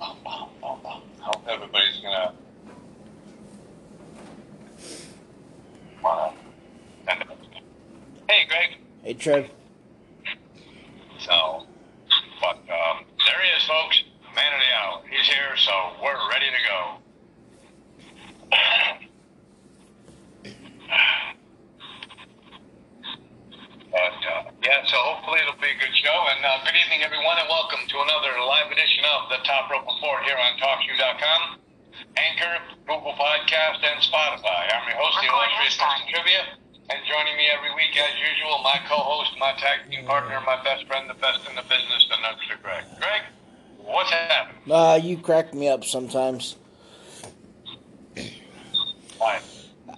Hope 0.00 1.44
everybody's 1.48 2.00
gonna 2.02 2.32
wanna. 6.02 6.32
Hey, 8.28 8.46
Greg. 8.48 8.76
Hey, 9.02 9.14
Trev. 9.14 9.50
So, 11.18 11.64
but 12.40 12.56
um, 12.56 13.04
there 13.26 13.42
he 13.42 13.48
is, 13.56 13.66
folks. 13.66 14.04
Man 14.36 14.52
of 14.52 14.60
the 14.60 14.74
hour. 14.76 15.02
He's 15.10 15.26
here, 15.26 15.56
so 15.56 15.72
we're 16.02 16.28
ready 16.30 16.46
to 16.46 16.62
go. 16.68 16.98
But 23.90 24.12
uh, 24.30 24.47
yeah, 24.62 24.82
so 24.90 24.96
hopefully 24.98 25.38
it'll 25.38 25.60
be 25.62 25.70
a 25.70 25.78
good 25.78 25.94
show. 25.94 26.18
And 26.34 26.42
uh, 26.42 26.58
good 26.66 26.74
evening, 26.74 27.06
everyone, 27.06 27.38
and 27.38 27.46
welcome 27.46 27.78
to 27.78 27.96
another 28.02 28.34
live 28.42 28.66
edition 28.74 29.06
of 29.06 29.30
the 29.30 29.38
Top 29.46 29.70
Rope 29.70 29.86
Report 29.86 30.26
here 30.26 30.34
on 30.34 30.58
TalkShoe.com, 30.58 31.62
Anchor, 32.18 32.54
Google 32.82 33.14
Podcast, 33.14 33.86
and 33.86 34.02
Spotify. 34.02 34.66
I'm 34.74 34.82
your 34.90 34.98
host, 34.98 35.22
the 35.22 35.30
illustrious 35.30 35.78
Mr. 35.78 36.10
Trivia, 36.10 36.42
and 36.90 36.98
joining 37.06 37.38
me 37.38 37.46
every 37.54 37.70
week, 37.78 37.94
as 37.94 38.10
usual, 38.18 38.58
my 38.66 38.82
co-host, 38.90 39.38
my 39.38 39.54
tag 39.62 39.86
team 39.86 40.02
partner, 40.06 40.42
my 40.42 40.58
best 40.66 40.90
friend, 40.90 41.06
the 41.06 41.14
best 41.22 41.46
in 41.46 41.54
the 41.54 41.62
business, 41.62 42.02
the 42.10 42.18
Nugster 42.18 42.58
Greg. 42.58 42.82
Greg, 42.98 43.22
what's 43.78 44.10
happening? 44.10 44.58
Uh, 44.66 44.98
you 44.98 45.18
crack 45.18 45.54
me 45.54 45.68
up 45.68 45.84
sometimes. 45.84 46.56
Fine. 49.22 49.42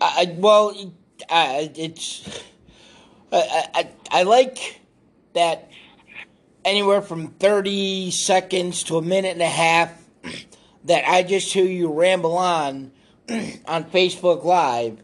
I, 0.01 0.29
I 0.29 0.37
well, 0.37 0.77
I, 1.31 1.73
it's 1.77 2.45
I, 3.33 3.69
I 3.75 3.89
I 4.11 4.23
like 4.25 4.81
that 5.35 5.71
anywhere 6.65 7.03
from 7.03 7.29
thirty 7.29 8.11
seconds 8.11 8.85
to 8.85 8.97
a 8.97 9.03
minute 9.03 9.33
and 9.33 9.43
a 9.43 9.47
half 9.47 9.93
that 10.85 11.09
I 11.09 11.23
just 11.23 11.53
hear 11.53 11.65
you 11.65 11.93
ramble 11.93 12.37
on 12.37 12.93
on 13.67 13.85
Facebook 13.85 14.45
Live 14.45 15.03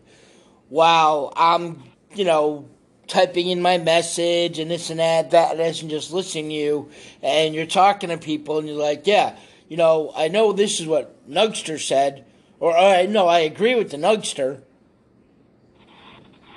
while 0.68 1.32
I'm 1.36 1.84
you 2.14 2.24
know 2.24 2.68
typing 3.06 3.48
in 3.48 3.62
my 3.62 3.78
message 3.78 4.58
and 4.58 4.70
this 4.70 4.90
and 4.90 4.98
that 4.98 5.30
that 5.30 5.52
and 5.52 5.60
this 5.60 5.80
and 5.82 5.90
just 5.90 6.12
listening 6.12 6.48
to 6.48 6.54
you. 6.54 6.90
And 7.22 7.54
you're 7.54 7.66
talking 7.66 8.10
to 8.10 8.18
people 8.18 8.58
and 8.58 8.68
you're 8.68 8.76
like 8.76 9.06
yeah 9.06 9.36
you 9.68 9.76
know 9.76 10.12
I 10.16 10.28
know 10.28 10.52
this 10.52 10.80
is 10.80 10.86
what 10.86 11.28
Nugster 11.30 11.80
said 11.80 12.24
or 12.58 12.76
I 12.76 13.06
no 13.06 13.28
I 13.28 13.40
agree 13.40 13.76
with 13.76 13.92
the 13.92 13.98
Nugster 13.98 14.62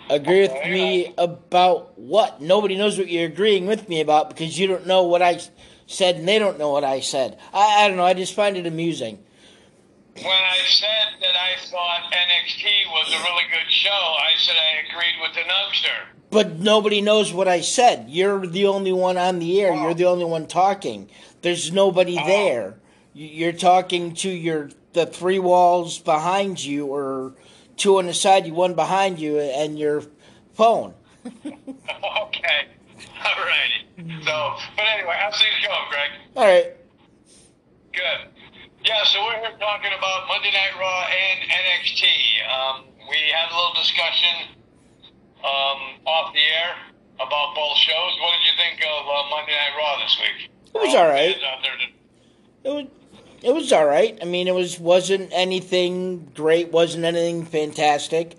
agree 0.09 0.41
with 0.41 0.53
me 0.65 1.13
about 1.17 1.97
what? 1.97 2.41
Nobody 2.41 2.75
knows 2.77 2.97
what 2.97 3.09
you're 3.09 3.25
agreeing 3.25 3.65
with 3.67 3.88
me 3.89 4.02
about 4.02 4.29
because 4.29 4.57
you 4.59 4.67
don't 4.67 4.88
know 4.88 5.03
what 5.03 5.21
I 5.21 5.39
said 5.88 6.16
and 6.16 6.27
they 6.27 6.39
don't 6.39 6.57
know 6.59 6.71
what 6.71 6.83
I 6.83 6.99
said. 6.99 7.38
I, 7.53 7.83
I 7.83 7.88
don't 7.88 7.97
know. 7.97 8.05
I 8.05 8.13
just 8.13 8.33
find 8.33 8.57
it 8.57 8.66
amusing. 8.66 9.19
When 10.16 10.25
I 10.27 10.57
said 10.66 11.21
that 11.21 11.35
I 11.35 11.66
thought 11.69 12.11
NXT 12.11 12.66
was 12.91 13.13
a 13.13 13.17
really 13.23 13.43
good 13.51 13.71
show, 13.71 13.89
I 13.89 14.31
said 14.38 14.55
I 14.57 14.89
agreed 14.89 15.16
with 15.21 15.33
the 15.33 15.41
Nugster. 15.41 16.07
But 16.31 16.59
nobody 16.59 17.01
knows 17.01 17.31
what 17.33 17.47
I 17.47 17.61
said. 17.61 18.07
You're 18.09 18.45
the 18.45 18.67
only 18.67 18.91
one 18.91 19.17
on 19.17 19.39
the 19.39 19.61
air. 19.61 19.73
You're 19.73 19.94
the 19.94 20.05
only 20.05 20.25
one 20.25 20.45
talking. 20.45 21.09
There's 21.41 21.71
nobody 21.71 22.17
Oh. 22.19 22.27
there. 22.27 22.75
You're 23.13 23.53
talking 23.53 24.13
to 24.16 24.29
your 24.29 24.69
the 24.94 25.05
three 25.05 25.39
walls 25.39 25.99
behind 25.99 26.63
you, 26.63 26.88
or 26.88 27.33
two 27.80 27.97
on 27.97 28.05
the 28.05 28.13
side, 28.13 28.45
you 28.45 28.53
one 28.53 28.75
behind 28.75 29.17
you, 29.19 29.39
and 29.39 29.80
your 29.80 30.03
phone. 30.53 30.94
okay. 31.25 32.67
Alrighty. 33.23 34.23
So, 34.23 34.55
but 34.75 34.85
anyway, 34.85 35.16
how's 35.17 35.33
things 35.41 35.66
going, 35.66 35.88
Greg? 35.89 36.09
All 36.35 36.45
right. 36.45 36.75
Good. 37.94 38.30
Yeah, 38.85 39.03
so 39.03 39.23
we're 39.25 39.39
here 39.39 39.57
talking 39.59 39.91
about 39.97 40.27
Monday 40.27 40.52
Night 40.52 40.72
Raw 40.80 41.03
and 41.07 41.50
NXT. 41.50 42.03
Um, 42.47 42.85
we 43.09 43.17
had 43.33 43.52
a 43.52 43.55
little 43.55 43.73
discussion 43.75 44.55
um, 45.44 46.00
off 46.06 46.34
the 46.34 46.40
air 46.40 46.75
about 47.16 47.56
both 47.56 47.75
shows. 47.78 48.11
What 48.22 48.31
did 48.40 48.46
you 48.47 48.56
think 48.57 48.79
of 48.88 49.03
uh, 49.07 49.29
Monday 49.29 49.51
Night 49.51 49.75
Raw 49.78 50.00
this 50.00 50.17
week? 50.22 50.50
It 50.73 50.79
was 50.79 50.96
all 50.96 51.01
all 51.03 51.09
right. 51.09 51.34
fans 51.35 51.44
out 51.44 51.63
there 51.63 51.75
that- 51.75 52.69
It 52.69 52.73
was 52.73 52.85
it 53.41 53.53
was 53.53 53.72
all 53.72 53.85
right. 53.85 54.17
I 54.22 54.25
mean, 54.25 54.47
it 54.47 54.55
was 54.55 54.79
wasn't 54.79 55.29
anything 55.33 56.31
great, 56.33 56.72
wasn't 56.72 57.05
anything 57.05 57.45
fantastic. 57.45 58.35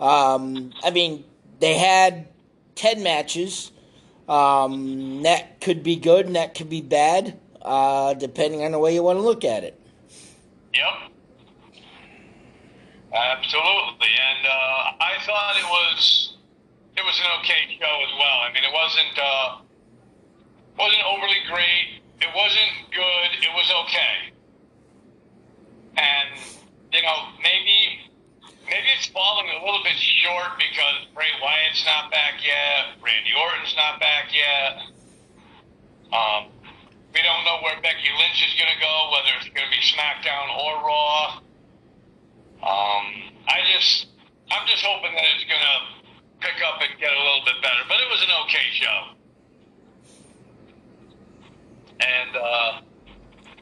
Um, 0.00 0.72
I 0.82 0.90
mean, 0.90 1.24
they 1.60 1.74
had 1.74 2.28
ten 2.74 3.02
matches. 3.02 3.72
Um, 4.28 5.22
that 5.22 5.60
could 5.60 5.82
be 5.82 5.96
good 5.96 6.26
and 6.26 6.36
that 6.36 6.54
could 6.54 6.70
be 6.70 6.80
bad, 6.80 7.36
uh, 7.62 8.14
depending 8.14 8.62
on 8.62 8.70
the 8.70 8.78
way 8.78 8.94
you 8.94 9.02
want 9.02 9.18
to 9.18 9.22
look 9.22 9.44
at 9.44 9.64
it. 9.64 9.78
Yep. 10.72 11.10
Absolutely, 13.12 14.06
and 14.06 14.46
uh, 14.46 15.02
I 15.02 15.18
thought 15.26 15.56
it 15.58 15.64
was 15.66 16.36
it 16.96 17.02
was 17.02 17.18
an 17.18 17.26
okay 17.40 17.66
show 17.74 17.94
as 18.06 18.12
well. 18.14 18.38
I 18.46 18.52
mean, 18.54 18.62
it 18.62 18.72
wasn't 18.72 19.18
uh, 19.18 19.56
wasn't 20.78 21.02
overly 21.02 21.42
great. 21.50 22.00
It 22.20 22.28
wasn't 22.36 22.70
good. 22.92 23.42
It 23.42 23.50
was 23.52 23.72
okay. 23.82 24.29
And 25.96 26.30
you 26.92 27.02
know, 27.02 27.30
maybe 27.42 28.10
maybe 28.66 28.86
it's 28.98 29.06
falling 29.08 29.46
a 29.50 29.64
little 29.64 29.82
bit 29.82 29.98
short 29.98 30.58
because 30.58 31.06
Bray 31.14 31.30
Wyatt's 31.42 31.84
not 31.84 32.10
back 32.10 32.42
yet. 32.42 32.98
Randy 33.02 33.30
Orton's 33.34 33.74
not 33.76 34.00
back 34.00 34.30
yet. 34.30 34.90
Um, 36.10 36.50
we 37.14 37.22
don't 37.22 37.44
know 37.44 37.58
where 37.62 37.74
Becky 37.82 38.10
Lynch 38.18 38.38
is 38.42 38.54
going 38.58 38.70
to 38.70 38.80
go, 38.80 38.94
whether 39.10 39.30
it's 39.38 39.50
going 39.50 39.66
to 39.66 39.74
be 39.74 39.82
SmackDown 39.82 40.46
or 40.54 40.86
Raw. 40.86 41.42
Um, 42.62 43.06
I 43.48 43.66
just, 43.74 44.06
I'm 44.50 44.66
just 44.66 44.84
hoping 44.84 45.14
that 45.14 45.24
it's 45.34 45.46
going 45.46 45.62
to 45.62 45.76
pick 46.38 46.62
up 46.62 46.80
and 46.82 46.98
get 47.00 47.10
a 47.10 47.18
little 47.18 47.42
bit 47.44 47.58
better. 47.62 47.82
But 47.88 47.98
it 47.98 48.08
was 48.10 48.22
an 48.22 48.30
okay 48.46 48.66
show. 48.70 48.98
And, 52.00 52.36
uh, 52.36 52.80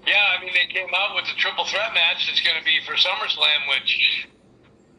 yeah, 0.08 0.32
I 0.32 0.40
mean, 0.40 0.56
they 0.56 0.72
came 0.72 0.88
out 0.96 1.14
with 1.14 1.28
the 1.28 1.36
triple 1.36 1.68
threat 1.68 1.92
match 1.92 2.24
that's 2.24 2.40
going 2.40 2.56
to 2.56 2.64
be 2.64 2.80
for 2.88 2.96
SummerSlam, 2.96 3.68
which 3.68 4.26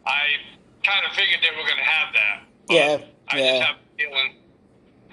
I 0.06 0.38
kind 0.86 1.02
of 1.06 1.12
figured 1.18 1.42
they 1.42 1.50
were 1.58 1.66
going 1.66 1.82
to 1.82 1.90
have 1.90 2.14
that. 2.14 2.38
Yeah, 2.70 3.02
I 3.28 3.38
yeah. 3.38 3.52
just 3.58 3.66
have 3.66 3.78
a 3.82 3.90
feeling. 3.98 4.30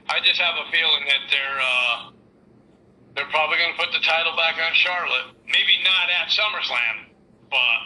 I 0.08 0.20
just 0.20 0.40
have 0.40 0.54
a 0.60 0.70
feeling 0.70 1.04
that 1.08 1.22
they're 1.32 1.60
uh, 1.64 1.96
they're 3.16 3.32
probably 3.32 3.56
going 3.56 3.72
to 3.72 3.80
put 3.80 3.90
the 3.96 4.04
title 4.04 4.36
back 4.36 4.60
on 4.60 4.72
Charlotte. 4.76 5.32
Maybe 5.48 5.80
not 5.80 6.12
at 6.12 6.28
SummerSlam, 6.28 7.08
but 7.48 7.80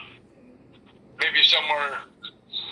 maybe 1.22 1.38
somewhere 1.46 2.02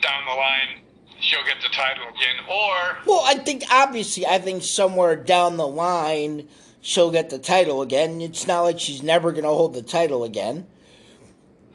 down 0.02 0.26
the 0.26 0.34
line 0.34 0.82
she'll 1.20 1.44
get 1.44 1.62
the 1.62 1.68
title 1.68 2.04
again. 2.08 2.44
Or 2.50 2.98
Well, 3.06 3.22
I 3.24 3.34
think 3.34 3.62
obviously, 3.70 4.26
I 4.26 4.38
think 4.38 4.62
somewhere 4.62 5.16
down 5.16 5.56
the 5.56 5.66
line 5.66 6.48
she'll 6.80 7.10
get 7.10 7.30
the 7.30 7.38
title 7.38 7.82
again. 7.82 8.20
It's 8.20 8.46
not 8.46 8.62
like 8.62 8.78
she's 8.78 9.02
never 9.02 9.32
going 9.32 9.44
to 9.44 9.50
hold 9.50 9.74
the 9.74 9.82
title 9.82 10.24
again. 10.24 10.66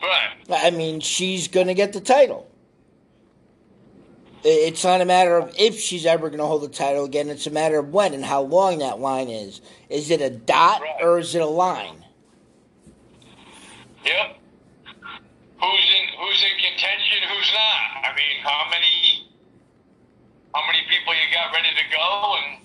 right, 0.02 0.30
I 0.50 0.72
mean, 0.72 1.00
she's 1.00 1.48
going 1.48 1.68
to 1.68 1.74
get 1.74 1.94
the 1.94 2.02
title. 2.02 2.50
It's 4.46 4.84
not 4.84 5.00
a 5.00 5.06
matter 5.06 5.38
of 5.38 5.56
if 5.58 5.80
she's 5.80 6.06
ever 6.06 6.28
going 6.30 6.40
to 6.40 6.46
hold 6.46 6.64
the 6.64 6.68
title 6.68 7.06
again. 7.06 7.30
It's 7.30 7.48
a 7.48 7.52
matter 7.52 7.80
of 7.80 7.94
when 7.94 8.14
and 8.14 8.26
how 8.26 8.42
long 8.42 8.80
that 8.80 9.00
line 9.00 9.30
is. 9.30 9.62
Is 9.90 10.12
it 10.12 10.22
a 10.22 10.30
dot 10.30 10.82
Right. 10.82 10.98
or 11.02 11.18
is 11.20 11.34
it 11.34 11.42
a 11.42 11.46
line? 11.46 12.04
yep. 14.06 14.36
Who's 14.86 15.88
in 15.96 16.20
Who's 16.20 16.44
in 16.44 16.60
contention? 16.60 17.24
Who's 17.30 17.52
not? 17.54 18.04
I 18.04 18.14
mean, 18.18 18.44
how 18.44 18.68
many 18.70 19.30
how 20.54 20.62
many 20.68 20.80
people 20.90 21.14
you 21.14 21.34
got 21.34 21.54
ready 21.54 21.70
to 21.70 21.96
go? 21.98 22.36
And 22.44 22.60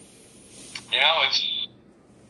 you 0.92 0.98
know, 0.98 1.14
it's 1.28 1.40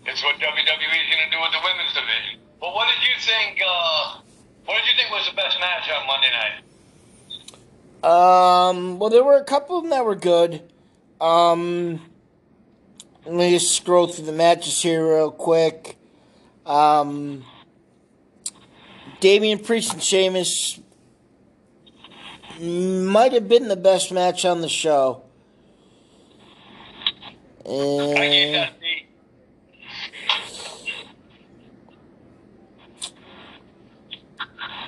it's 0.09 0.23
what 0.25 0.37
WWE 0.37 0.41
is 0.41 1.09
going 1.15 1.25
to 1.25 1.31
do 1.31 1.41
with 1.41 1.53
the 1.53 1.61
women's 1.63 1.93
division. 1.93 2.41
But 2.61 2.75
what 2.75 2.89
did 2.89 3.07
you 3.07 3.15
think? 3.21 3.61
Uh, 3.65 4.21
what 4.65 4.79
did 4.79 4.87
you 4.91 4.97
think 4.97 5.11
was 5.11 5.29
the 5.29 5.37
best 5.37 5.59
match 5.61 5.89
on 5.91 6.07
Monday 6.07 6.31
night? 6.33 6.65
Um, 8.03 8.99
well, 8.99 9.11
there 9.11 9.25
were 9.25 9.37
a 9.37 9.45
couple 9.45 9.77
of 9.77 9.85
them 9.85 9.91
that 9.91 10.05
were 10.05 10.15
good. 10.15 10.63
Um, 11.21 12.01
let 13.27 13.35
me 13.35 13.51
just 13.51 13.77
scroll 13.77 14.07
through 14.07 14.27
the 14.27 14.33
matches 14.33 14.81
here 14.83 15.07
real 15.17 15.31
quick. 15.31 15.97
Um, 16.65 17.45
Damian 19.21 19.59
Priest 19.59 19.93
and 19.93 20.03
Sheamus 20.03 20.81
might 22.61 23.33
have 23.33 23.49
been 23.49 23.69
the 23.69 23.77
best 23.77 24.13
match 24.13 24.45
on 24.45 24.61
the 24.61 24.69
show. 24.69 25.23
I 27.61 27.71
gave 27.71 27.75
And 27.75 28.55
that 28.55 28.81
the 28.81 28.88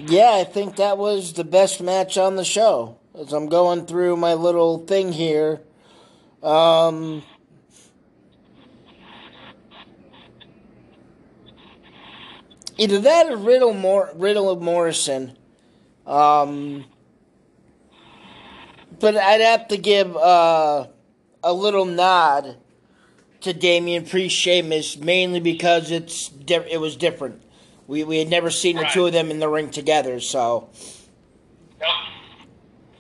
yeah, 0.07 0.33
I 0.35 0.45
think 0.45 0.77
that 0.77 0.99
was 0.99 1.33
the 1.33 1.45
best 1.45 1.81
match 1.81 2.17
on 2.19 2.37
the 2.37 2.45
show. 2.45 2.99
As 3.19 3.33
I'm 3.33 3.49
going 3.49 3.87
through 3.87 4.17
my 4.17 4.35
little 4.35 4.79
thing 4.79 5.13
here, 5.13 5.61
um, 6.43 7.23
Either 12.81 12.99
that 12.99 13.31
or 13.31 13.37
Riddle, 13.37 13.75
Mor- 13.75 14.11
Riddle 14.15 14.49
of 14.49 14.63
Morrison. 14.63 15.37
Um, 16.07 16.87
but 18.99 19.19
I'd 19.19 19.43
have 19.43 19.69
to 19.69 19.77
give 19.77 20.17
uh, 20.17 20.87
a 21.45 21.53
little 21.53 21.85
nod 21.85 22.57
to 23.43 23.53
Damian 23.53 24.07
Priest 24.07 24.35
Sheamus 24.35 24.97
mainly 24.97 25.41
because 25.41 25.91
it's 25.91 26.31
di- 26.31 26.71
it 26.71 26.81
was 26.81 26.97
different. 26.97 27.43
We 27.91 28.05
we 28.05 28.19
had 28.21 28.29
never 28.29 28.51
seen 28.51 28.77
the 28.77 28.85
two 28.85 29.07
of 29.07 29.13
them 29.13 29.33
in 29.33 29.41
the 29.41 29.49
ring 29.49 29.69
together, 29.71 30.21
so 30.21 30.69
Yep. 31.81 31.89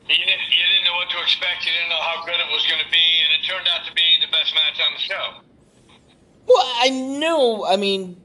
You 0.08 0.16
didn't, 0.16 0.50
you 0.50 0.64
didn't 0.66 0.84
know 0.84 0.94
what 0.94 1.08
to 1.10 1.22
expect. 1.22 1.64
You 1.64 1.70
didn't 1.70 1.90
know 1.90 2.00
how 2.00 2.24
good 2.24 2.34
it 2.34 2.50
was 2.50 2.66
going 2.68 2.82
to 2.84 2.90
be, 2.90 2.96
and 2.96 3.40
it 3.40 3.46
turned 3.46 3.68
out 3.68 3.86
to 3.86 3.94
be 3.94 4.02
the 4.20 4.26
best 4.32 4.52
match 4.52 4.80
on 4.84 4.92
the 4.92 4.98
show. 4.98 6.06
well 6.44 6.72
I 6.78 6.90
knew. 6.90 7.64
I 7.64 7.76
mean, 7.76 8.20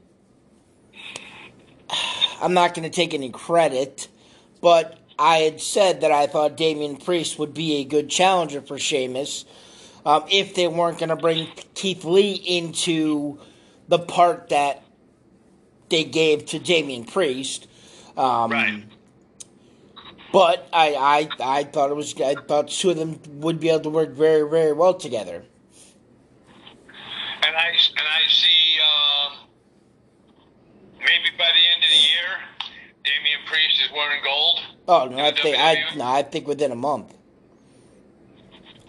I'm 2.42 2.52
not 2.52 2.74
going 2.74 2.82
to 2.82 2.94
take 2.94 3.14
any 3.14 3.30
credit, 3.30 4.08
but 4.60 4.98
I 5.20 5.36
had 5.36 5.60
said 5.60 6.00
that 6.00 6.10
I 6.10 6.26
thought 6.26 6.56
Damian 6.56 6.96
Priest 6.96 7.38
would 7.38 7.54
be 7.54 7.76
a 7.76 7.84
good 7.84 8.10
challenger 8.10 8.60
for 8.60 8.76
Sheamus 8.76 9.44
um, 10.04 10.24
if 10.28 10.56
they 10.56 10.66
weren't 10.66 10.98
going 10.98 11.10
to 11.10 11.16
bring 11.16 11.46
Keith 11.74 12.04
Lee 12.04 12.32
into 12.32 13.38
the 13.86 14.00
part 14.00 14.48
that 14.48 14.82
they 15.88 16.04
gave 16.04 16.46
to 16.46 16.58
Damian 16.58 17.04
Priest. 17.04 17.68
Um, 18.16 18.50
Right. 18.50 18.84
But 20.32 20.68
I, 20.72 21.28
I, 21.40 21.60
I 21.60 21.64
thought 21.64 21.90
it 21.90 21.94
was. 21.94 22.14
I 22.20 22.34
thought 22.34 22.68
two 22.68 22.90
of 22.90 22.96
them 22.98 23.20
would 23.40 23.58
be 23.58 23.70
able 23.70 23.80
to 23.80 23.90
work 23.90 24.10
very, 24.10 24.46
very 24.48 24.72
well 24.72 24.92
together. 24.92 25.44
And 27.42 27.56
I 27.56 27.68
and 27.68 28.06
I 28.06 28.28
see 28.28 28.78
um, 28.84 29.38
maybe 30.98 31.34
by 31.38 31.48
the 31.54 31.64
end 31.74 31.84
of 31.84 31.90
the 31.90 31.96
year, 31.96 32.72
Damian 33.04 33.40
Priest 33.46 33.80
is 33.84 33.90
wearing 33.92 34.22
gold. 34.24 34.60
Oh 34.88 35.06
no, 35.06 35.24
I 35.24 35.32
think 35.32 35.56
I, 35.58 35.96
no, 35.96 36.04
I 36.04 36.22
think 36.22 36.46
within 36.46 36.72
a 36.72 36.76
month. 36.76 37.14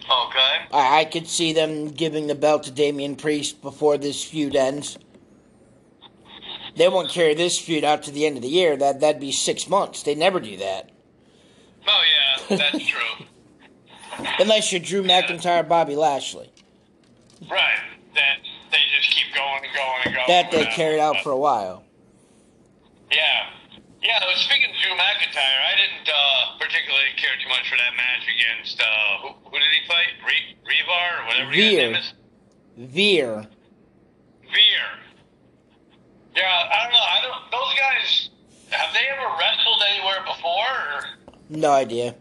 Okay. 0.00 0.66
I, 0.72 1.00
I 1.00 1.04
could 1.04 1.28
see 1.28 1.52
them 1.52 1.88
giving 1.88 2.26
the 2.26 2.34
belt 2.34 2.64
to 2.64 2.70
Damian 2.70 3.16
Priest 3.16 3.62
before 3.62 3.96
this 3.96 4.24
feud 4.24 4.56
ends. 4.56 4.98
They 6.78 6.88
won't 6.88 7.10
carry 7.10 7.34
this 7.34 7.58
feud 7.58 7.84
out 7.84 8.04
to 8.04 8.10
the 8.10 8.24
end 8.24 8.36
of 8.36 8.42
the 8.42 8.48
year. 8.48 8.76
That 8.76 9.00
that'd 9.00 9.20
be 9.20 9.32
six 9.32 9.68
months. 9.68 10.02
They 10.02 10.14
never 10.14 10.40
do 10.40 10.56
that 10.56 10.90
Oh 11.88 12.02
yeah, 12.50 12.56
that's 12.56 12.86
true. 12.86 13.26
unless 14.38 14.72
you're 14.72 14.80
Drew 14.80 15.02
McIntyre, 15.02 15.66
Bobby 15.66 15.96
Lashley. 15.96 16.52
Right. 17.50 17.78
That 18.14 18.38
they 18.70 18.78
just 18.96 19.10
keep 19.10 19.34
going 19.34 19.64
and 19.64 19.74
going 19.74 20.00
and 20.04 20.14
going. 20.14 20.26
That 20.28 20.50
they 20.50 20.66
carried 20.66 21.00
out 21.00 21.22
for 21.22 21.30
a 21.30 21.38
while. 21.38 21.84
Yeah. 23.10 23.50
Yeah, 24.02 24.20
well, 24.24 24.36
speaking 24.36 24.70
of 24.70 24.76
Drew 24.82 24.92
McIntyre, 24.96 25.38
I 25.40 25.74
didn't 25.76 26.08
uh, 26.08 26.58
particularly 26.58 27.08
care 27.16 27.32
too 27.42 27.48
much 27.48 27.68
for 27.68 27.76
that 27.76 27.96
match 27.96 28.26
against, 28.28 28.80
uh, 28.80 28.84
who, 29.22 29.28
who 29.50 29.58
did 29.58 29.68
he 29.80 29.88
fight? 29.88 30.06
Re- 30.24 30.56
Revar 30.64 31.22
or 31.22 31.26
whatever 31.26 31.50
his 31.50 31.74
name 31.74 31.94
is? 31.94 32.12
Veer. 32.76 33.46
Veer. 34.42 35.07
Yeah, 36.38 36.44
I 36.46 36.84
don't 36.84 36.92
know. 36.92 36.98
I 36.98 37.20
don't. 37.22 37.50
Those 37.50 37.74
guys 37.78 38.30
have 38.70 38.94
they 38.94 39.00
ever 39.10 39.34
wrestled 39.38 39.82
anywhere 39.92 40.20
before? 40.24 40.52
Or? 40.94 41.04
No 41.50 41.72
idea. 41.72 42.14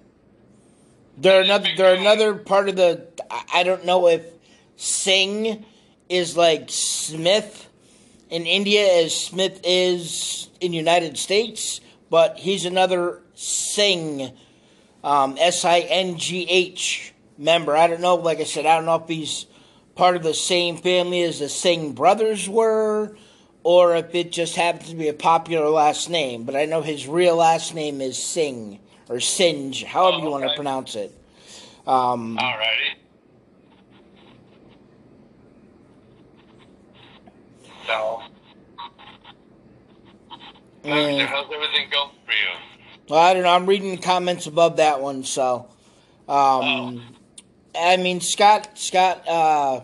They're 1.18 1.42
another. 1.42 1.69
They're 1.78 1.96
another 1.96 2.34
part 2.34 2.68
of 2.69 2.75
the. 2.75 3.06
I- 3.30 3.44
I 3.56 3.64
don't 3.64 3.86
know 3.86 4.08
if 4.08 4.24
Singh 4.75 5.66
is 6.10 6.36
like 6.36 6.66
Smith 6.69 7.69
in 8.30 8.46
India 8.46 9.04
as 9.04 9.16
Smith 9.16 9.60
is 9.64 10.50
in 10.62 10.74
United 10.74 11.18
States, 11.18 11.80
but 12.10 12.38
he's 12.40 12.66
another 12.66 13.22
Singh, 13.36 14.31
um, 15.04 15.38
S 15.40 15.64
I 15.64 15.80
N 15.81 16.18
G 16.18 16.48
H 16.50 17.14
member. 17.38 17.75
I 17.78 17.88
don't 17.88 18.02
know. 18.02 18.16
Like 18.16 18.40
I 18.40 18.46
said, 18.46 18.66
I 18.66 18.75
don't 18.78 18.86
know 18.86 18.96
if 18.96 19.08
he's 19.08 19.46
part 19.96 20.16
of 20.16 20.24
the 20.24 20.34
same 20.34 20.78
family 20.78 21.22
as 21.24 21.40
the 21.40 21.50
Singh 21.50 21.94
brothers 21.94 22.48
were, 22.50 23.16
or 23.68 23.98
if 23.98 24.16
it 24.16 24.31
just 24.31 24.56
happens 24.56 24.90
to 24.90 24.96
be 24.96 25.10
a 25.10 25.14
popular 25.14 25.68
last 25.68 26.10
name. 26.10 26.46
But 26.46 26.56
I 26.56 26.64
know 26.64 26.81
his 26.81 27.06
real 27.06 27.36
last 27.36 27.75
name 27.75 28.00
is 28.00 28.18
Singh 28.18 28.80
or 29.10 29.19
Singe, 29.19 29.84
however 29.84 30.19
Oh, 30.22 30.24
you 30.24 30.30
want 30.30 30.46
to 30.46 30.56
pronounce 30.56 30.96
it. 30.96 31.14
Um, 31.86 32.38
Alrighty. 32.38 32.94
So, 37.86 38.22
eh. 40.86 41.25
how's 41.25 41.52
everything 41.54 41.90
going 41.92 42.12
for 42.25 42.31
you? 42.31 43.04
Well, 43.10 43.19
I 43.19 43.34
don't 43.34 43.44
know. 43.44 43.50
I'm 43.50 43.66
reading 43.66 43.92
the 43.92 44.02
comments 44.02 44.48
above 44.48 44.78
that 44.78 45.02
one, 45.02 45.25
so. 45.25 45.68
Oh. 46.30 46.62
Um, 46.62 47.04
I 47.78 47.98
mean, 47.98 48.22
Scott 48.22 48.80
Scott 48.80 49.28
uh, 49.28 49.81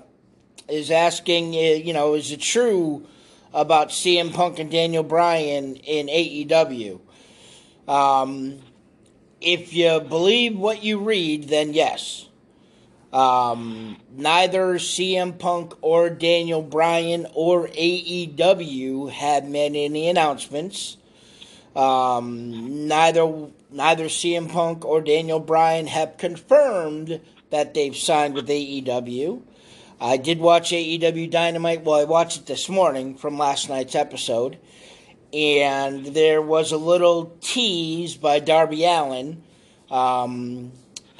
is 0.69 0.89
asking, 0.89 1.53
uh, 1.53 1.83
you 1.83 1.91
know, 1.91 2.13
is 2.13 2.31
it 2.31 2.39
true 2.39 3.07
about 3.53 3.89
CM 3.89 4.33
Punk 4.33 4.59
and 4.59 4.71
Daniel 4.71 5.03
Bryan 5.03 5.75
in 5.75 6.07
AEW? 6.07 6.99
Um, 7.87 8.59
if 9.41 9.73
you 9.73 9.99
believe 9.99 10.57
what 10.57 10.83
you 10.83 10.99
read, 10.99 11.49
then 11.49 11.73
yes. 11.73 12.27
Um, 13.11 13.97
neither 14.11 14.75
CM 14.75 15.37
Punk 15.37 15.75
or 15.81 16.09
Daniel 16.09 16.63
Bryan 16.63 17.27
or 17.35 17.67
AEW 17.67 19.11
have 19.11 19.47
made 19.47 19.75
any 19.75 20.09
announcements. 20.09 20.97
Um, 21.75 22.87
neither 22.87 23.49
neither 23.69 24.05
CM 24.05 24.49
Punk 24.49 24.85
or 24.85 25.01
Daniel 25.01 25.39
Bryan 25.39 25.87
have 25.87 26.17
confirmed 26.17 27.19
that 27.51 27.73
they've 27.75 27.95
signed 27.95 28.33
with 28.33 28.47
AEW. 28.47 29.41
I 29.99 30.17
did 30.17 30.39
watch 30.39 30.71
AEW 30.71 31.29
Dynamite. 31.29 31.83
Well, 31.83 31.99
I 31.99 32.03
watched 32.03 32.37
it 32.37 32.45
this 32.45 32.67
morning 32.69 33.15
from 33.15 33.37
last 33.37 33.69
night's 33.69 33.95
episode, 33.95 34.57
and 35.31 36.05
there 36.07 36.41
was 36.41 36.71
a 36.71 36.77
little 36.77 37.37
tease 37.41 38.15
by 38.15 38.39
Darby 38.39 38.83
Allin. 38.85 39.43
Um, 39.89 40.71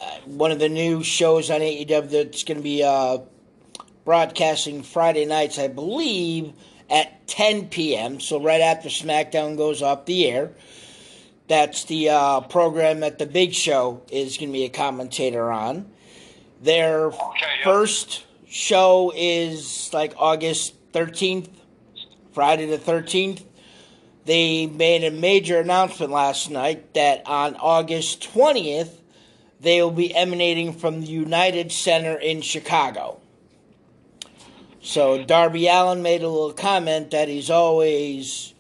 uh, 0.02 0.20
one 0.26 0.52
of 0.52 0.60
the 0.60 0.70
new 0.70 1.04
shows 1.04 1.50
on 1.50 1.62
AEW 1.62 2.10
that's 2.10 2.44
going 2.44 2.58
to 2.58 2.64
be 2.64 2.84
uh, 2.84 3.20
broadcasting 4.06 4.84
Friday 4.84 5.26
nights, 5.26 5.60
I 5.60 5.68
believe, 5.68 6.54
at 6.90 7.28
10 7.28 7.70
p.m. 7.70 8.20
So 8.20 8.42
right 8.42 8.62
after 8.62 8.90
SmackDown 8.90 9.58
goes 9.58 9.82
off 9.82 10.06
the 10.06 10.28
air. 10.28 10.52
That's 11.48 11.86
the 11.86 12.10
uh, 12.10 12.42
program 12.42 13.02
that 13.02 13.20
the 13.20 13.26
Big 13.26 13.54
Show 13.54 14.02
is 14.12 14.38
going 14.38 14.50
to 14.50 14.54
be 14.54 14.64
a 14.66 14.70
commentator 14.70 15.52
on. 15.52 15.92
Their 16.62 17.12
yeah. 17.12 17.64
first 17.64 18.26
show 18.54 19.12
is 19.16 19.90
like 19.94 20.14
August 20.16 20.76
13th, 20.92 21.50
Friday 22.34 22.68
the 22.68 22.78
13th. 22.78 23.44
They 24.26 24.68
made 24.68 25.04
a 25.04 25.10
major 25.10 25.60
announcement 25.60 26.12
last 26.12 26.52
night 26.52 26.94
that 26.94 27.24
on 27.26 27.56
August 27.56 28.22
20th, 28.32 28.92
they 29.60 29.82
will 29.82 29.90
be 29.90 30.14
emanating 30.16 30.72
from 30.72 31.02
the 31.02 31.08
United 31.08 31.72
Center 31.72 32.16
in 32.16 32.42
Chicago. 32.42 33.20
So 34.82 35.24
Darby 35.24 35.68
Allin 35.68 36.04
made 36.04 36.22
a 36.22 36.30
little 36.30 36.54
comment 36.54 37.10
that 37.10 37.30
he's 37.30 37.50
always, 37.50 38.54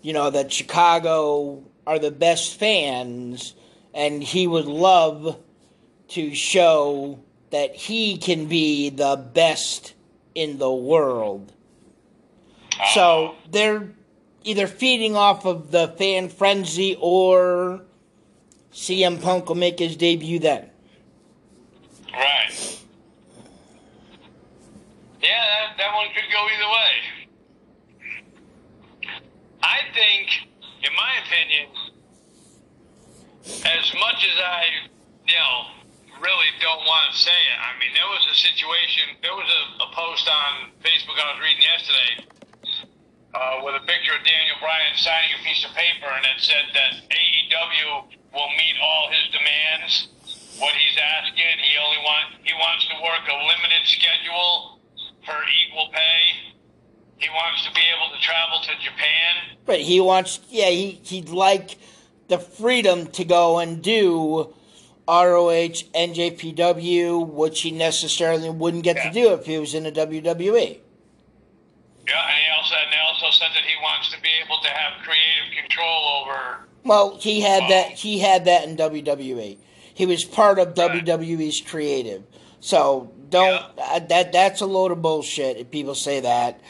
you 0.00 0.14
know, 0.14 0.30
that 0.30 0.52
Chicago 0.52 1.62
are 1.86 1.98
the 1.98 2.10
best 2.10 2.58
fans, 2.58 3.54
and 3.92 4.22
he 4.22 4.46
would 4.46 4.64
love 4.66 5.38
to 6.08 6.34
show 6.34 7.18
that 7.54 7.76
he 7.76 8.18
can 8.18 8.46
be 8.46 8.90
the 8.90 9.14
best 9.32 9.94
in 10.34 10.58
the 10.58 10.72
world. 10.72 11.52
So 12.94 13.36
they're 13.48 13.92
either 14.42 14.66
feeding 14.66 15.14
off 15.14 15.46
of 15.46 15.70
the 15.70 15.86
fan 15.96 16.30
frenzy 16.30 16.98
or 17.00 17.82
CM 18.72 19.22
Punk 19.22 19.48
will 19.48 19.54
make 19.54 19.78
his 19.78 19.94
debut 19.94 20.40
then. 20.40 20.68
Right. 22.12 22.82
Yeah, 25.22 25.28
that, 25.28 25.76
that 25.78 25.94
one 25.94 26.08
could 26.08 26.24
go 26.32 26.48
either 26.56 26.70
way. 26.72 26.90
I 29.62 29.78
think, 29.94 30.48
in 30.82 30.90
my 30.96 31.12
opinion, 31.24 31.68
as 33.64 33.94
much 33.94 34.24
as 34.24 34.40
I, 34.44 34.64
you 35.28 35.34
know, 35.36 35.83
really 36.20 36.50
don't 36.60 36.84
want 36.84 37.12
to 37.12 37.14
say 37.16 37.34
it, 37.34 37.58
I 37.58 37.74
mean, 37.78 37.92
there 37.94 38.06
was 38.06 38.24
a 38.30 38.36
situation, 38.36 39.18
there 39.22 39.34
was 39.34 39.48
a, 39.48 39.62
a 39.84 39.88
post 39.94 40.28
on 40.28 40.70
Facebook 40.82 41.16
I 41.18 41.34
was 41.34 41.40
reading 41.42 41.62
yesterday 41.62 42.12
uh, 43.34 43.60
with 43.66 43.74
a 43.74 43.84
picture 43.86 44.14
of 44.14 44.22
Daniel 44.22 44.56
Bryan 44.62 44.94
signing 44.96 45.34
a 45.34 45.42
piece 45.42 45.64
of 45.66 45.74
paper, 45.74 46.06
and 46.06 46.24
it 46.24 46.38
said 46.38 46.70
that 46.74 46.92
AEW 47.10 48.14
will 48.32 48.50
meet 48.54 48.76
all 48.80 49.10
his 49.10 49.26
demands. 49.34 50.08
What 50.58 50.72
he's 50.74 50.98
asking, 50.98 51.58
he 51.58 51.74
only 51.78 51.98
want 51.98 52.38
he 52.46 52.54
wants 52.54 52.86
to 52.86 52.94
work 53.02 53.26
a 53.26 53.34
limited 53.34 53.84
schedule 53.90 54.78
for 55.26 55.34
equal 55.66 55.90
pay. 55.90 56.54
He 57.18 57.28
wants 57.30 57.66
to 57.66 57.72
be 57.72 57.82
able 57.90 58.14
to 58.14 58.20
travel 58.22 58.60
to 58.62 58.72
Japan. 58.82 59.58
But 59.66 59.80
He 59.80 60.00
wants. 60.00 60.40
Yeah. 60.48 60.70
He 60.70 61.00
he'd 61.02 61.30
like 61.30 61.76
the 62.28 62.38
freedom 62.38 63.06
to 63.08 63.24
go 63.24 63.58
and 63.58 63.82
do 63.82 64.54
ROH, 65.06 65.84
NJPW, 65.94 67.26
which 67.26 67.60
he 67.62 67.70
necessarily 67.70 68.48
wouldn't 68.50 68.84
get 68.84 68.96
Yeah. 68.96 69.08
to 69.08 69.10
do 69.12 69.32
if 69.34 69.46
he 69.46 69.58
was 69.58 69.74
in 69.74 69.84
the 69.84 69.92
WWE. 69.92 70.78
Yeah, 72.06 72.20
and 72.20 72.36
he 72.36 72.50
also 72.56 72.74
and 72.82 72.92
they 72.92 72.98
also 72.98 73.30
said 73.30 73.48
that 73.54 73.64
he 73.64 73.76
wants 73.82 74.10
to 74.12 74.20
be 74.20 74.28
able 74.44 74.58
to 74.62 74.68
have 74.68 75.02
creative 75.02 75.62
control 75.62 76.22
over. 76.22 76.66
Well, 76.84 77.16
he 77.18 77.40
had 77.40 77.62
Oh. 77.64 77.68
that. 77.68 77.90
He 77.92 78.18
had 78.18 78.44
that 78.44 78.64
in 78.64 78.76
WWE. 78.76 79.58
He 79.94 80.06
was 80.06 80.24
part 80.24 80.58
of 80.58 80.68
Right. 80.68 80.74
WWE's 80.76 81.60
creative. 81.60 82.22
So 82.60 83.10
don't 83.30 83.62
uh, 83.78 84.00
that. 84.08 84.32
That's 84.32 84.60
a 84.60 84.66
load 84.66 84.92
of 84.92 85.00
bullshit. 85.02 85.56
If 85.56 85.70
people 85.70 85.94
say 85.94 86.20
that, 86.20 86.60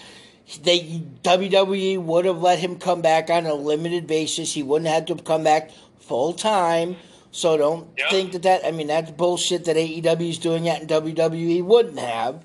they 0.62 0.80
WWE 1.22 1.98
would 1.98 2.24
have 2.26 2.40
let 2.40 2.58
him 2.60 2.76
come 2.78 3.00
back 3.00 3.28
on 3.30 3.46
a 3.46 3.54
limited 3.54 4.06
basis. 4.06 4.52
He 4.54 4.62
wouldn't 4.62 4.90
have 4.90 5.06
to 5.06 5.16
come 5.16 5.42
back 5.42 5.70
full 5.98 6.32
time. 6.32 6.96
So 7.34 7.56
don't 7.56 7.88
Yeah. 7.98 8.10
think 8.10 8.30
that 8.30 8.42
that. 8.42 8.64
I 8.64 8.70
mean, 8.70 8.86
that's 8.86 9.10
bullshit 9.10 9.64
that 9.64 9.76
AEW 9.76 10.30
is 10.30 10.38
doing 10.38 10.62
that 10.64 10.78
and 10.82 10.88
WWE 10.88 11.62
wouldn't 11.64 11.98
have. 11.98 12.44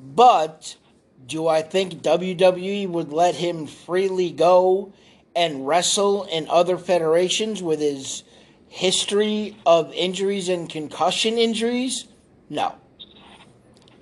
But 0.00 0.76
do 1.26 1.48
I 1.48 1.62
think 1.62 2.00
WWE 2.00 2.86
would 2.86 3.12
let 3.12 3.34
him 3.34 3.66
freely 3.66 4.30
go 4.30 4.92
and 5.34 5.66
wrestle 5.66 6.22
in 6.24 6.46
other 6.48 6.78
federations 6.78 7.60
with 7.60 7.80
his 7.80 8.22
history 8.68 9.56
of 9.66 9.92
injuries 9.92 10.48
and 10.48 10.70
concussion 10.70 11.36
injuries? 11.36 12.04
No. 12.48 12.76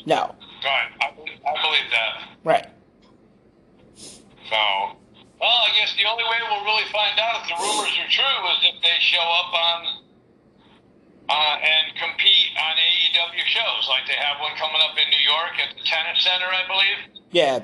No. 0.05 0.35
Right, 0.63 0.91
I, 1.01 1.07
I 1.07 1.63
believe 1.63 1.89
that. 1.91 2.29
Right. 2.45 2.67
So, 3.97 4.57
well, 5.41 5.59
I 5.65 5.71
guess 5.81 5.95
the 5.97 6.05
only 6.05 6.25
way 6.25 6.37
we'll 6.51 6.65
really 6.65 6.85
find 6.93 7.19
out 7.19 7.41
if 7.43 7.49
the 7.49 7.55
rumors 7.63 7.97
are 7.99 8.11
true 8.11 8.51
is 8.53 8.75
if 8.75 8.83
they 8.83 8.97
show 9.01 9.23
up 9.23 9.55
on 9.55 10.02
uh, 11.29 11.57
and 11.57 11.97
compete 11.97 12.51
on 12.59 12.75
AEW 12.77 13.45
shows, 13.47 13.89
like 13.89 14.07
they 14.07 14.15
have 14.15 14.41
one 14.41 14.53
coming 14.57 14.81
up 14.83 14.97
in 14.97 15.09
New 15.11 15.31
York 15.31 15.53
at 15.59 15.77
the 15.77 15.85
Tennis 15.85 16.25
Center, 16.25 16.47
I 16.47 16.67
believe. 16.67 17.23
Yeah. 17.31 17.61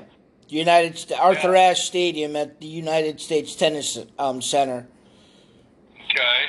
United 0.47 0.97
St- 0.97 1.19
Arthur 1.19 1.53
Yeah. 1.53 1.69
Ashe 1.71 1.85
Stadium 1.85 2.35
at 2.35 2.59
the 2.59 2.67
United 2.67 3.21
States 3.21 3.55
Tennis 3.55 3.97
um, 4.17 4.41
Center. 4.41 4.87
Okay. 6.05 6.41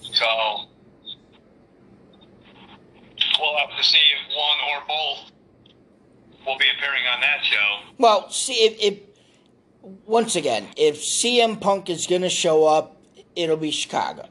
So, 0.00 0.26
we'll 3.40 3.56
have 3.58 3.76
to 3.76 3.82
see 3.84 3.98
if 3.98 4.36
one 4.36 4.58
or 4.70 4.82
both 4.86 5.32
will 6.46 6.58
be 6.58 6.66
appearing 6.76 7.02
on 7.12 7.20
that 7.20 7.44
show. 7.44 7.78
Well, 7.98 8.30
see 8.30 8.64
if, 8.64 8.80
if 8.80 8.98
once 10.06 10.36
again, 10.36 10.68
if 10.76 11.00
CM 11.00 11.60
Punk 11.60 11.90
is 11.90 12.06
going 12.06 12.22
to 12.22 12.28
show 12.28 12.64
up, 12.64 12.96
it'll 13.34 13.56
be 13.56 13.70
Chicago. 13.70 14.28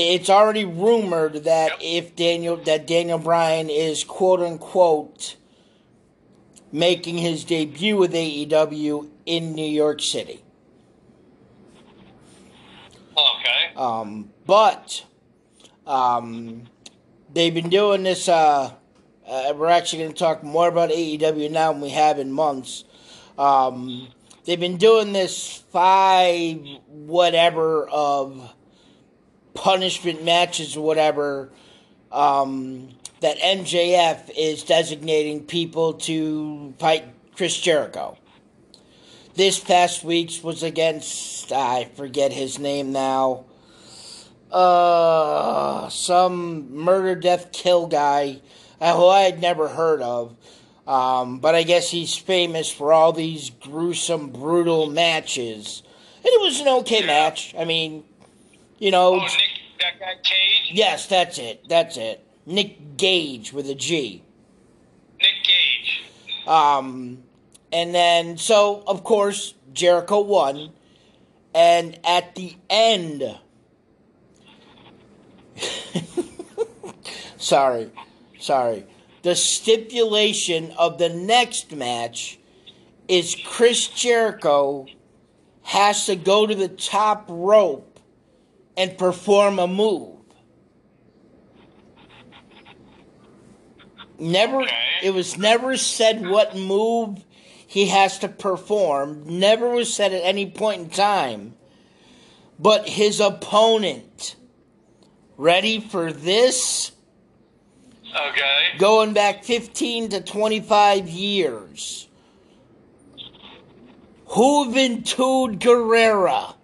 It's 0.00 0.30
already 0.30 0.64
rumored 0.64 1.44
that 1.44 1.70
Yep. 1.70 1.78
if 1.80 2.16
Daniel 2.16 2.56
that 2.58 2.86
Daniel 2.86 3.18
Bryan 3.18 3.68
is 3.68 4.04
quote 4.04 4.40
unquote 4.40 5.34
making 6.70 7.18
his 7.18 7.42
debut 7.44 7.96
with 7.96 8.12
AEW 8.12 9.08
in 9.26 9.54
New 9.54 9.68
York 9.68 10.00
City. 10.00 10.44
Okay. 13.16 13.74
Um, 13.76 14.30
but 14.46 15.04
um, 15.84 16.64
they've 17.32 17.54
been 17.54 17.68
doing 17.70 18.04
this. 18.04 18.28
Uh, 18.28 18.72
uh, 19.28 19.52
we're 19.56 19.66
actually 19.68 20.02
going 20.04 20.12
to 20.12 20.18
talk 20.18 20.44
more 20.44 20.68
about 20.68 20.90
AEW 20.90 21.50
now 21.50 21.72
than 21.72 21.80
we 21.80 21.90
have 21.90 22.18
in 22.20 22.30
months. 22.30 22.84
Um, 23.36 24.08
they've 24.44 24.60
been 24.60 24.76
doing 24.76 25.12
this 25.12 25.64
five 25.72 26.60
whatever 26.86 27.88
of 27.88 28.54
punishment 29.58 30.24
matches 30.24 30.76
or 30.76 30.84
whatever 30.84 31.50
um, 32.12 32.88
that 33.20 33.38
MJF 33.38 34.30
is 34.36 34.62
designating 34.62 35.44
people 35.44 35.94
to 35.94 36.72
fight 36.78 37.04
Chris 37.34 37.58
Jericho. 37.58 38.16
This 39.34 39.58
past 39.58 40.04
week's 40.04 40.44
was 40.44 40.62
against 40.62 41.50
I 41.52 41.90
forget 41.96 42.32
his 42.32 42.60
name 42.60 42.92
now. 42.92 43.46
Uh, 44.50 45.88
some 45.88 46.74
murder, 46.74 47.16
death, 47.16 47.50
kill 47.52 47.88
guy 47.88 48.40
uh, 48.80 48.96
who 48.96 49.06
I 49.06 49.22
had 49.22 49.40
never 49.40 49.68
heard 49.68 50.00
of. 50.02 50.36
Um, 50.86 51.40
but 51.40 51.54
I 51.54 51.64
guess 51.64 51.90
he's 51.90 52.16
famous 52.16 52.70
for 52.70 52.92
all 52.92 53.12
these 53.12 53.50
gruesome, 53.50 54.30
brutal 54.30 54.88
matches. 54.88 55.82
And 56.18 56.26
it 56.26 56.40
was 56.40 56.60
an 56.60 56.68
okay 56.68 57.04
match. 57.04 57.54
I 57.58 57.64
mean, 57.64 58.04
you 58.78 58.90
know, 58.90 59.14
Oh, 59.14 59.18
Nick, 59.18 59.30
that 59.80 59.98
guy 60.00 60.14
Cage? 60.22 60.70
yes, 60.72 61.06
that's 61.06 61.38
it. 61.38 61.68
That's 61.68 61.96
it. 61.96 62.24
Nick 62.46 62.96
Gage 62.96 63.52
with 63.52 63.68
a 63.68 63.74
G. 63.74 64.22
Nick 65.20 65.28
Gage. 65.44 66.48
Um, 66.48 67.22
and 67.72 67.94
then, 67.94 68.38
so, 68.38 68.82
of 68.86 69.04
course, 69.04 69.54
Jericho 69.72 70.20
won. 70.20 70.70
And 71.54 71.98
at 72.04 72.34
the 72.34 72.56
end, 72.70 73.38
sorry, 77.36 77.90
sorry. 78.38 78.84
The 79.22 79.34
stipulation 79.34 80.72
of 80.78 80.98
the 80.98 81.08
next 81.08 81.72
match 81.72 82.38
is 83.08 83.36
Chris 83.44 83.88
Jericho 83.88 84.86
has 85.62 86.06
to 86.06 86.16
go 86.16 86.46
to 86.46 86.54
the 86.54 86.68
top 86.68 87.26
rope 87.28 87.87
and 88.78 88.96
perform 88.96 89.58
a 89.58 89.66
move. 89.66 90.14
Never, 94.20 94.62
Okay. 94.62 94.76
it 95.02 95.10
was 95.10 95.36
never 95.36 95.76
said 95.76 96.26
what 96.28 96.56
move 96.56 97.24
he 97.66 97.86
has 97.86 98.18
to 98.20 98.28
perform. 98.28 99.24
Never 99.26 99.68
was 99.70 99.92
said 99.92 100.12
at 100.12 100.22
any 100.24 100.46
point 100.50 100.80
in 100.80 100.90
time. 100.90 101.54
But 102.58 102.88
his 102.88 103.20
opponent, 103.20 104.36
ready 105.36 105.80
for 105.80 106.12
this? 106.12 106.92
Okay. 108.14 108.78
Going 108.78 109.12
back 109.12 109.44
15 109.44 110.08
to 110.10 110.20
25 110.20 111.08
years. 111.08 112.08
Juventud 114.26 115.58
Guerrera 115.58 116.54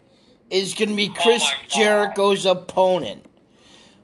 is 0.54 0.74
going 0.74 0.90
to 0.90 0.94
be 0.96 1.10
oh 1.10 1.20
Chris 1.20 1.42
Oh. 1.44 1.54
Jericho's 1.68 2.46
opponent. 2.46 3.26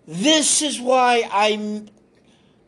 This 0.06 0.60
is 0.62 0.80
why 0.80 1.28
I 1.30 1.86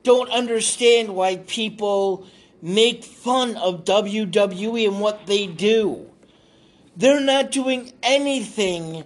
don't 0.04 0.30
understand 0.30 1.14
why 1.14 1.36
people 1.36 2.26
make 2.60 3.02
fun 3.02 3.56
of 3.56 3.84
WWE 3.84 4.86
and 4.86 5.00
what 5.00 5.26
they 5.26 5.46
do. 5.48 6.08
They're 6.96 7.20
not 7.20 7.50
doing 7.50 7.92
anything 8.02 9.04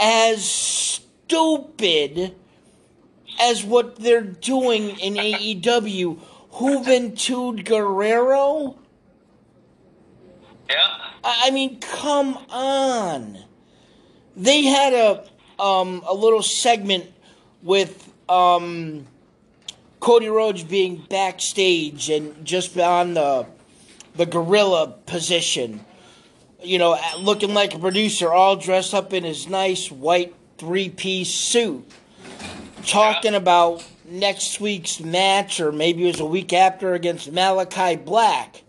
as 0.00 0.44
stupid 0.44 2.34
as 3.38 3.64
what 3.64 3.96
they're 3.96 4.22
doing 4.22 4.98
in 4.98 5.14
AEW. 5.14 6.18
Juventud 6.52 7.64
Guerrera? 7.64 8.74
Yeah. 10.70 10.76
I 11.22 11.48
I 11.48 11.50
mean, 11.50 11.80
come 11.80 12.38
on. 12.48 13.45
They 14.36 14.64
had 14.64 14.92
a 14.92 15.24
um 15.62 16.02
a 16.06 16.14
little 16.14 16.42
segment 16.42 17.10
with 17.62 18.12
um 18.28 19.06
Cody 20.00 20.28
Rhodes 20.28 20.62
being 20.62 21.04
backstage 21.08 22.10
and 22.10 22.44
just 22.44 22.78
on 22.78 23.14
the 23.14 23.46
the 24.14 24.26
gorilla 24.26 24.94
position. 25.06 25.84
You 26.62 26.78
know, 26.78 26.98
looking 27.18 27.54
like 27.54 27.74
a 27.74 27.78
producer, 27.78 28.32
all 28.32 28.56
dressed 28.56 28.94
up 28.94 29.12
in 29.12 29.24
his 29.24 29.48
nice 29.48 29.90
white 29.90 30.34
three 30.58 30.88
piece 30.88 31.32
suit, 31.32 31.84
talking 32.84 33.34
about 33.34 33.86
next 34.04 34.60
week's 34.60 35.00
match, 35.00 35.60
or 35.60 35.72
maybe 35.72 36.04
it 36.04 36.08
was 36.08 36.20
a 36.20 36.26
week 36.26 36.52
after 36.52 36.94
against 36.94 37.32
Malakai 37.32 38.04
Black. 38.04 38.62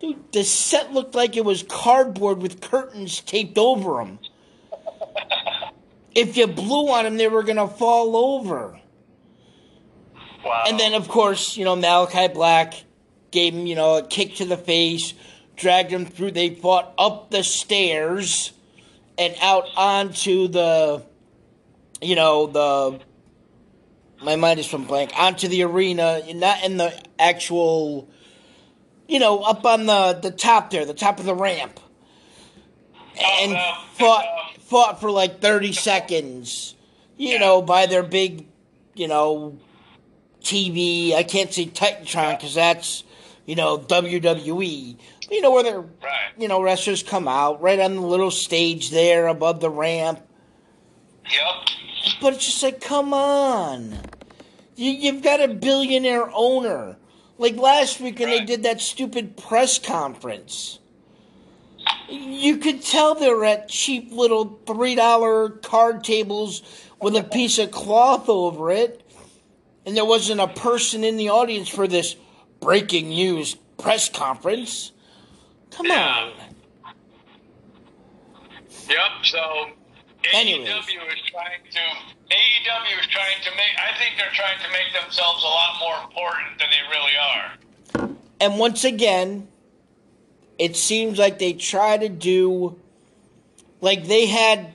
Dude, 0.00 0.32
the 0.32 0.44
set 0.44 0.92
looked 0.92 1.14
like 1.14 1.36
it 1.36 1.44
was 1.44 1.64
cardboard 1.64 2.38
with 2.38 2.60
curtains 2.60 3.20
taped 3.20 3.58
over 3.58 3.96
them. 3.96 4.18
If 6.14 6.36
you 6.36 6.46
blew 6.46 6.88
on 6.88 7.04
them, 7.04 7.16
they 7.16 7.28
were 7.28 7.42
going 7.42 7.56
to 7.56 7.68
fall 7.68 8.16
over. 8.16 8.80
Wow. 10.44 10.64
And 10.66 10.78
then, 10.78 10.94
of 10.94 11.08
course, 11.08 11.56
you 11.56 11.64
know, 11.64 11.76
Malakai 11.76 12.32
Black 12.32 12.74
gave 13.30 13.54
him, 13.54 13.66
you 13.66 13.74
know, 13.74 13.98
a 13.98 14.06
kick 14.06 14.36
to 14.36 14.44
the 14.44 14.56
face, 14.56 15.14
dragged 15.56 15.90
him 15.90 16.06
through. 16.06 16.32
They 16.32 16.54
fought 16.54 16.92
up 16.98 17.30
the 17.30 17.44
stairs 17.44 18.52
and 19.16 19.34
out 19.40 19.66
onto 19.76 20.48
the, 20.48 21.04
you 22.00 22.16
know, 22.16 22.46
the. 22.46 23.00
My 24.20 24.34
mind 24.34 24.58
is 24.58 24.66
from 24.66 24.84
blank. 24.84 25.12
Onto 25.16 25.46
the 25.46 25.62
arena, 25.62 26.22
not 26.34 26.64
in 26.64 26.76
the 26.76 26.92
actual 27.20 28.08
you 29.08 29.18
know, 29.18 29.40
up 29.40 29.64
on 29.64 29.86
the 29.86 30.18
the 30.22 30.30
top 30.30 30.70
there, 30.70 30.84
the 30.84 30.94
top 30.94 31.18
of 31.18 31.24
the 31.24 31.34
ramp, 31.34 31.80
and 33.18 33.54
uh, 33.54 33.74
fought 33.94 34.24
fought 34.68 35.00
for 35.00 35.10
like 35.10 35.40
thirty 35.40 35.72
seconds. 35.72 36.74
You 37.16 37.30
Yeah. 37.32 37.38
know, 37.38 37.62
by 37.62 37.86
their 37.86 38.02
big, 38.04 38.46
you 38.94 39.08
know, 39.08 39.58
TV. 40.42 41.14
I 41.14 41.22
can't 41.24 41.52
say 41.52 41.66
Titantron 41.66 42.36
because 42.38 42.54
that's 42.54 43.02
you 43.46 43.56
know 43.56 43.78
WWE. 43.78 44.96
But 45.26 45.34
you 45.34 45.40
know 45.42 45.50
where 45.50 45.62
they're 45.62 45.80
Right. 45.80 46.30
you 46.38 46.48
know 46.48 46.62
wrestlers 46.62 47.02
come 47.02 47.28
out 47.28 47.60
right 47.60 47.78
on 47.80 47.96
the 47.96 48.00
little 48.02 48.30
stage 48.30 48.90
there 48.90 49.26
above 49.26 49.60
the 49.60 49.70
ramp. 49.70 50.20
Yep. 51.24 51.68
But 52.20 52.34
it's 52.34 52.46
just 52.46 52.62
like, 52.62 52.80
come 52.80 53.12
on. 53.12 53.98
You, 54.76 54.92
you've 54.92 55.22
got 55.22 55.42
a 55.42 55.48
billionaire 55.48 56.30
owner. 56.32 56.96
Like 57.36 57.56
last 57.56 58.00
week 58.00 58.18
when 58.18 58.30
they 58.30 58.44
did 58.44 58.62
that 58.62 58.80
stupid 58.80 59.36
press 59.36 59.78
conference. 59.78 60.78
You 62.08 62.56
could 62.56 62.82
tell 62.82 63.14
they 63.14 63.32
were 63.32 63.44
at 63.44 63.68
cheap 63.68 64.10
little 64.12 64.60
$3 64.64 65.62
card 65.62 66.04
tables 66.04 66.62
with 67.00 67.14
a 67.16 67.22
piece 67.22 67.58
of 67.58 67.70
cloth 67.70 68.28
over 68.28 68.70
it. 68.70 69.02
And 69.84 69.96
there 69.96 70.04
wasn't 70.04 70.40
a 70.40 70.48
person 70.48 71.04
in 71.04 71.16
the 71.16 71.28
audience 71.30 71.68
for 71.68 71.86
this 71.86 72.16
breaking 72.60 73.08
news 73.08 73.54
press 73.78 74.08
conference. 74.08 74.92
Come 75.70 75.86
Yeah. 75.86 76.30
on. 76.84 76.94
Yep. 78.88 78.98
So 79.24 79.70
Anyways. 80.32 80.68
AEW 80.68 81.12
is 81.12 81.20
trying 81.30 81.62
to 81.70 81.80
AEW 82.30 83.00
is 83.00 83.06
trying 83.06 83.40
to 83.44 83.50
make. 83.52 83.72
I 83.78 83.96
think 83.98 84.16
they're 84.18 84.34
trying 84.34 84.58
to 84.58 84.68
make 84.72 84.92
themselves 85.00 85.42
a 85.42 85.46
lot 85.46 85.76
more 85.80 86.02
important 86.04 86.58
than 86.58 86.68
they 86.70 86.82
really 86.90 87.16
are. 87.16 88.18
And 88.40 88.58
once 88.58 88.84
again, 88.84 89.48
it 90.58 90.76
seems 90.76 91.18
like 91.18 91.38
they 91.38 91.52
try 91.52 91.96
to 91.96 92.08
do 92.08 92.78
like 93.80 94.06
they 94.06 94.26
had 94.26 94.74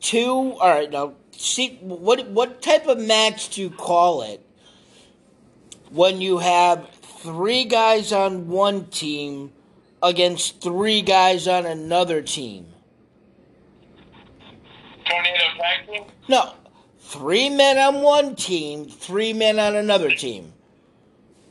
two 0.00 0.28
all 0.28 0.68
right 0.68 0.90
now 0.90 1.14
see 1.30 1.78
what 1.80 2.28
what 2.28 2.60
type 2.60 2.86
of 2.86 2.98
match 2.98 3.50
do 3.50 3.62
you 3.62 3.70
call 3.70 4.22
it 4.22 4.44
when 5.90 6.20
you 6.20 6.38
have 6.38 6.88
three 6.90 7.64
guys 7.64 8.12
on 8.12 8.48
one 8.48 8.86
team 8.86 9.52
against 10.02 10.60
three 10.60 11.00
guys 11.00 11.46
on 11.46 11.64
another 11.64 12.20
team 12.20 12.66
Tornado 15.04 15.44
tag 15.56 15.88
team. 15.88 16.04
no 16.28 16.54
three 16.98 17.48
men 17.48 17.78
on 17.78 18.02
one 18.02 18.34
team 18.34 18.86
three 18.86 19.32
men 19.32 19.60
on 19.60 19.76
another 19.76 20.10
team 20.10 20.52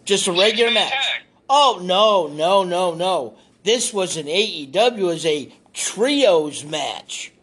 just 0.03 0.27
a 0.27 0.31
regular 0.31 0.71
match. 0.71 1.21
Oh 1.53 1.81
no, 1.83 2.27
no, 2.27 2.63
no, 2.63 2.95
no. 2.95 3.35
This 3.63 3.93
was 3.93 4.15
an 4.15 4.25
AEW 4.25 5.13
as 5.13 5.25
a 5.25 5.53
trios 5.73 6.63
match. 6.63 7.33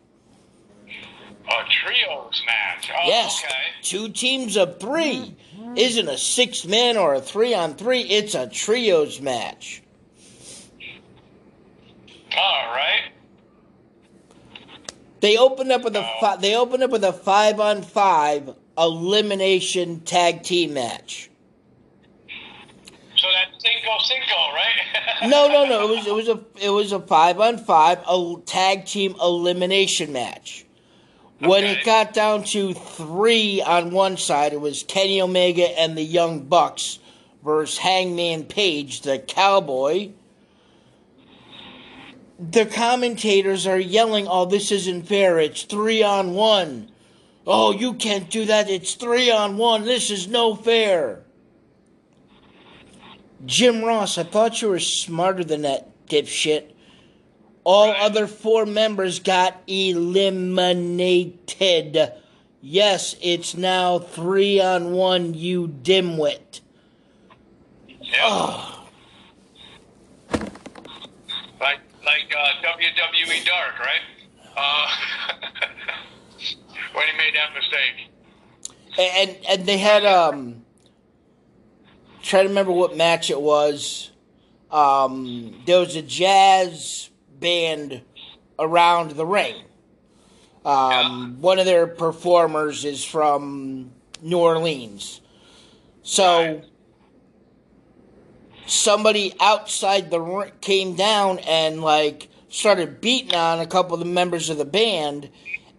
A 0.86 1.68
trios 1.70 2.42
match. 2.46 2.90
Oh, 2.90 3.06
yes. 3.06 3.42
Okay. 3.44 3.54
Two 3.82 4.08
teams 4.08 4.56
of 4.56 4.80
3 4.80 5.36
mm-hmm. 5.58 5.76
Isn't 5.76 6.08
a 6.08 6.16
six 6.16 6.64
man 6.64 6.96
or 6.96 7.14
a 7.14 7.20
three 7.20 7.54
on 7.54 7.74
three, 7.74 8.00
it's 8.00 8.34
a 8.34 8.46
trios 8.46 9.20
match. 9.20 9.82
All 12.34 12.72
right. 12.74 13.12
They 15.20 15.36
opened 15.36 15.70
up 15.70 15.84
with 15.84 15.96
a 15.96 16.08
fi- 16.18 16.36
they 16.36 16.56
opened 16.56 16.82
up 16.82 16.90
with 16.90 17.04
a 17.04 17.12
5 17.12 17.60
on 17.60 17.82
5 17.82 18.54
elimination 18.78 20.00
tag 20.00 20.44
team 20.44 20.72
match. 20.72 21.27
So 23.18 23.26
that's 23.34 23.62
Cinco 23.64 23.98
Cinco, 24.04 24.54
right? 24.54 25.28
No, 25.28 25.48
no, 25.48 25.64
no. 25.64 25.82
It 25.82 25.96
was 25.96 26.06
it 26.06 26.14
was 26.14 26.28
a 26.28 26.40
it 26.60 26.70
was 26.70 26.92
a 26.92 27.00
five 27.00 27.40
on 27.40 27.58
five 27.58 27.98
a 28.08 28.36
tag 28.46 28.84
team 28.84 29.16
elimination 29.20 30.12
match. 30.12 30.64
When 31.40 31.64
it 31.64 31.84
got 31.84 32.12
down 32.12 32.44
to 32.44 32.74
three 32.74 33.60
on 33.62 33.90
one 33.90 34.16
side, 34.16 34.52
it 34.52 34.60
was 34.60 34.84
Kenny 34.84 35.20
Omega 35.20 35.68
and 35.78 35.96
the 35.96 36.02
Young 36.02 36.40
Bucks 36.40 36.98
versus 37.44 37.78
Hangman 37.78 38.44
Page, 38.44 39.02
the 39.02 39.18
Cowboy. 39.18 40.10
The 42.38 42.66
commentators 42.66 43.66
are 43.66 43.78
yelling, 43.78 44.28
"Oh, 44.28 44.44
this 44.44 44.70
isn't 44.70 45.08
fair! 45.08 45.40
It's 45.40 45.62
three 45.62 46.02
on 46.02 46.34
one! 46.34 46.90
Oh, 47.46 47.72
you 47.72 47.94
can't 47.94 48.30
do 48.30 48.44
that! 48.44 48.70
It's 48.70 48.94
three 48.94 49.30
on 49.30 49.56
one! 49.56 49.84
This 49.84 50.10
is 50.10 50.28
no 50.28 50.54
fair!" 50.54 51.24
Jim 53.46 53.84
Ross, 53.84 54.18
I 54.18 54.24
thought 54.24 54.60
you 54.62 54.68
were 54.68 54.78
smarter 54.80 55.44
than 55.44 55.62
that, 55.62 56.06
dipshit. 56.06 56.72
All 57.64 57.88
Right. 57.92 58.00
other 58.00 58.26
four 58.26 58.64
members 58.66 59.18
got 59.20 59.60
eliminated. 59.66 61.32
Yes, 62.60 63.14
it's 63.22 63.54
now 63.56 63.98
three 64.00 64.60
on 64.60 64.92
one, 64.92 65.34
you 65.34 65.68
dimwit. 65.68 66.60
Yep. 68.00 68.18
Oh, 68.22 68.74
Like 71.60 71.80
like 72.04 72.34
uh, 72.36 72.52
WWE 72.62 73.44
Dark, 73.44 73.78
right? 73.80 74.00
Uh, 74.56 74.88
when 76.94 77.06
he 77.06 77.16
made 77.18 77.34
that 77.34 77.52
mistake. 77.54 78.08
and 78.98 79.36
and 79.48 79.66
they 79.68 79.78
had 79.78 80.04
um. 80.06 80.64
Try 82.22 82.42
to 82.42 82.48
remember 82.48 82.72
what 82.72 82.96
match 82.96 83.30
it 83.30 83.40
was. 83.40 84.10
Um, 84.70 85.62
there 85.66 85.80
was 85.80 85.96
a 85.96 86.02
jazz 86.02 87.10
band 87.38 88.02
around 88.58 89.12
the 89.12 89.24
ring. 89.24 89.54
Um, 90.64 91.40
One 91.40 91.58
of 91.58 91.64
their 91.64 91.86
performers 91.86 92.84
is 92.84 93.04
from 93.04 93.92
New 94.20 94.38
Orleans. 94.38 95.20
So 96.02 96.40
Right. 96.40 96.64
somebody 98.66 99.32
outside 99.40 100.10
the 100.10 100.20
ring 100.20 100.52
came 100.60 100.94
down 100.94 101.38
and 101.40 101.82
like 101.82 102.28
started 102.50 103.00
beating 103.00 103.34
on 103.34 103.60
a 103.60 103.66
couple 103.66 103.94
of 103.94 104.00
the 104.00 104.06
members 104.06 104.50
of 104.50 104.58
the 104.58 104.64
band, 104.64 105.30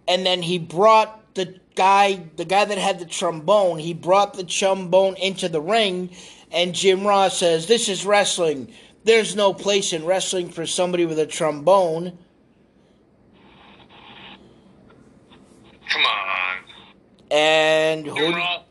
and 0.08 0.24
then 0.24 0.42
he 0.42 0.58
brought 0.58 1.34
the 1.34 1.60
guy, 1.80 2.22
the 2.36 2.44
guy 2.44 2.66
that 2.66 2.76
had 2.76 2.98
the 2.98 3.06
trombone, 3.06 3.78
he 3.78 3.94
brought 3.94 4.34
the 4.34 4.44
trombone 4.44 5.16
into 5.16 5.48
the 5.48 5.62
ring, 5.62 6.10
and 6.52 6.74
Jim 6.74 7.06
Ross 7.06 7.38
says, 7.38 7.68
"This 7.68 7.88
is 7.88 8.04
wrestling. 8.04 8.70
There's 9.04 9.34
no 9.34 9.54
place 9.54 9.94
in 9.94 10.04
wrestling 10.04 10.50
for 10.50 10.66
somebody 10.66 11.06
with 11.06 11.18
a 11.18 11.24
trombone." 11.24 12.18
Come 15.88 16.02
on. 16.04 16.56
And 17.30 18.06
who 18.06 18.14
Jim 18.14 18.32
do, 18.32 18.36
Ross. 18.36 18.62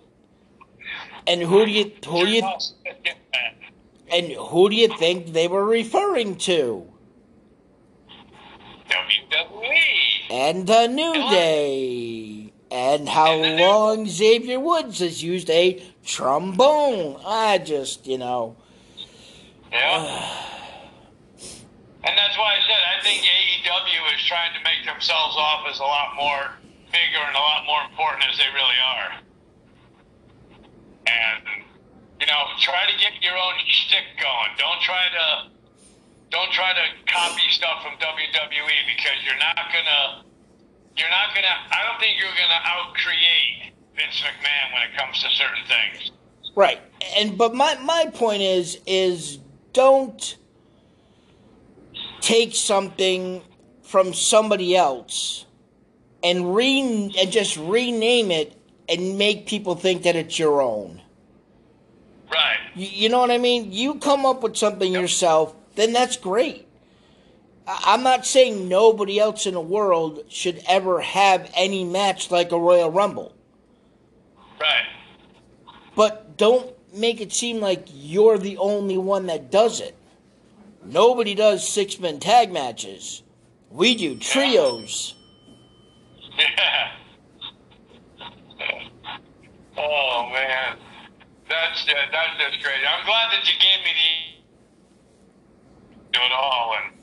and 1.26 1.42
who 1.42 1.66
do 1.66 1.72
you 1.72 1.92
who 2.06 2.26
do 2.28 2.32
you 2.32 2.44
and 4.14 4.32
who 4.34 4.70
do 4.70 4.76
you 4.76 4.96
think 5.00 5.34
they 5.34 5.48
were 5.48 5.66
referring 5.66 6.36
to? 6.50 6.86
WWE. 8.88 10.30
And 10.30 10.68
the 10.68 10.86
New 10.86 11.14
Day. 11.32 12.49
And 12.72 13.10
how 13.10 13.36
long 13.36 14.08
Xavier 14.08 14.60
Woods 14.60 15.00
has 15.00 15.24
used 15.24 15.50
a 15.50 15.82
trombone. 16.06 17.20
I 17.26 17.58
just, 17.58 18.06
you 18.06 18.18
know. 18.18 18.56
Yeah. 19.72 20.02
and 22.04 22.18
that's 22.18 22.38
why 22.38 22.58
I 22.58 22.62
said 22.66 22.82
I 22.98 23.04
think 23.04 23.22
AEW 23.22 24.16
is 24.16 24.26
trying 24.26 24.54
to 24.54 24.62
make 24.64 24.86
themselves 24.86 25.36
off 25.38 25.66
as 25.70 25.80
a 25.80 25.84
lot 25.84 26.16
more 26.16 26.58
bigger 26.92 27.22
and 27.22 27.36
a 27.36 27.40
lot 27.40 27.66
more 27.66 27.82
important 27.90 28.26
as 28.30 28.38
they 28.38 28.50
really 28.54 28.80
are. 28.82 29.12
And 31.06 31.66
you 32.20 32.28
know, 32.28 32.50
try 32.60 32.90
to 32.90 32.98
get 32.98 33.22
your 33.22 33.38
own 33.38 33.54
shtick 33.66 34.18
going. 34.18 34.52
Don't 34.58 34.82
try 34.82 35.06
to 35.14 35.50
don't 36.32 36.52
try 36.52 36.74
to 36.74 36.86
copy 37.06 37.46
stuff 37.50 37.82
from 37.82 37.94
WWE 37.98 38.78
because 38.86 39.18
you're 39.26 39.38
not 39.38 39.58
gonna 39.74 40.29
you're 40.98 41.10
not 41.10 41.34
gonna 41.34 41.48
I 41.72 41.86
don't 41.88 42.00
think 42.00 42.18
you're 42.20 42.30
gonna 42.30 42.62
outcreate 42.66 43.74
Vince 43.96 44.22
McMahon 44.22 44.74
when 44.74 44.84
it 44.84 44.98
comes 44.98 45.22
to 45.24 45.30
certain 45.30 45.64
things. 45.68 46.12
Right. 46.56 46.80
And 47.18 47.38
but 47.38 47.54
my 47.54 47.76
my 47.76 48.08
point 48.14 48.42
is 48.42 48.80
is 48.86 49.40
don't 49.74 50.38
take 52.22 52.56
something 52.56 53.42
from 53.82 54.14
somebody 54.14 54.76
else 54.76 55.46
and 56.24 56.56
re 56.56 56.82
and 57.18 57.32
just 57.32 57.58
rename 57.58 58.32
it 58.32 58.56
and 58.88 59.18
make 59.18 59.48
people 59.48 59.76
think 59.76 60.04
that 60.04 60.16
it's 60.16 60.38
your 60.38 60.62
own. 60.62 61.02
Right. 62.32 62.60
You, 62.76 62.88
you 62.88 63.10
know 63.10 63.20
what 63.20 63.32
I 63.32 63.38
mean? 63.38 63.72
You 63.72 63.96
come 63.96 64.26
up 64.26 64.44
with 64.44 64.58
something 64.58 64.92
yourself, 64.92 65.56
then 65.76 65.94
that's 65.94 66.18
great. 66.18 66.68
I'm 67.72 68.02
not 68.02 68.26
saying 68.26 68.68
nobody 68.68 69.20
else 69.20 69.46
in 69.46 69.54
the 69.54 69.62
world 69.62 70.24
should 70.28 70.64
ever 70.68 71.02
have 71.02 71.52
any 71.56 71.84
match 71.84 72.32
like 72.32 72.52
a 72.52 72.58
Royal 72.60 72.90
Rumble, 72.90 73.36
Right. 74.60 74.88
but 75.96 76.36
don't 76.38 76.74
make 76.96 77.22
it 77.22 77.32
seem 77.32 77.60
like 77.60 77.88
you're 77.94 78.40
the 78.40 78.58
only 78.58 78.98
one 78.98 79.28
that 79.28 79.52
does 79.52 79.80
it. 79.82 79.96
Nobody 80.84 81.36
does 81.36 81.68
six 81.68 82.00
man 82.00 82.20
tag 82.20 82.52
matches. 82.52 83.22
We 83.70 83.94
do 83.94 84.18
trios. 84.18 85.14
Yeah. 86.40 86.92
oh 89.78 90.30
man, 90.34 90.78
that's 91.48 91.86
uh, 91.88 91.94
that's 92.12 92.38
just 92.40 92.64
crazy. 92.64 92.84
I'm 92.88 93.06
glad 93.06 93.32
that 93.32 93.46
you 93.46 93.54
gave 93.60 93.84
me 93.86 93.92
the 96.12 96.18
do 96.18 96.26
it 96.26 96.32
all, 96.32 96.74
and 96.84 96.99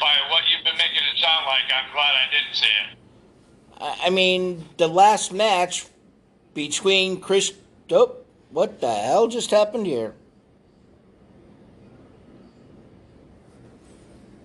by 0.00 0.14
what 0.30 0.42
you've 0.50 0.64
been 0.64 0.76
making 0.76 0.96
it 0.96 1.18
sound 1.20 1.46
like, 1.46 1.62
I'm 1.74 1.92
glad 1.92 2.14
I 2.14 2.30
didn't 2.30 2.54
see 2.54 2.66
it. 2.66 2.98
I 4.04 4.10
mean, 4.10 4.64
the 4.76 4.88
last 4.88 5.32
match 5.32 5.86
between 6.54 7.20
Chris. 7.20 7.52
Oh, 7.90 8.16
what 8.50 8.80
the 8.80 8.92
hell 8.92 9.28
just 9.28 9.50
happened 9.50 9.86
here? 9.86 10.14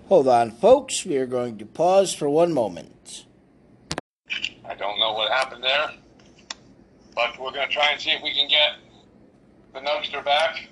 Hold 0.08 0.28
on, 0.28 0.52
folks. 0.52 1.06
We 1.06 1.18
are 1.18 1.26
going 1.26 1.58
to 1.58 1.66
pause 1.66 2.14
for 2.14 2.30
one 2.30 2.54
moment. 2.54 3.26
I 4.66 4.74
don't 4.74 5.00
know 5.00 5.14
what 5.14 5.32
happened 5.32 5.64
there, 5.64 5.92
but 7.14 7.40
we're 7.40 7.52
going 7.52 7.68
to 7.68 7.74
try 7.74 7.92
and 7.92 8.02
see 8.02 8.12
if 8.12 8.24
we 8.24 8.34
can 8.34 8.48
get 8.48 8.76
the 9.74 9.80
Nugster 9.80 10.24
back. 10.24 10.70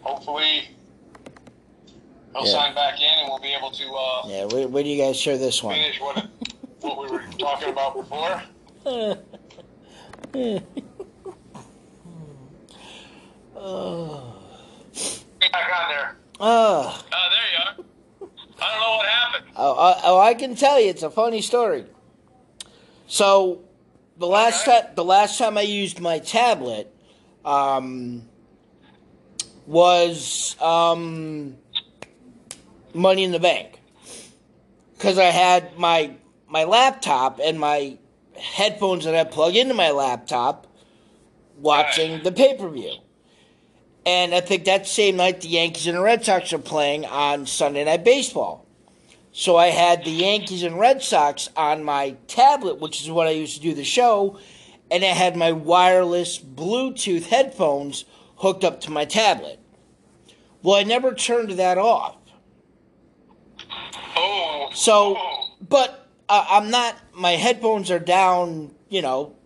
Hopefully, 0.00 0.68
he'll 2.38 2.46
Yeah. 2.46 2.52
sign 2.52 2.74
back 2.74 3.00
in, 3.00 3.18
and 3.20 3.28
we'll 3.28 3.38
be 3.40 3.54
able 3.54 3.70
to 3.70 3.84
uh, 3.94 4.22
Yeah, 4.26 4.44
where, 4.46 4.68
where 4.68 4.82
do 4.82 4.88
you 4.88 5.02
guys 5.02 5.18
share 5.18 5.38
this 5.38 5.62
one? 5.62 5.74
finish 5.74 6.00
what 6.00 6.26
what 6.80 6.98
we 7.02 7.08
were 7.10 7.22
talking 7.38 7.70
about 7.70 7.94
before. 7.96 8.42
oh. 13.56 14.34
Get 15.40 15.52
back 15.52 15.70
on 15.82 15.88
there. 15.90 16.16
Oh, 16.40 17.04
Oh, 17.12 17.28
there 17.30 17.40
you 17.52 17.58
are. 17.64 17.84
I 18.60 18.72
don't 18.72 18.80
know 18.80 18.96
what 18.96 19.06
happened. 19.06 19.44
oh, 19.56 20.00
oh, 20.04 20.18
I 20.20 20.34
can 20.34 20.54
tell 20.56 20.80
you, 20.80 20.88
it's 20.90 21.02
a 21.02 21.10
funny 21.10 21.42
story. 21.42 21.84
So, 23.06 23.60
the 24.18 24.26
last 24.26 24.66
Okay. 24.66 24.80
time 24.82 24.90
the 24.94 25.04
last 25.04 25.38
time 25.38 25.56
I 25.56 25.62
used 25.62 26.00
my 26.00 26.18
tablet, 26.18 26.92
um, 27.44 28.28
was 29.66 30.56
um, 30.60 31.56
Money 32.94 33.24
in 33.24 33.32
the 33.32 33.38
Bank, 33.38 33.80
because 34.96 35.18
I 35.18 35.26
had 35.26 35.78
my 35.78 36.14
my 36.48 36.64
laptop 36.64 37.40
and 37.42 37.60
my 37.60 37.98
headphones 38.36 39.04
that 39.04 39.14
I 39.14 39.24
plug 39.24 39.56
into 39.56 39.74
my 39.74 39.90
laptop, 39.90 40.66
watching 41.56 42.22
the 42.22 42.32
pay 42.32 42.56
per 42.56 42.68
view. 42.68 42.94
And 44.06 44.34
I 44.34 44.40
think 44.40 44.64
that 44.64 44.86
same 44.86 45.16
night 45.16 45.42
the 45.42 45.48
Yankees 45.48 45.86
and 45.86 45.98
the 45.98 46.02
Red 46.02 46.24
Sox 46.24 46.52
are 46.52 46.58
playing 46.58 47.04
on 47.04 47.46
Sunday 47.46 47.84
Night 47.84 48.04
Baseball. 48.04 48.66
So 49.32 49.56
I 49.56 49.66
had 49.66 50.04
the 50.04 50.10
Yankees 50.10 50.62
and 50.62 50.80
Red 50.80 51.02
Sox 51.02 51.48
on 51.56 51.84
my 51.84 52.16
tablet, 52.26 52.80
which 52.80 53.02
is 53.02 53.10
what 53.10 53.26
I 53.26 53.30
used 53.30 53.56
to 53.56 53.62
do 53.62 53.74
the 53.74 53.84
show, 53.84 54.38
and 54.90 55.04
I 55.04 55.08
had 55.08 55.36
my 55.36 55.52
wireless 55.52 56.38
Bluetooth 56.38 57.26
headphones 57.26 58.04
hooked 58.36 58.64
up 58.64 58.80
to 58.80 58.90
my 58.90 59.04
tablet. 59.04 59.60
Well, 60.62 60.76
I 60.76 60.82
never 60.82 61.14
turned 61.14 61.50
that 61.52 61.78
off. 61.78 62.16
So, 64.74 65.16
but 65.66 66.08
uh, 66.28 66.46
I'm 66.48 66.70
not. 66.70 66.96
My 67.14 67.32
headphones 67.32 67.90
are 67.90 67.98
down. 67.98 68.74
You 68.88 69.02
know, 69.02 69.36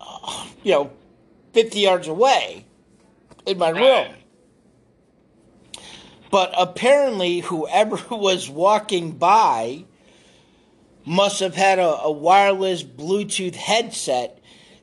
uh, 0.00 0.46
you 0.62 0.72
know, 0.72 0.92
fifty 1.52 1.80
yards 1.80 2.08
away 2.08 2.66
in 3.46 3.58
my 3.58 3.70
room. 3.70 4.14
But 6.30 6.54
apparently, 6.56 7.40
whoever 7.40 7.96
was 8.14 8.48
walking 8.48 9.12
by 9.12 9.84
must 11.04 11.40
have 11.40 11.54
had 11.54 11.78
a, 11.78 12.02
a 12.02 12.10
wireless 12.10 12.84
Bluetooth 12.84 13.54
headset 13.54 14.38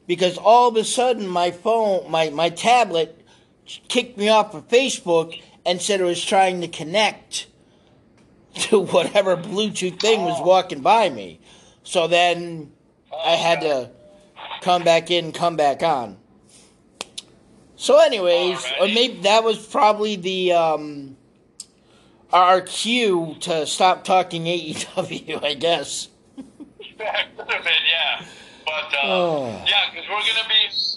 because 0.08 0.38
all 0.38 0.70
of 0.70 0.76
a 0.76 0.84
sudden 0.84 1.28
my 1.28 1.52
phone, 1.52 2.10
my, 2.10 2.30
my 2.30 2.50
tablet, 2.50 3.26
kicked 3.88 4.18
me 4.18 4.30
off 4.30 4.54
of 4.54 4.68
Facebook 4.68 5.42
and 5.66 5.82
said 5.82 6.00
it 6.00 6.06
was 6.06 6.24
trying 6.24 6.62
to 6.62 6.68
connect 6.68 7.48
to 8.64 8.80
whatever 8.80 9.36
Bluetooth 9.38 10.00
thing 10.00 10.22
was 10.24 10.40
Oh. 10.40 10.44
walking 10.46 10.82
by 10.82 11.10
me. 11.10 11.40
So 11.84 12.08
then 12.08 12.72
I 13.26 13.32
had 13.36 13.62
to 13.62 13.90
come 14.62 14.84
back 14.84 15.10
in, 15.12 15.32
come 15.32 15.56
back 15.56 15.84
on. 15.84 16.18
So, 17.76 18.00
anyways, 18.00 18.66
or 18.80 18.88
maybe 18.88 19.20
that 19.22 19.44
was 19.44 19.64
probably 19.64 20.16
the 20.16 20.52
um, 20.54 21.16
our 22.34 22.62
cue 22.62 23.36
to 23.42 23.66
stop 23.68 24.04
talking 24.04 24.46
AEW. 24.46 25.44
I 25.44 25.54
guess. 25.54 26.10
That 26.98 27.28
could 27.38 27.54
have 27.54 27.64
been, 27.64 27.74
yeah. 27.88 28.26
But, 28.66 28.92
uh, 28.98 29.00
Oh. 29.04 29.64
yeah, 29.68 29.92
because 29.92 30.10
we're 30.10 30.16
going 30.16 30.44
to 30.44 30.50
be, 30.50 30.97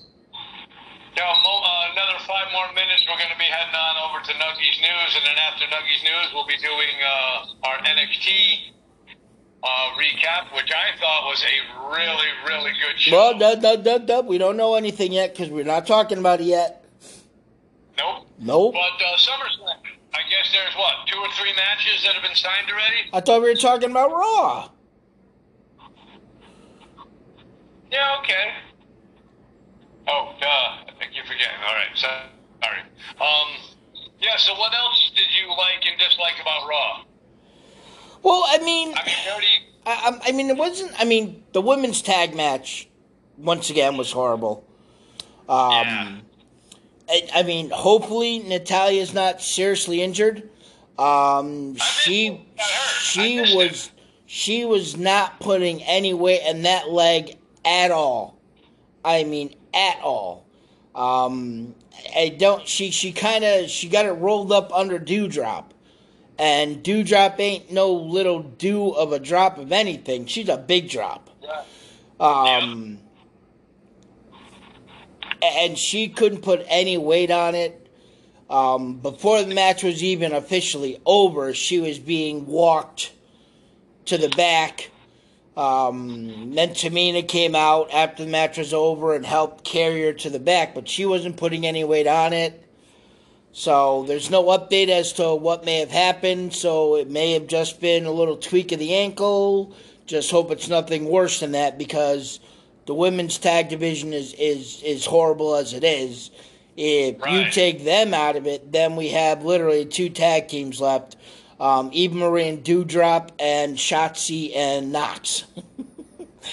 mo- 1.26 1.62
uh, 1.64 1.92
another 1.92 2.18
five 2.26 2.48
more 2.52 2.68
minutes, 2.74 3.04
we're 3.09 3.18
going 3.18 3.33
to 3.33 3.38
be 3.38 3.48
heading 3.48 3.74
on 3.74 3.94
over 4.09 4.24
to 4.24 4.33
Nuggies 4.33 4.78
News. 4.80 5.11
And 5.16 5.24
then 5.26 5.38
after 5.38 5.64
Nuggies 5.66 6.02
News, 6.04 6.26
we'll 6.33 6.46
be 6.46 6.56
doing 6.59 6.96
uh, 7.04 7.68
our 7.68 7.78
NXT 7.85 8.72
uh, 9.62 9.68
recap, 9.98 10.54
which 10.54 10.72
I 10.72 10.96
thought 10.98 11.24
was 11.26 11.44
a 11.44 11.56
really, 11.92 12.30
really 12.46 12.72
good 12.72 12.98
show. 12.98 13.12
Well, 13.12 13.38
dub, 13.38 13.61
dub, 13.61 13.85
dub, 13.85 14.06
dub. 14.06 14.26
We 14.26 14.38
don't 14.38 14.56
know 14.56 14.74
anything 14.74 15.12
yet 15.12 15.35
because 15.35 15.50
we're 15.50 15.64
not 15.64 15.87
talking 15.87 16.18
about 16.18 16.40
it 16.40 16.44
yet. 16.44 16.85
Nope. 17.98 18.26
Nope. 18.38 18.74
But 18.74 19.04
uh, 19.04 19.16
SummerSlam, 19.18 19.76
I 20.14 20.22
guess 20.28 20.50
there's 20.52 20.74
what, 20.76 21.06
two 21.06 21.18
or 21.18 21.28
three 21.38 21.52
matches 21.54 22.02
that 22.04 22.14
have 22.14 22.22
been 22.22 22.35
signed 22.35 22.70
already? 22.70 23.11
I 23.12 23.20
thought 23.20 23.42
we 23.42 23.48
were 23.48 23.54
talking 23.54 23.90
about 23.90 24.11
Raw. 24.11 24.70
Yeah, 27.90 28.16
okay. 28.20 28.52
Oh, 30.12 30.35
duh. 30.40 30.46
I 30.46 30.92
think 30.99 31.12
you're 31.14 31.25
forgetting. 31.25 31.61
All 31.66 31.75
right, 31.75 31.94
so, 31.94 32.09
sorry. 32.62 32.81
Um, 33.20 33.49
yeah. 34.20 34.37
So, 34.37 34.55
what 34.55 34.73
else 34.75 35.12
did 35.14 35.27
you 35.40 35.49
like 35.51 35.85
and 35.88 35.99
dislike 35.99 36.35
about 36.40 36.68
Raw? 36.68 37.03
Well, 38.23 38.42
I 38.46 38.59
mean, 38.59 38.92
I 38.96 39.38
mean, 39.38 39.61
I, 39.87 40.20
I- 40.29 40.33
mean, 40.33 40.51
it 40.51 40.57
wasn't. 40.57 40.92
I 41.01 41.05
mean, 41.05 41.42
the 41.53 41.61
women's 41.62 42.03
tag 42.03 42.35
match 42.35 42.88
once 43.38 43.70
again 43.70 43.96
was 43.96 44.11
horrible. 44.12 44.66
Um, 45.49 45.70
Yeah. 45.70 46.16
I, 47.09 47.29
I 47.37 47.42
mean, 47.42 47.70
hopefully 47.70 48.38
Natalya's 48.40 49.12
not 49.14 49.40
seriously 49.40 50.03
injured. 50.03 50.49
Um, 50.99 51.77
she 51.77 52.29
got 52.29 52.38
hurt. 52.38 52.59
I 52.59 53.11
she 53.12 53.57
was 53.57 53.90
she 54.27 54.64
was 54.64 54.96
not 54.96 55.40
putting 55.40 55.83
any 55.83 56.14
weight 56.14 56.42
in 56.46 56.62
that 56.62 56.90
leg 56.90 57.37
at 57.64 57.90
all. 57.90 58.38
I 59.05 59.25
mean, 59.25 59.55
at 59.74 60.00
all. 60.02 60.46
Um, 60.94 61.74
I 62.16 62.30
don't. 62.30 62.66
She 62.66 62.90
she 62.90 63.12
kind 63.12 63.44
of 63.44 63.70
she 63.70 63.88
got 63.88 64.06
it 64.06 64.12
rolled 64.12 64.52
up 64.52 64.72
under 64.72 64.98
Doudrop, 64.98 65.66
and 66.38 66.83
Doudrop 66.83 67.38
ain't 67.38 67.70
no 67.70 67.92
little 67.92 68.42
dew 68.42 68.90
of 68.90 69.12
a 69.12 69.18
drop 69.18 69.59
of 69.59 69.72
anything. 69.72 70.26
She's 70.26 70.48
a 70.48 70.56
big 70.56 70.88
drop. 70.88 71.30
Um, 72.18 72.98
and 75.42 75.78
she 75.78 76.09
couldn't 76.09 76.42
put 76.42 76.62
any 76.68 76.98
weight 76.98 77.30
on 77.30 77.54
it. 77.54 77.88
Um, 78.50 78.94
before 78.96 79.42
the 79.42 79.54
match 79.54 79.83
was 79.85 80.02
even 80.02 80.33
officially 80.33 81.00
over, 81.06 81.54
she 81.54 81.78
was 81.78 81.98
being 81.98 82.46
walked 82.46 83.12
to 84.06 84.18
the 84.18 84.28
back. 84.28 84.89
Um, 85.56 86.54
then 86.54 86.70
Tamina 86.70 87.26
came 87.26 87.54
out 87.54 87.92
after 87.92 88.24
the 88.24 88.30
match 88.30 88.56
was 88.56 88.72
over 88.72 89.14
and 89.14 89.26
helped 89.26 89.64
carry 89.64 90.02
her 90.02 90.12
to 90.14 90.30
the 90.30 90.38
back, 90.38 90.74
but 90.74 90.88
she 90.88 91.04
wasn't 91.04 91.36
putting 91.36 91.66
any 91.66 91.84
weight 91.84 92.06
on 92.06 92.32
it. 92.32 92.66
So 93.52 94.04
there's 94.06 94.30
no 94.30 94.44
update 94.44 94.88
as 94.88 95.12
to 95.14 95.34
what 95.34 95.64
may 95.64 95.80
have 95.80 95.90
happened. 95.90 96.54
So 96.54 96.96
it 96.96 97.10
may 97.10 97.32
have 97.32 97.46
just 97.46 97.80
been 97.80 98.04
a 98.06 98.12
little 98.12 98.36
tweak 98.36 98.72
of 98.72 98.78
the 98.78 98.94
ankle. 98.94 99.74
Just 100.06 100.30
hope 100.30 100.50
it's 100.50 100.68
nothing 100.68 101.06
worse 101.06 101.40
than 101.40 101.52
that 101.52 101.76
because 101.78 102.40
the 102.86 102.94
women's 102.94 103.38
tag 103.38 103.68
division 103.68 104.12
is 104.12 104.34
is 104.34 104.82
is 104.82 105.06
horrible 105.06 105.54
as 105.54 105.74
it 105.74 105.84
is. 105.84 106.30
If 106.76 107.16
you 107.30 107.50
take 107.50 107.84
them 107.84 108.14
out 108.14 108.36
of 108.36 108.46
it, 108.46 108.72
then 108.72 108.96
we 108.96 109.08
have 109.08 109.44
literally 109.44 109.84
two 109.84 110.08
tag 110.08 110.48
teams 110.48 110.80
left: 110.80 111.16
um, 111.61 111.90
Eva 111.92 112.16
Marie 112.16 112.49
and 112.49 112.64
Doudrop, 112.64 113.31
and 113.38 113.77
Shotzi 113.77 114.57
and 114.57 114.90
Nox, 114.90 115.44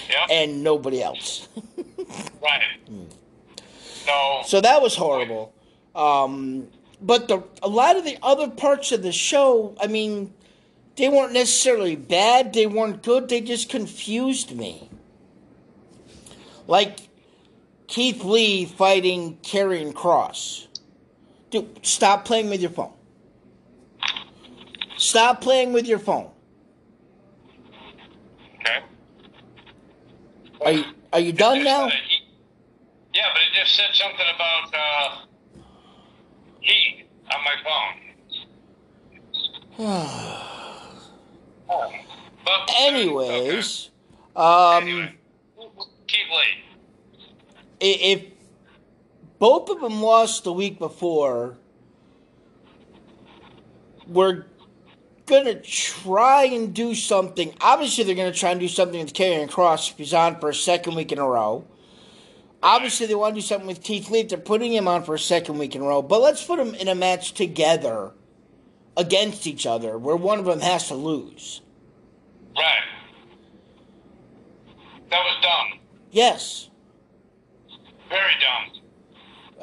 Yep. 0.08 0.28
and 0.30 0.62
nobody 0.62 1.02
else. 1.02 1.48
right. 2.42 2.62
So. 4.04 4.42
So 4.46 4.60
that 4.60 4.80
was 4.80 4.94
horrible. 4.94 5.52
Um, 5.94 6.68
but 7.00 7.26
the 7.28 7.42
a 7.62 7.68
lot 7.68 7.96
of 7.96 8.04
the 8.04 8.18
other 8.22 8.48
parts 8.48 8.92
of 8.92 9.02
the 9.02 9.12
show, 9.12 9.74
I 9.80 9.86
mean, 9.86 10.32
they 10.96 11.08
weren't 11.08 11.32
necessarily 11.32 11.96
bad. 11.96 12.52
They 12.52 12.66
weren't 12.66 13.02
good. 13.02 13.28
They 13.28 13.40
just 13.40 13.68
confused 13.68 14.54
me. 14.54 14.88
Like 16.66 16.98
Keith 17.86 18.22
Lee 18.24 18.66
fighting 18.66 19.38
Karrion 19.42 19.92
Kross. 19.94 20.66
Dude, 21.50 21.84
stop 21.84 22.24
playing 22.26 22.50
with 22.50 22.60
your 22.60 22.70
phone. 22.70 22.92
Stop 24.98 25.40
playing 25.40 25.72
with 25.72 25.86
your 25.86 25.98
phone. 26.00 26.30
Okay. 28.60 28.80
Are 30.64 30.72
you 30.72 30.84
are 31.12 31.20
you 31.20 31.32
done 31.32 31.62
now? 31.64 31.86
uh, 31.86 31.90
yeah, 33.14 33.22
but 33.32 33.40
it 33.42 33.52
just 33.60 33.74
said 33.76 33.90
something 33.94 34.26
about 34.34 34.74
uh, 34.74 35.18
heat 36.60 37.06
on 37.34 37.44
my 37.44 37.54
phone. 37.64 37.94
But, 42.44 42.70
Anyways, 42.80 43.90
okay. 44.34 44.42
um, 44.42 44.82
Anyway. 44.84 45.14
Lee. 45.58 46.62
i- 47.82 48.00
if 48.02 48.22
both 49.38 49.68
of 49.68 49.80
them 49.82 50.00
lost 50.00 50.44
the 50.44 50.52
week 50.52 50.78
before, 50.78 51.58
we're 54.06 54.46
gonna 55.28 55.60
try 55.60 56.44
and 56.44 56.74
do 56.74 56.94
something. 56.94 57.54
Obviously, 57.60 58.04
they're 58.04 58.14
gonna 58.14 58.32
try 58.32 58.50
and 58.50 58.60
do 58.60 58.68
something 58.68 59.00
with 59.00 59.12
Karrion 59.12 59.48
Kross 59.48 59.90
if 59.90 59.98
he's 59.98 60.14
on 60.14 60.40
for 60.40 60.48
a 60.48 60.54
second 60.54 60.94
week 60.94 61.12
in 61.12 61.18
a 61.18 61.28
row. 61.28 61.64
Obviously, 62.62 63.06
they 63.06 63.14
want 63.14 63.34
to 63.36 63.40
do 63.40 63.46
something 63.46 63.68
with 63.68 63.82
Keith 63.82 64.10
Lee 64.10 64.22
they're 64.22 64.38
putting 64.38 64.72
him 64.72 64.88
on 64.88 65.04
for 65.04 65.14
a 65.14 65.18
second 65.18 65.58
week 65.58 65.76
in 65.76 65.82
a 65.82 65.84
row. 65.84 66.02
But 66.02 66.20
let's 66.20 66.44
put 66.44 66.56
them 66.56 66.74
in 66.74 66.88
a 66.88 66.94
match 66.94 67.32
together 67.34 68.12
against 68.96 69.46
each 69.46 69.64
other, 69.64 69.96
where 69.96 70.16
one 70.16 70.40
of 70.40 70.44
them 70.44 70.60
has 70.60 70.88
to 70.88 70.94
lose. 70.94 71.60
Right. 72.56 72.82
That 75.10 75.20
was 75.20 75.36
dumb. 75.40 75.78
Yes. 76.10 76.68
Very 78.08 78.32
dumb. 78.40 78.82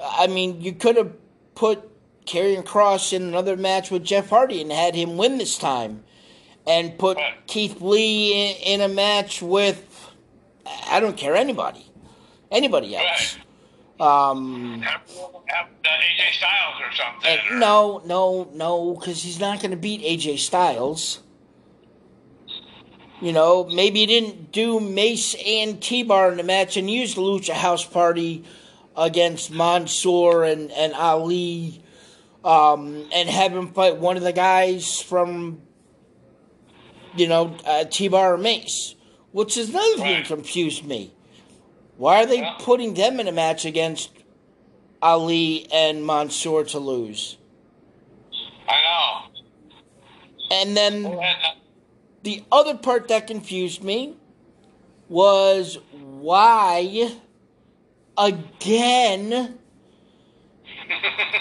I 0.01 0.28
mean, 0.28 0.62
you 0.62 0.71
could 0.73 0.95
have 0.95 1.13
put 1.54 1.89
Karrion 2.26 2.64
Kross 2.64 3.14
in 3.14 3.24
another 3.24 3.56
match 3.56 3.92
with 3.92 4.04
Jeff 4.04 4.30
Hardy 4.30 4.62
and 4.62 4.72
had 4.72 4.96
him 4.96 5.18
win 5.18 5.38
this 5.38 5.58
time, 5.58 6.04
and 6.68 6.98
put 6.98 7.18
Right. 7.18 7.36
Keith 7.48 7.82
Lee 7.82 8.34
in, 8.34 8.82
in 8.82 8.92
a 8.92 8.94
match 8.94 9.42
with 9.42 10.12
I 10.90 11.00
don't 11.00 11.16
care 11.16 11.36
anybody, 11.36 11.86
anybody 12.52 12.96
else. 12.98 13.38
Um, 14.00 14.82
Have, 14.82 15.02
have 15.46 15.68
AJ 15.84 16.34
Styles 16.34 16.82
or 16.82 16.92
something. 16.96 17.30
and 17.30 17.52
or- 17.52 17.60
no, 17.60 18.02
no, 18.06 18.50
no, 18.54 18.96
because 18.96 19.22
he's 19.24 19.40
not 19.40 19.60
going 19.62 19.72
to 19.72 19.78
beat 19.78 20.02
AJ 20.02 20.40
Styles. 20.40 21.22
You 23.22 23.32
know, 23.32 23.64
maybe 23.66 24.00
he 24.02 24.06
didn't 24.06 24.52
do 24.52 24.80
Mace 24.82 25.36
and 25.46 25.82
T 25.82 26.04
Bar 26.04 26.32
in 26.32 26.38
the 26.38 26.44
match 26.44 26.76
and 26.76 26.90
use 26.90 27.16
the 27.16 27.22
Lucha 27.22 27.54
House 27.54 27.86
Party 27.86 28.44
against 28.98 29.52
Mansoor 29.52 30.44
and, 30.44 30.70
and 30.72 30.94
Ali 30.94 31.82
um, 32.46 33.04
and 33.12 33.28
have 33.28 33.52
him 33.54 33.74
fight 33.74 33.98
one 33.98 34.18
of 34.18 34.24
the 34.24 34.32
guys 34.32 35.02
from, 35.02 35.62
you 37.18 37.28
know, 37.28 37.58
uh, 37.66 37.86
T 37.86 38.08
Bar 38.08 38.36
or 38.36 38.38
Mace, 38.38 38.94
which 39.32 39.58
is 39.58 39.70
another 39.70 39.98
thing 39.98 40.14
that 40.20 40.26
confused 40.26 40.86
me. 40.86 41.12
Why 41.98 42.24
are 42.24 42.26
they 42.26 42.40
Yeah. 42.40 42.56
putting 42.60 42.94
them 42.94 43.20
in 43.20 43.28
a 43.28 43.32
match 43.32 43.66
against 43.66 44.12
Ali 45.02 45.68
and 45.72 46.06
Mansoor 46.06 46.64
to 46.66 46.80
lose? 46.80 47.38
I 48.68 48.82
know. 48.82 49.22
And 50.52 50.78
then 50.78 51.20
the 52.22 52.44
other 52.52 52.76
part 52.76 53.08
that 53.08 53.26
confused 53.26 53.84
me 53.84 54.16
was 55.10 55.80
why 55.92 57.12
again 58.18 59.60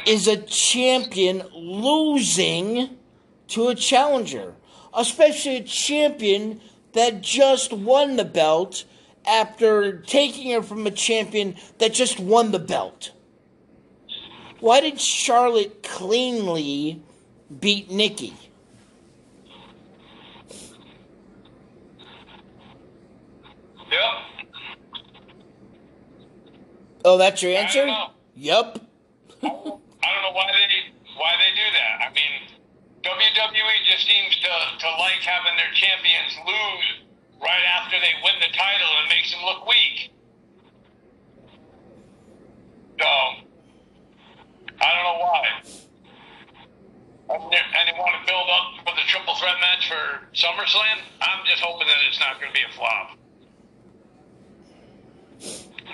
is 0.07 0.29
a 0.29 0.37
champion 0.37 1.43
losing 1.55 2.97
to 3.49 3.69
a 3.69 3.75
challenger, 3.75 4.55
especially 4.95 5.57
a 5.57 5.63
champion 5.63 6.61
that 6.93 7.21
just 7.21 7.73
won 7.73 8.17
the 8.17 8.25
belt 8.25 8.85
after 9.27 10.01
taking 10.01 10.49
it 10.51 10.65
from 10.65 10.87
a 10.87 10.91
champion 10.91 11.57
that 11.79 11.93
just 11.93 12.21
won 12.21 12.53
the 12.53 12.59
belt. 12.59 13.13
Why 14.61 14.81
did 14.81 15.01
Charlotte 15.01 15.83
cleanly 15.83 17.03
beat 17.61 17.91
Nikki? 17.91 18.35
yep. 23.91 24.01
Oh, 27.05 27.19
that's 27.19 27.43
your 27.43 27.53
answer? 27.53 27.87
know. 28.35 28.75
I 29.45 30.09
don't 30.13 30.23
know 30.25 30.33
why 30.33 30.49
they 30.53 30.67
why 31.17 31.33
they 31.37 31.53
do 31.55 31.69
that. 31.77 32.09
I 32.09 32.13
mean, 32.13 32.55
WWE 33.05 33.77
just 33.85 34.07
seems 34.07 34.35
to, 34.41 34.53
to 34.81 34.89
like 34.97 35.21
having 35.21 35.57
their 35.57 35.73
champions 35.75 36.33
lose 36.47 37.05
right 37.41 37.65
after 37.77 38.01
they 38.01 38.17
win 38.25 38.35
the 38.41 38.49
title 38.57 38.91
and 39.01 39.09
makes 39.09 39.31
them 39.31 39.45
look 39.45 39.67
weak. 39.69 40.11
So 42.99 43.07
I 44.81 44.89
don't 44.95 45.05
know 45.05 45.21
why. 45.21 45.45
And 47.29 47.89
they 47.89 47.97
want 47.99 48.17
to 48.21 48.27
build 48.27 48.49
up 48.49 48.85
for 48.85 48.95
the 48.97 49.05
triple 49.09 49.35
threat 49.37 49.57
match 49.61 49.89
for 49.89 50.29
SummerSlam. 50.33 51.05
I'm 51.21 51.45
just 51.47 51.63
hoping 51.63 51.87
that 51.87 51.97
it's 52.09 52.21
not 52.21 52.41
going 52.41 52.53
to 52.53 52.57
be 52.57 52.65
a 52.65 52.73
flop. 52.73 53.19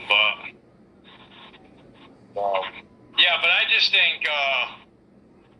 But 0.08 0.50
um, 2.40 2.89
yeah, 3.20 3.36
but 3.40 3.50
I 3.50 3.62
just 3.74 3.90
think 3.92 4.24
uh, 4.26 4.64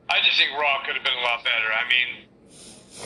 I 0.09 0.19
just 0.25 0.37
think 0.39 0.51
Raw 0.59 0.83
could 0.85 0.97
have 0.97 1.05
been 1.05 1.19
a 1.19 1.23
lot 1.23 1.45
better. 1.45 1.69
I 1.71 1.85
mean, 1.89 2.27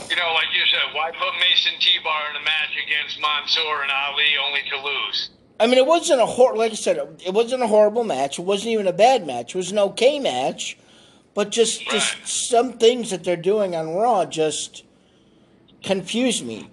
you 0.08 0.16
know, 0.16 0.32
like 0.34 0.46
you 0.54 0.62
said, 0.70 0.94
why 0.94 1.10
put 1.10 1.34
Mace 1.40 1.66
and 1.70 1.80
T-Bar 1.80 2.30
in 2.30 2.36
a 2.36 2.44
match 2.44 2.72
against 2.86 3.20
Mansoor 3.20 3.82
and 3.82 3.90
Ali 3.92 4.32
only 4.46 4.60
to 4.70 4.76
lose? 4.80 5.30
I 5.60 5.66
mean, 5.66 5.78
it 5.78 5.86
wasn't 5.86 6.20
a 6.20 6.26
hor- 6.26 6.56
like 6.56 6.72
I 6.72 6.74
said, 6.74 6.96
it 7.24 7.32
wasn't 7.32 7.62
a 7.62 7.66
horrible 7.66 8.02
match. 8.04 8.38
It 8.38 8.42
wasn't 8.42 8.72
even 8.72 8.86
a 8.88 8.92
bad 8.92 9.26
match. 9.26 9.54
It 9.54 9.58
was 9.58 9.70
an 9.70 9.78
okay 9.78 10.18
match, 10.18 10.76
but 11.34 11.50
just 11.50 11.82
just 11.88 12.26
some 12.26 12.72
things 12.74 13.10
that 13.10 13.22
they're 13.24 13.36
doing 13.36 13.76
on 13.76 13.94
Raw 13.94 14.24
just 14.24 14.84
confuse 15.82 16.42
me. 16.42 16.68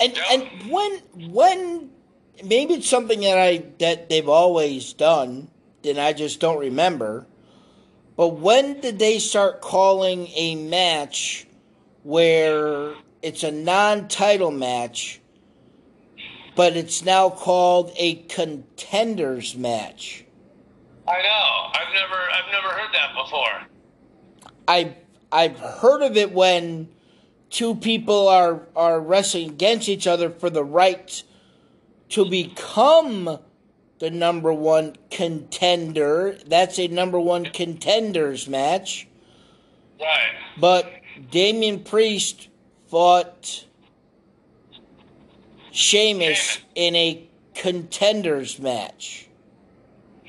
And 0.00 0.16
Yeah. 0.16 0.22
and 0.32 0.70
when 0.72 0.98
when 1.30 1.90
maybe 2.42 2.74
it's 2.74 2.88
something 2.88 3.20
that 3.20 3.38
I 3.38 3.64
that 3.80 4.08
they've 4.08 4.28
always 4.28 4.92
done, 4.94 5.48
and 5.84 5.98
I 5.98 6.12
just 6.12 6.40
don't 6.40 6.58
remember. 6.58 7.26
But 8.16 8.36
when 8.38 8.80
did 8.80 8.98
they 8.98 9.18
start 9.18 9.60
calling 9.60 10.28
a 10.34 10.54
match 10.54 11.46
where 12.02 12.94
it's 13.22 13.42
a 13.42 13.50
non-title 13.50 14.52
match? 14.52 15.20
but 16.54 16.76
it's 16.76 17.04
now 17.04 17.30
called 17.30 17.92
a 17.96 18.16
contenders 18.24 19.56
match. 19.56 20.24
I 21.06 21.20
know. 21.22 21.72
I've 21.74 21.94
never 21.94 22.22
I've 22.32 22.52
never 22.52 22.68
heard 22.68 22.94
that 22.94 23.14
before. 23.14 24.52
I 24.68 24.96
I've 25.30 25.58
heard 25.58 26.02
of 26.02 26.16
it 26.16 26.32
when 26.32 26.88
two 27.50 27.74
people 27.74 28.28
are 28.28 28.66
are 28.74 29.00
wrestling 29.00 29.50
against 29.50 29.88
each 29.88 30.06
other 30.06 30.30
for 30.30 30.48
the 30.48 30.64
right 30.64 31.22
to 32.10 32.28
become 32.28 33.38
the 33.98 34.10
number 34.10 34.52
one 34.52 34.96
contender. 35.10 36.36
That's 36.46 36.78
a 36.78 36.88
number 36.88 37.18
one 37.20 37.44
contenders 37.46 38.48
match. 38.48 39.06
Right. 40.00 40.32
But 40.58 40.90
Damian 41.30 41.80
Priest 41.80 42.48
fought 42.88 43.64
Sheamus 45.70 46.58
in 46.74 46.94
a 46.94 47.28
contenders 47.54 48.58
match. 48.58 49.28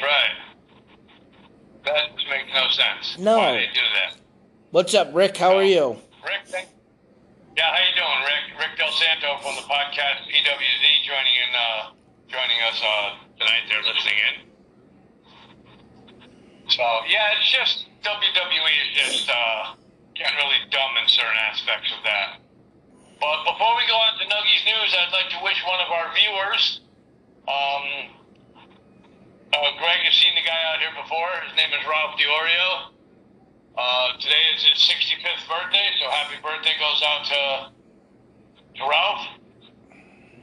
Right. 0.01 0.29
That 1.85 2.09
makes 2.29 2.49
no 2.53 2.67
sense. 2.69 3.17
No. 3.19 3.37
Why 3.37 3.51
they 3.53 3.67
do 3.73 3.81
that? 3.93 4.17
What's 4.71 4.93
up, 4.93 5.11
Rick? 5.13 5.37
How 5.37 5.55
are 5.55 5.63
you? 5.63 5.97
Rick, 6.23 6.47
thank- 6.47 6.69
yeah, 7.55 7.63
how 7.71 7.79
you 7.79 7.95
doing, 7.95 8.25
Rick? 8.25 8.59
Rick 8.59 8.77
Del 8.77 8.91
Santo 8.91 9.37
from 9.41 9.55
the 9.55 9.61
podcast 9.61 10.25
PWZ 10.27 11.05
joining 11.07 11.35
in, 11.35 11.55
uh, 11.55 11.91
joining 12.27 12.59
us 12.67 12.81
uh, 12.81 13.15
tonight. 13.39 13.63
They're 13.69 13.85
listening 13.85 14.17
in. 14.17 14.35
So 16.69 16.83
yeah, 17.07 17.37
it's 17.37 17.51
just 17.51 17.85
WWE 18.01 18.73
is 18.73 18.91
just 18.93 19.29
uh, 19.29 19.75
getting 20.15 20.35
really 20.37 20.61
dumb 20.71 20.97
in 21.01 21.07
certain 21.07 21.37
aspects 21.49 21.93
of 21.93 22.03
that. 22.03 22.41
But 23.19 23.45
before 23.45 23.73
we 23.77 23.87
go 23.87 23.95
on 23.95 24.17
to 24.19 24.25
Nuggies 24.25 24.63
News, 24.65 24.91
I'd 24.91 25.13
like 25.13 25.29
to 25.31 25.39
wish 25.43 25.57
one 25.65 25.79
of 25.79 25.89
our 25.89 26.11
viewers, 26.13 26.81
um, 27.47 27.85
uh, 29.53 29.71
Greg, 29.79 30.03
you've 30.03 30.13
seen 30.13 30.35
the 30.35 30.43
guy 30.43 30.59
out 30.73 30.83
here 30.83 30.91
before. 30.99 31.31
His 31.47 31.55
name 31.55 31.71
is 31.71 31.81
Ralph 31.87 32.19
Diorio. 32.19 32.91
Uh, 33.77 34.17
today 34.19 34.43
is 34.55 34.63
his 34.63 34.79
65th 34.83 35.47
birthday, 35.47 35.87
so 35.99 36.09
happy 36.09 36.35
birthday 36.43 36.75
goes 36.79 37.01
out 37.03 37.23
to, 37.25 37.41
to 38.79 38.83
Ralph. 38.83 39.27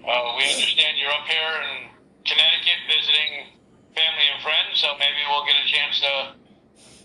Uh, 0.02 0.34
we 0.34 0.42
understand 0.50 0.98
you're 0.98 1.14
up 1.14 1.26
here 1.30 1.54
in 1.62 1.94
Connecticut 2.26 2.78
visiting 2.90 3.54
family 3.94 4.26
and 4.34 4.42
friends, 4.42 4.82
so 4.82 4.98
maybe 4.98 5.22
we'll 5.30 5.46
get 5.46 5.54
a 5.54 5.68
chance 5.70 6.02
to 6.02 6.34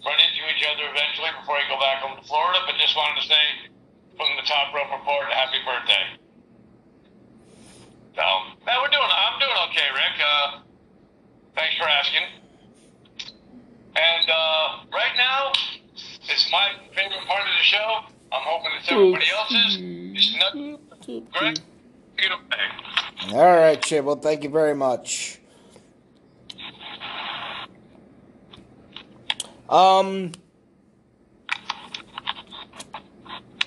run 0.02 0.18
into 0.18 0.42
each 0.50 0.66
other 0.66 0.90
eventually 0.90 1.30
before 1.38 1.62
you 1.62 1.70
go 1.70 1.78
back 1.78 2.02
home 2.02 2.18
to 2.18 2.26
Florida. 2.26 2.58
But 2.66 2.82
just 2.82 2.98
wanted 2.98 3.22
to 3.22 3.28
say 3.30 3.70
from 4.18 4.34
the 4.34 4.46
top 4.50 4.74
rope 4.74 4.90
report, 4.90 5.30
happy 5.30 5.62
birthday. 5.62 6.18
So, 8.18 8.26
man, 8.66 8.82
we're 8.82 8.90
doing. 8.90 9.06
I'm 9.14 9.38
doing 9.38 9.58
okay, 9.70 9.88
Rick. 9.94 10.18
Uh, 10.18 10.66
thanks 11.54 11.78
for 11.78 11.86
asking. 11.86 12.26
And 13.94 14.26
uh, 14.26 14.90
right 14.90 15.14
now, 15.14 15.54
it's 16.26 16.50
my 16.50 16.74
favorite 16.98 17.26
part 17.30 17.46
of 17.46 17.54
the 17.62 17.66
show. 17.66 18.10
I'm 18.34 18.42
hoping 18.42 18.74
it's 18.74 18.90
everybody 18.90 19.30
else's. 19.30 19.78
It's 20.18 20.34
not 20.42 20.58
Greg. 21.38 21.62
All 23.34 23.56
right, 23.56 23.82
Chip. 23.82 24.06
Well, 24.06 24.16
thank 24.16 24.44
you 24.44 24.50
very 24.50 24.74
much. 24.74 25.40
Um, 29.70 30.32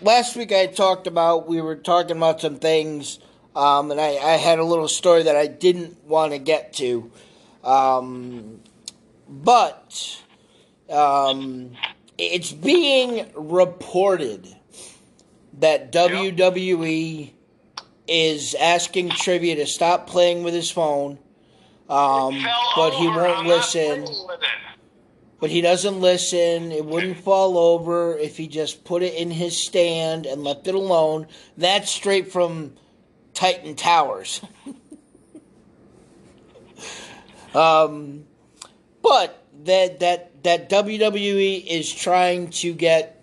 last 0.01 0.35
week 0.37 0.51
I 0.51 0.67
talked 0.67 1.07
about 1.07 1.47
we 1.47 1.61
were 1.61 1.77
talking 1.77 2.17
about 2.17 2.41
some 2.41 2.57
things, 2.57 3.19
um, 3.55 3.91
and 3.91 4.01
I, 4.01 4.17
I 4.17 4.37
had 4.37 4.59
a 4.59 4.65
little 4.65 4.89
story 4.89 5.25
that 5.25 5.37
I 5.37 5.47
didn't 5.47 6.03
want 6.05 6.33
to 6.33 6.39
get 6.39 6.73
to, 6.75 7.13
um, 7.63 8.61
but 9.29 10.23
um, 10.89 11.73
it's 12.17 12.51
being 12.51 13.31
reported 13.35 14.49
that 15.59 15.93
WWE 15.93 17.33
is 18.11 18.55
asking 18.57 19.11
Trivia 19.11 19.57
to 19.57 19.67
stop 19.67 20.07
playing 20.07 20.43
with 20.43 20.53
his 20.53 20.71
phone, 20.71 21.19
um, 21.89 22.45
but 22.77 22.91
he 22.91 23.07
over. 23.07 23.23
won't 23.23 23.39
I'm 23.39 23.47
listen. 23.47 24.05
playing 24.05 24.27
with 24.27 24.43
it. 24.43 24.49
But 25.39 25.51
he 25.51 25.63
doesn't 25.63 26.01
listen. 26.01 26.71
It 26.71 26.85
wouldn't 26.85 27.17
fall 27.17 27.57
over 27.57 28.19
if 28.19 28.37
he 28.37 28.47
just 28.47 28.85
put 28.85 29.03
it 29.03 29.15
in 29.15 29.31
his 29.31 29.57
stand 29.57 30.27
and 30.27 30.45
left 30.45 30.69
it 30.69 30.75
alone. 30.75 31.29
That's 31.57 31.91
straight 31.91 32.31
from 32.31 32.75
Titan 33.33 33.75
Towers. 33.75 34.43
um, 37.55 38.25
but 39.03 39.47
that 39.65 40.01
that 40.01 40.43
that 40.43 40.69
WWE 40.69 41.67
is 41.67 41.91
trying 41.91 42.51
to 42.51 42.75
get 42.75 43.21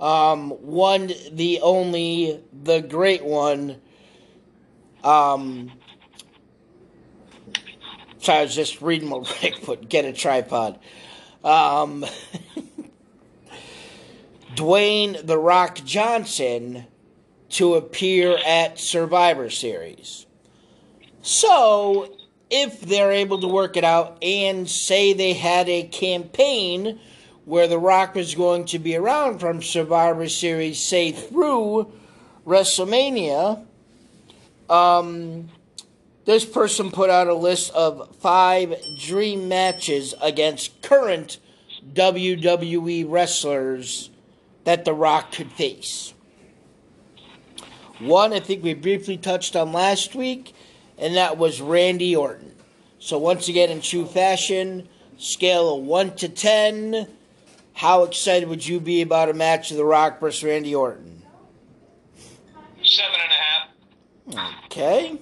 um, 0.00 0.50
one, 0.50 1.12
the 1.30 1.60
only, 1.60 2.40
the 2.52 2.80
great 2.80 3.24
one. 3.24 3.80
Um, 5.02 5.72
sorry, 8.18 8.40
I 8.40 8.42
was 8.42 8.54
just 8.54 8.82
reading 8.82 9.08
my 9.08 9.22
Rick, 9.42 9.64
but 9.66 9.88
get 9.88 10.04
a 10.04 10.12
tripod. 10.12 10.78
Um, 11.44 12.04
Dwayne 14.54 15.26
The 15.26 15.38
Rock 15.38 15.76
Johnson 15.84 16.86
to 17.50 17.74
appear 17.74 18.38
at 18.46 18.78
Survivor 18.78 19.50
Series. 19.50 20.26
So, 21.22 22.16
if 22.50 22.80
they're 22.80 23.12
able 23.12 23.40
to 23.40 23.48
work 23.48 23.76
it 23.76 23.84
out 23.84 24.18
and 24.22 24.68
say 24.68 25.12
they 25.12 25.32
had 25.32 25.68
a 25.68 25.84
campaign 25.84 26.98
where 27.44 27.68
The 27.68 27.78
Rock 27.78 28.14
was 28.14 28.34
going 28.34 28.66
to 28.66 28.78
be 28.78 28.96
around 28.96 29.38
from 29.38 29.62
Survivor 29.62 30.28
Series, 30.28 30.80
say 30.80 31.12
through 31.12 31.92
WrestleMania, 32.46 33.64
um, 34.70 35.48
this 36.24 36.44
person 36.44 36.90
put 36.90 37.10
out 37.10 37.26
a 37.26 37.34
list 37.34 37.72
of 37.74 38.14
five 38.16 38.74
dream 38.98 39.48
matches 39.48 40.14
against 40.22 40.80
current 40.82 41.38
WWE 41.92 43.04
wrestlers 43.08 44.10
that 44.64 44.84
The 44.84 44.92
Rock 44.92 45.32
could 45.32 45.50
face. 45.52 46.14
One, 47.98 48.32
I 48.32 48.40
think 48.40 48.62
we 48.62 48.74
briefly 48.74 49.16
touched 49.16 49.56
on 49.56 49.72
last 49.72 50.14
week, 50.14 50.54
and 50.96 51.16
that 51.16 51.36
was 51.36 51.60
Randy 51.60 52.16
Orton. 52.16 52.54
So, 52.98 53.18
once 53.18 53.48
again, 53.48 53.70
in 53.70 53.80
true 53.80 54.06
fashion, 54.06 54.88
scale 55.18 55.76
of 55.76 55.82
1 55.84 56.16
to 56.16 56.28
10, 56.28 57.08
how 57.74 58.04
excited 58.04 58.48
would 58.48 58.66
you 58.66 58.80
be 58.80 59.02
about 59.02 59.28
a 59.28 59.34
match 59.34 59.70
of 59.70 59.76
The 59.76 59.84
Rock 59.84 60.20
versus 60.20 60.44
Randy 60.44 60.74
Orton? 60.74 61.22
Seven 62.82 63.14
and 63.14 63.30
a 63.30 63.34
half. 63.34 63.39
Okay. 64.66 65.18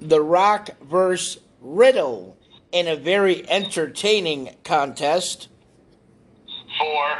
The 0.00 0.20
Rock 0.20 0.70
versus 0.82 1.42
Riddle 1.60 2.36
in 2.72 2.86
a 2.86 2.96
very 2.96 3.48
entertaining 3.48 4.54
contest. 4.64 5.48
Four. 6.78 7.18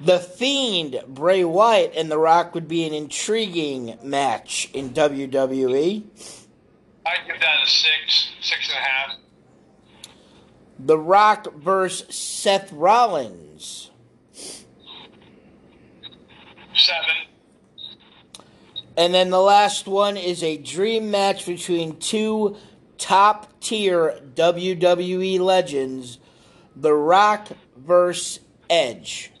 The 0.00 0.18
Fiend, 0.18 1.02
Bray 1.06 1.44
Wyatt, 1.44 1.92
and 1.94 2.10
The 2.10 2.18
Rock 2.18 2.54
would 2.54 2.66
be 2.66 2.86
an 2.86 2.94
intriguing 2.94 3.98
match 4.02 4.70
in 4.72 4.90
WWE. 4.90 6.04
I'd 7.04 7.26
give 7.26 7.38
that 7.40 7.62
a 7.62 7.66
six, 7.66 8.30
six 8.40 8.68
and 8.68 8.78
a 8.78 8.80
half. 8.80 9.16
The 10.84 10.98
Rock 10.98 11.54
versus 11.54 12.14
Seth 12.14 12.72
Rollins. 12.72 13.90
Seven. 16.74 17.10
And 18.96 19.14
then 19.14 19.30
the 19.30 19.40
last 19.40 19.86
one 19.86 20.16
is 20.16 20.42
a 20.42 20.56
dream 20.56 21.10
match 21.10 21.46
between 21.46 21.98
two 21.98 22.56
top 22.98 23.60
tier 23.60 24.20
WWE 24.34 25.40
legends 25.40 26.18
The 26.76 26.94
Rock 26.94 27.48
versus 27.76 28.40
Edge. 28.68 29.32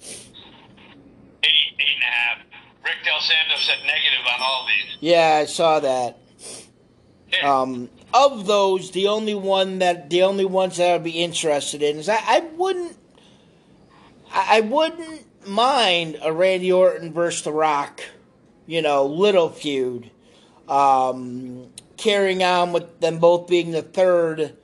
Eight, 0.00 0.22
eight 1.44 1.78
and 1.78 2.02
a 2.02 2.06
half. 2.06 2.38
Rick 2.84 3.04
Del 3.04 3.20
Santo 3.20 3.56
said 3.56 3.78
negative 3.86 4.26
on 4.34 4.40
all 4.42 4.66
these. 4.66 4.96
Yeah, 5.00 5.38
I 5.42 5.44
saw 5.46 5.80
that. 5.80 6.18
Um, 7.42 7.90
of 8.16 8.46
those, 8.46 8.90
the 8.92 9.08
only 9.08 9.34
one 9.34 9.78
that 9.80 10.10
the 10.10 10.22
only 10.22 10.44
ones 10.44 10.76
that 10.76 10.94
I'd 10.94 11.04
be 11.04 11.22
interested 11.22 11.82
in 11.82 11.96
is 11.98 12.08
I, 12.08 12.18
I 12.26 12.40
wouldn't 12.56 12.96
I, 14.32 14.58
I 14.58 14.60
wouldn't 14.60 15.24
mind 15.46 16.18
a 16.22 16.32
Randy 16.32 16.72
Orton 16.72 17.12
versus 17.12 17.42
The 17.42 17.52
Rock, 17.52 18.00
you 18.66 18.82
know, 18.82 19.06
little 19.06 19.48
feud. 19.48 20.10
Um, 20.68 21.68
carrying 21.96 22.42
on 22.42 22.72
with 22.72 23.00
them 23.00 23.18
both 23.18 23.46
being 23.48 23.70
the 23.70 23.82
third 23.82 24.56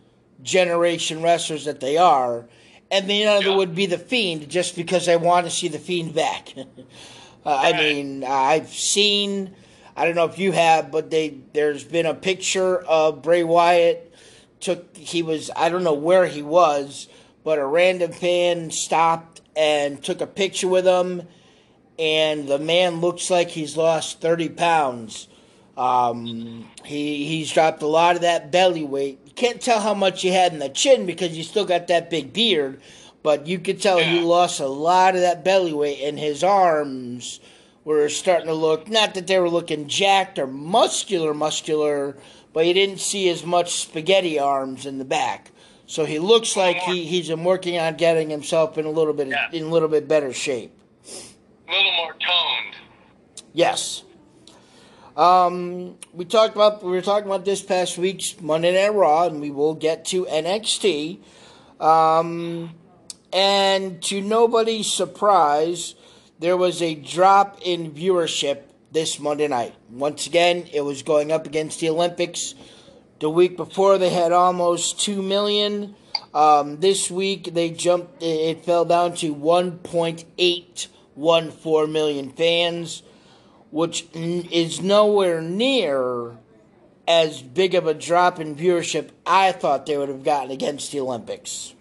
generation 0.43 1.23
wrestlers 1.23 1.65
that 1.65 1.81
they 1.81 1.97
are. 1.97 2.47
And 2.91 3.09
the 3.09 3.27
other 3.27 3.51
Yeah. 3.51 3.57
would 3.57 3.75
be 3.75 3.87
the 3.87 3.99
Fiend, 3.99 4.49
just 4.51 4.77
because 4.77 5.09
I 5.09 5.17
want 5.17 5.47
to 5.47 5.51
see 5.51 5.69
the 5.69 5.79
Fiend 5.79 6.15
back. 6.15 6.53
uh, 6.57 6.65
I 7.47 7.73
mean, 7.73 8.25
I've 8.25 8.69
seen, 8.69 9.55
I 9.97 10.05
don't 10.05 10.15
know 10.15 10.25
if 10.25 10.39
you 10.39 10.53
have, 10.53 10.91
but 10.91 11.11
they 11.11 11.39
there's 11.53 11.85
been 11.85 12.07
a 12.07 12.15
picture 12.15 12.79
of 12.79 13.23
Bray 13.23 13.45
Wyatt. 13.45 14.13
Took 14.61 14.97
he 14.97 15.23
was 15.23 15.51
I 15.57 15.69
don't 15.69 15.85
know 15.85 15.95
where 15.95 16.27
he 16.27 16.43
was, 16.43 17.09
but 17.45 17.59
a 17.59 17.67
random 17.67 18.13
fan 18.13 18.71
stopped 18.71 19.41
and 19.57 20.03
took 20.03 20.21
a 20.21 20.27
picture 20.27 20.69
with 20.69 20.87
him, 20.87 21.23
and 21.99 22.49
the 22.49 22.59
man 22.59 23.01
looks 23.01 23.31
like 23.31 23.51
he's 23.51 23.77
lost 23.77 24.21
thirty 24.21 24.49
pounds. 24.49 25.29
Um, 25.77 26.69
he 26.85 27.27
he's 27.27 27.53
dropped 27.53 27.83
a 27.83 27.87
lot 27.87 28.17
of 28.17 28.23
that 28.23 28.51
belly 28.51 28.85
weight. 28.85 29.19
You 29.27 29.33
can't 29.33 29.61
tell 29.61 29.81
how 29.81 29.95
much 29.95 30.23
he 30.23 30.29
had 30.29 30.53
in 30.53 30.59
the 30.59 30.69
chin 30.69 31.07
because 31.07 31.37
you 31.37 31.43
still 31.43 31.65
got 31.65 31.89
that 31.89 32.09
big 32.09 32.33
beard, 32.33 32.81
but 33.23 33.47
you 33.47 33.59
could 33.59 33.81
tell 33.81 33.99
he 33.99 34.21
lost 34.21 34.61
a 34.61 34.67
lot 34.67 35.15
of 35.15 35.23
that 35.23 35.45
belly 35.45 35.73
weight, 35.73 36.03
and 36.03 36.19
his 36.19 36.45
arms 36.45 37.41
were 37.85 38.09
starting 38.09 38.47
to 38.47 38.55
look 38.55 38.89
not 38.89 39.15
that 39.15 39.27
they 39.27 39.39
were 39.39 39.51
looking 39.51 39.89
jacked 39.89 40.39
or 40.39 40.47
muscular, 40.47 41.35
muscular, 41.35 42.17
but 42.53 42.67
you 42.67 42.75
didn't 42.75 43.01
see 43.01 43.29
as 43.29 43.45
much 43.45 43.75
spaghetti 43.75 44.39
arms 44.39 44.87
in 44.87 44.99
the 44.99 45.05
back. 45.05 45.51
So 45.87 46.05
he 46.07 46.19
looks 46.19 46.57
like 46.57 46.77
he, 46.79 47.05
he's 47.05 47.29
been 47.29 47.45
working 47.45 47.79
on 47.79 47.97
getting 47.97 48.31
himself 48.31 48.79
in 48.79 48.87
a 48.87 48.91
little 48.91 49.13
bit 49.13 49.29
Yeah. 49.29 49.51
in 49.53 49.65
a 49.65 49.69
little 49.69 49.89
bit 49.89 50.09
better 50.09 50.33
shape. 50.33 50.73
A 51.69 51.73
little 51.73 51.93
more 51.93 52.13
toned. 52.13 52.77
Yes. 53.53 54.05
Um, 55.17 55.97
we 56.15 56.25
talked 56.25 56.55
about 56.55 56.83
we 56.83 56.91
were 56.93 57.03
talking 57.03 57.27
about 57.27 57.45
this 57.45 57.61
past 57.63 57.99
week's 57.99 58.41
Monday 58.41 58.73
Night 58.73 58.95
Raw, 58.95 59.27
and 59.27 59.41
we 59.41 59.51
will 59.51 59.75
get 59.75 60.07
to 60.07 60.25
NXT. 60.25 61.19
Um, 61.79 62.71
and 63.33 64.01
to 64.05 64.23
nobody's 64.23 64.91
surprise, 64.91 65.95
there 66.43 66.57
was 66.57 66.81
a 66.83 66.97
drop 66.97 67.61
in 67.63 67.93
viewership 67.93 68.63
this 68.91 69.21
Monday 69.21 69.49
night. 69.49 69.75
Once 69.91 70.27
again, 70.27 70.67
it 70.73 70.83
was 70.83 71.03
going 71.03 71.33
up 71.33 71.47
against 71.47 71.81
the 71.81 71.89
Olympics. 71.89 72.55
The 73.21 73.31
week 73.31 73.57
before, 73.57 73.97
they 73.97 74.11
had 74.11 74.33
almost 74.33 75.01
two 75.01 75.23
million. 75.23 75.95
Um, 76.35 76.81
this 76.81 77.11
week, 77.11 77.55
they 77.55 77.71
jumped. 77.71 78.23
It 78.23 78.63
fell 78.65 78.85
down 78.85 79.15
to 79.17 79.35
1.814 79.35 81.93
million 81.93 82.31
fans. 82.31 83.03
which 83.71 84.07
is 84.13 84.83
nowhere 84.83 85.41
near 85.41 86.37
as 87.09 87.41
big 87.41 87.75
of 87.75 87.87
a 87.87 87.95
drop 87.95 88.39
in 88.39 88.55
viewership 88.55 89.09
I 89.27 89.53
thought 89.53 89.87
they 89.87 89.97
would 89.97 90.11
have 90.11 90.23
gotten 90.23 90.51
against 90.51 90.93
the 90.93 91.01
Olympics. 91.01 91.73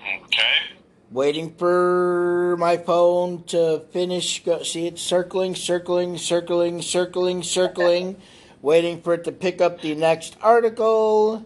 Okay. 0.00 0.73
Waiting 1.14 1.54
for 1.54 2.56
my 2.58 2.76
phone 2.76 3.44
to 3.44 3.84
finish. 3.92 4.42
Go, 4.42 4.64
see 4.64 4.88
it 4.88 4.98
circling, 4.98 5.54
circling, 5.54 6.18
circling, 6.18 6.82
circling, 6.82 7.44
circling. 7.44 8.16
Waiting 8.62 9.00
for 9.00 9.14
it 9.14 9.22
to 9.22 9.30
pick 9.30 9.60
up 9.60 9.80
the 9.80 9.94
next 9.94 10.36
article. 10.40 11.44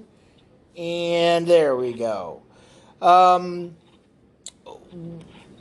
And 0.74 1.46
there 1.46 1.76
we 1.76 1.92
go. 1.92 2.40
Um, 3.02 3.76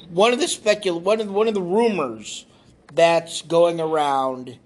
one 0.07 0.31
of 0.31 0.39
the 0.39 0.45
specul 0.45 1.01
one 1.01 1.19
of 1.19 1.29
one 1.29 1.49
of 1.49 1.53
the 1.53 1.61
rumors 1.61 2.45
that's 2.93 3.41
going 3.41 3.81
around 3.81 4.57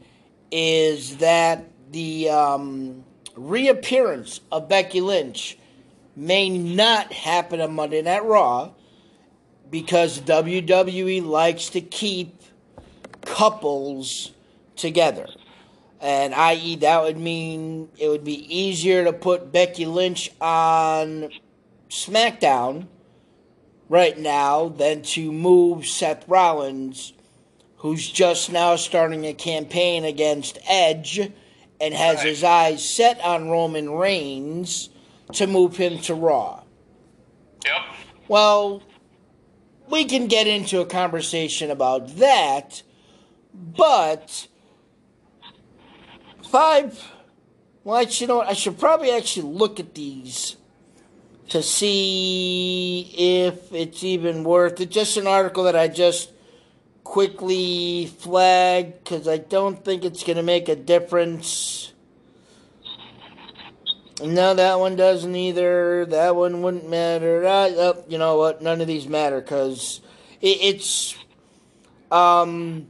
is 0.51 1.17
that 1.17 1.67
the 1.89 2.29
um, 2.29 3.03
reappearance 3.35 4.41
of 4.51 4.69
Becky 4.69 5.01
Lynch 5.01 5.57
may 6.15 6.47
not 6.47 7.11
happen 7.11 7.59
on 7.59 7.73
Monday 7.73 8.03
Night 8.03 8.23
Raw 8.23 8.73
because 9.71 10.19
WWE 10.21 11.25
likes 11.25 11.69
to 11.69 11.81
keep 11.81 12.41
couples 13.25 14.31
together. 14.75 15.27
And 16.01 16.33
i.e., 16.33 16.75
that 16.77 17.01
would 17.03 17.17
mean 17.17 17.89
it 17.97 18.09
would 18.09 18.23
be 18.23 18.55
easier 18.55 19.05
to 19.05 19.13
put 19.13 19.51
Becky 19.51 19.85
Lynch 19.85 20.31
on 20.41 21.29
SmackDown 21.89 22.87
right 23.87 24.17
now 24.17 24.69
than 24.69 25.03
to 25.03 25.31
move 25.31 25.85
Seth 25.85 26.27
Rollins, 26.27 27.13
who's 27.77 28.09
just 28.09 28.51
now 28.51 28.75
starting 28.75 29.25
a 29.25 29.33
campaign 29.33 30.03
against 30.03 30.57
Edge 30.67 31.19
and 31.79 31.93
has 31.93 32.17
Right. 32.17 32.27
his 32.27 32.43
eyes 32.43 32.87
set 32.87 33.19
on 33.21 33.49
Roman 33.49 33.91
Reigns 33.91 34.89
to 35.33 35.47
move 35.47 35.77
him 35.77 35.99
to 35.99 36.13
Raw. 36.15 36.63
Yep. 37.65 37.81
Well, 38.27 38.81
we 39.91 40.05
can 40.05 40.27
get 40.27 40.47
into 40.47 40.79
a 40.79 40.85
conversation 40.85 41.69
about 41.69 42.15
that, 42.17 42.81
but 43.53 44.47
five. 46.49 47.11
Well, 47.83 48.05
should, 48.05 48.21
you 48.21 48.27
know 48.27 48.37
what? 48.37 48.47
I 48.47 48.53
should 48.53 48.79
probably 48.79 49.11
actually 49.11 49.51
look 49.53 49.79
at 49.79 49.93
these 49.93 50.55
to 51.49 51.61
see 51.61 53.13
if 53.17 53.73
it's 53.73 54.03
even 54.03 54.43
worth 54.43 54.79
it. 54.79 54.89
Just 54.89 55.17
an 55.17 55.27
article 55.27 55.65
that 55.65 55.75
I 55.75 55.87
just 55.87 56.31
quickly 57.03 58.05
flagged 58.05 59.03
because 59.03 59.27
I 59.27 59.37
don't 59.37 59.83
think 59.83 60.05
it's 60.05 60.23
going 60.23 60.37
to 60.37 60.43
make 60.43 60.69
a 60.69 60.75
difference. 60.75 61.90
No, 64.23 64.53
that 64.53 64.79
one 64.79 64.95
doesn't 64.95 65.35
either. 65.35 66.05
That 66.05 66.35
one 66.35 66.61
wouldn't 66.61 66.89
matter. 66.89 67.45
Uh, 67.45 67.69
oh, 67.69 68.03
you 68.07 68.17
know 68.17 68.37
what? 68.37 68.61
None 68.61 68.81
of 68.81 68.87
these 68.87 69.07
matter 69.07 69.41
because 69.41 70.01
it, 70.41 70.57
it's. 70.61 71.15
Um, 72.11 72.87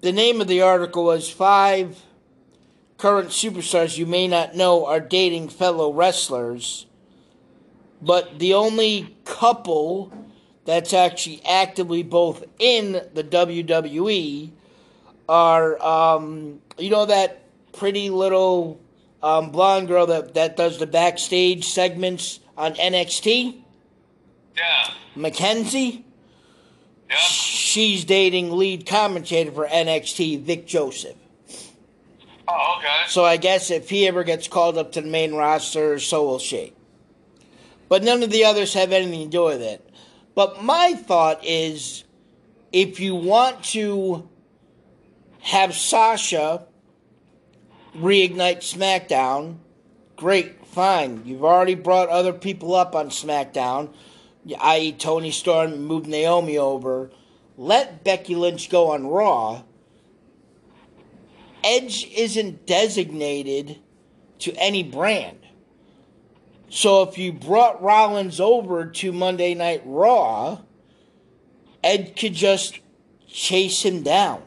the 0.00 0.12
name 0.12 0.40
of 0.40 0.48
the 0.48 0.62
article 0.62 1.04
was 1.04 1.30
Five 1.30 2.02
Current 2.96 3.28
Superstars 3.28 3.98
You 3.98 4.06
May 4.06 4.26
Not 4.26 4.56
Know 4.56 4.86
Are 4.86 5.00
Dating 5.00 5.48
Fellow 5.48 5.92
Wrestlers. 5.92 6.86
But 8.00 8.38
the 8.38 8.54
only 8.54 9.16
couple 9.24 10.12
that's 10.64 10.92
actually 10.94 11.42
actively 11.44 12.02
both 12.02 12.44
in 12.58 12.92
the 13.12 13.24
WWE 13.24 14.50
are, 15.28 15.82
um, 15.82 16.60
you 16.78 16.90
know, 16.90 17.06
that 17.06 17.42
pretty 17.72 18.10
little 18.10 18.80
um, 19.22 19.50
blonde 19.50 19.88
girl 19.88 20.06
that, 20.06 20.34
that 20.34 20.56
does 20.56 20.78
the 20.78 20.86
backstage 20.86 21.66
segments 21.66 22.40
on 22.56 22.74
NXT, 22.74 23.62
Yeah. 24.56 24.90
Mackenzie. 25.14 26.04
Yep. 27.10 27.18
She's 27.18 28.04
dating 28.04 28.52
lead 28.52 28.86
commentator 28.86 29.50
for 29.50 29.66
NXT, 29.66 30.42
Vic 30.42 30.66
Joseph. 30.66 31.16
Oh, 32.46 32.76
okay. 32.78 33.08
So 33.08 33.24
I 33.24 33.36
guess 33.36 33.70
if 33.70 33.90
he 33.90 34.06
ever 34.06 34.24
gets 34.24 34.48
called 34.48 34.78
up 34.78 34.92
to 34.92 35.00
the 35.00 35.08
main 35.08 35.34
roster, 35.34 35.98
so 35.98 36.24
will 36.24 36.38
she. 36.38 36.72
But 37.88 38.02
none 38.02 38.22
of 38.22 38.30
the 38.30 38.44
others 38.44 38.74
have 38.74 38.92
anything 38.92 39.24
to 39.24 39.30
do 39.30 39.44
with 39.44 39.62
it. 39.62 39.88
But 40.34 40.62
my 40.62 40.94
thought 40.94 41.44
is 41.44 42.04
if 42.72 43.00
you 43.00 43.14
want 43.14 43.64
to 43.64 44.28
have 45.40 45.74
Sasha 45.74 46.66
reignite 48.00 48.58
SmackDown, 48.58 49.58
great, 50.16 50.66
fine. 50.66 51.22
You've 51.24 51.44
already 51.44 51.74
brought 51.74 52.08
other 52.08 52.32
people 52.32 52.74
up 52.74 52.94
on 52.94 53.10
SmackDown, 53.10 53.92
i.e., 54.60 54.92
Toni 54.92 55.30
Storm, 55.30 55.82
moved 55.82 56.06
Naomi 56.06 56.58
over. 56.58 57.10
Let 57.56 58.04
Becky 58.04 58.34
Lynch 58.34 58.70
go 58.70 58.90
on 58.92 59.06
Raw. 59.06 59.62
Edge 61.64 62.08
isn't 62.14 62.66
designated 62.66 63.78
to 64.40 64.54
any 64.54 64.82
brand. 64.82 65.38
So 66.70 67.02
if 67.02 67.18
you 67.18 67.32
brought 67.32 67.82
Rollins 67.82 68.40
over 68.40 68.86
to 68.86 69.12
Monday 69.12 69.54
Night 69.54 69.82
Raw, 69.84 70.60
Ed 71.82 72.14
could 72.16 72.34
just 72.34 72.78
chase 73.26 73.82
him 73.82 74.02
down 74.02 74.42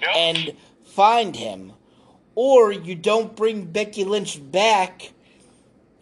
Yep. 0.00 0.10
and 0.16 0.56
find 0.84 1.36
him. 1.36 1.72
Or 2.42 2.72
you 2.72 2.94
don't 2.94 3.36
bring 3.36 3.66
Becky 3.66 4.02
Lynch 4.02 4.40
back 4.50 5.12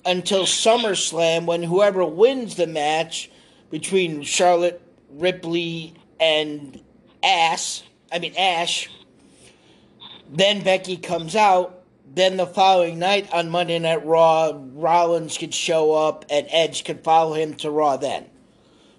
until 0.06 0.44
SummerSlam 0.44 1.46
when 1.46 1.64
whoever 1.64 2.04
wins 2.04 2.54
the 2.54 2.68
match 2.68 3.28
between 3.72 4.22
Charlotte, 4.22 4.80
Ripley, 5.10 5.94
and 6.20 6.80
Ass, 7.24 7.82
I 8.12 8.20
mean 8.20 8.36
Ash, 8.38 8.88
then 10.30 10.62
Becky 10.62 10.96
comes 10.96 11.34
out. 11.34 11.82
Then 12.14 12.36
the 12.36 12.46
following 12.46 13.00
night 13.00 13.28
on 13.32 13.50
Monday 13.50 13.80
Night 13.80 14.06
Raw, 14.06 14.52
Rollins 14.74 15.38
could 15.38 15.52
show 15.52 15.92
up 15.92 16.24
and 16.30 16.46
Edge 16.50 16.84
could 16.84 17.02
follow 17.02 17.34
him 17.34 17.54
to 17.54 17.68
Raw 17.68 17.96
then. 17.96 18.26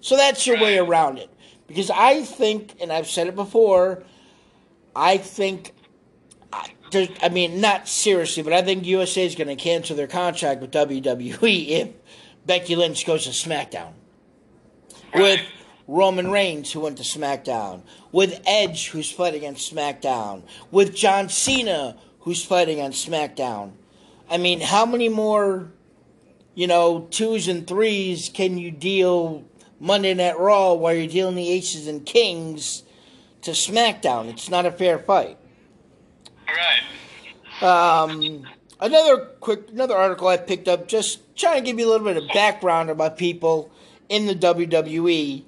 So 0.02 0.14
that's 0.14 0.46
your 0.46 0.60
way 0.60 0.76
around 0.76 1.16
it. 1.16 1.30
Because 1.66 1.88
I 1.88 2.22
think, 2.22 2.74
and 2.82 2.92
I've 2.92 3.08
said 3.08 3.28
it 3.28 3.34
before, 3.34 4.02
I 4.94 5.16
think, 5.16 5.72
I- 6.94 7.28
mean, 7.28 7.60
not 7.60 7.88
seriously, 7.88 8.42
but 8.42 8.52
I 8.52 8.62
think 8.62 8.86
USA 8.86 9.24
is 9.24 9.34
going 9.34 9.48
to 9.48 9.56
cancel 9.56 9.96
their 9.96 10.06
contract 10.06 10.60
with 10.60 10.70
WWE 10.70 11.68
if 11.68 11.88
Becky 12.46 12.76
Lynch 12.76 13.06
goes 13.06 13.24
to 13.24 13.30
SmackDown. 13.30 13.92
With 15.14 15.40
Roman 15.86 16.30
Reigns, 16.30 16.72
who 16.72 16.80
went 16.80 16.98
to 16.98 17.02
SmackDown. 17.02 17.82
With 18.12 18.40
Edge, 18.46 18.90
who's 18.90 19.10
fighting 19.10 19.44
on 19.44 19.54
SmackDown. 19.54 20.42
With 20.70 20.94
John 20.94 21.28
Cena, 21.28 21.96
who's 22.20 22.44
fighting 22.44 22.80
on 22.80 22.92
SmackDown. 22.92 23.72
I 24.30 24.38
mean, 24.38 24.60
how 24.60 24.86
many 24.86 25.08
more, 25.08 25.72
you 26.54 26.68
know, 26.68 27.08
twos 27.10 27.48
and 27.48 27.66
threes 27.66 28.30
can 28.32 28.56
you 28.56 28.70
deal 28.70 29.44
Monday 29.80 30.14
Night 30.14 30.38
Raw 30.38 30.74
while 30.74 30.94
you're 30.94 31.08
dealing 31.08 31.34
the 31.34 31.50
aces 31.50 31.88
and 31.88 32.06
kings 32.06 32.84
to 33.42 33.50
SmackDown? 33.50 34.28
It's 34.28 34.48
not 34.48 34.66
a 34.66 34.70
fair 34.70 34.98
fight. 34.98 35.39
Right. 36.56 37.62
Um, 37.62 38.46
another 38.80 39.18
quick, 39.40 39.70
another 39.70 39.96
article 39.96 40.28
I 40.28 40.36
picked 40.36 40.68
up, 40.68 40.88
just 40.88 41.36
trying 41.36 41.62
to 41.62 41.70
give 41.70 41.78
you 41.78 41.86
a 41.86 41.90
little 41.90 42.06
bit 42.06 42.16
of 42.16 42.28
background 42.32 42.90
about 42.90 43.16
people 43.16 43.70
in 44.08 44.26
the 44.26 44.34
WWE, 44.34 45.44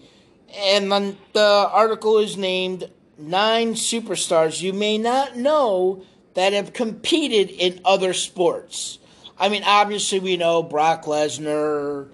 and 0.57 0.93
then 0.93 1.17
the 1.33 1.69
article 1.73 2.19
is 2.19 2.37
named 2.37 2.91
Nine 3.19 3.75
Superstars 3.75 4.63
You 4.63 4.73
May 4.73 4.99
Not 4.99 5.37
Know 5.37 6.05
That 6.35 6.53
Have 6.53 6.73
Competed 6.73 7.51
in 7.51 7.81
Other 7.85 8.13
Sports. 8.13 8.99
I 9.39 9.49
mean, 9.49 9.63
obviously, 9.65 10.21
we 10.21 10.37
know 10.37 10.63
Brock 10.63 11.05
Lesnar, 11.05 12.09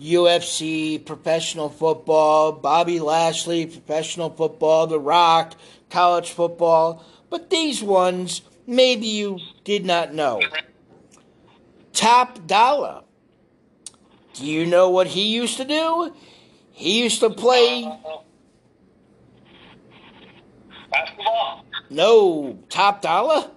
UFC, 0.00 1.04
professional 1.04 1.68
football, 1.68 2.52
Bobby 2.52 3.00
Lashley, 3.00 3.66
professional 3.66 4.30
football, 4.30 4.86
The 4.86 5.00
Rock, 5.00 5.54
college 5.90 6.30
football, 6.30 7.04
but 7.30 7.48
these 7.50 7.82
ones 7.82 8.42
maybe 8.66 9.06
you 9.06 9.38
did 9.64 9.84
not 9.84 10.12
know. 10.12 10.40
Top 11.92 12.46
Dollar. 12.46 13.02
Do 14.34 14.46
you 14.46 14.66
know 14.66 14.90
what 14.90 15.08
he 15.08 15.34
used 15.34 15.56
to 15.56 15.64
do? 15.64 16.14
He 16.70 17.02
used 17.02 17.20
to 17.20 17.30
play. 17.30 17.84
Basketball. 20.90 21.64
No, 21.90 22.58
Top 22.68 23.02
Dollar? 23.02 23.50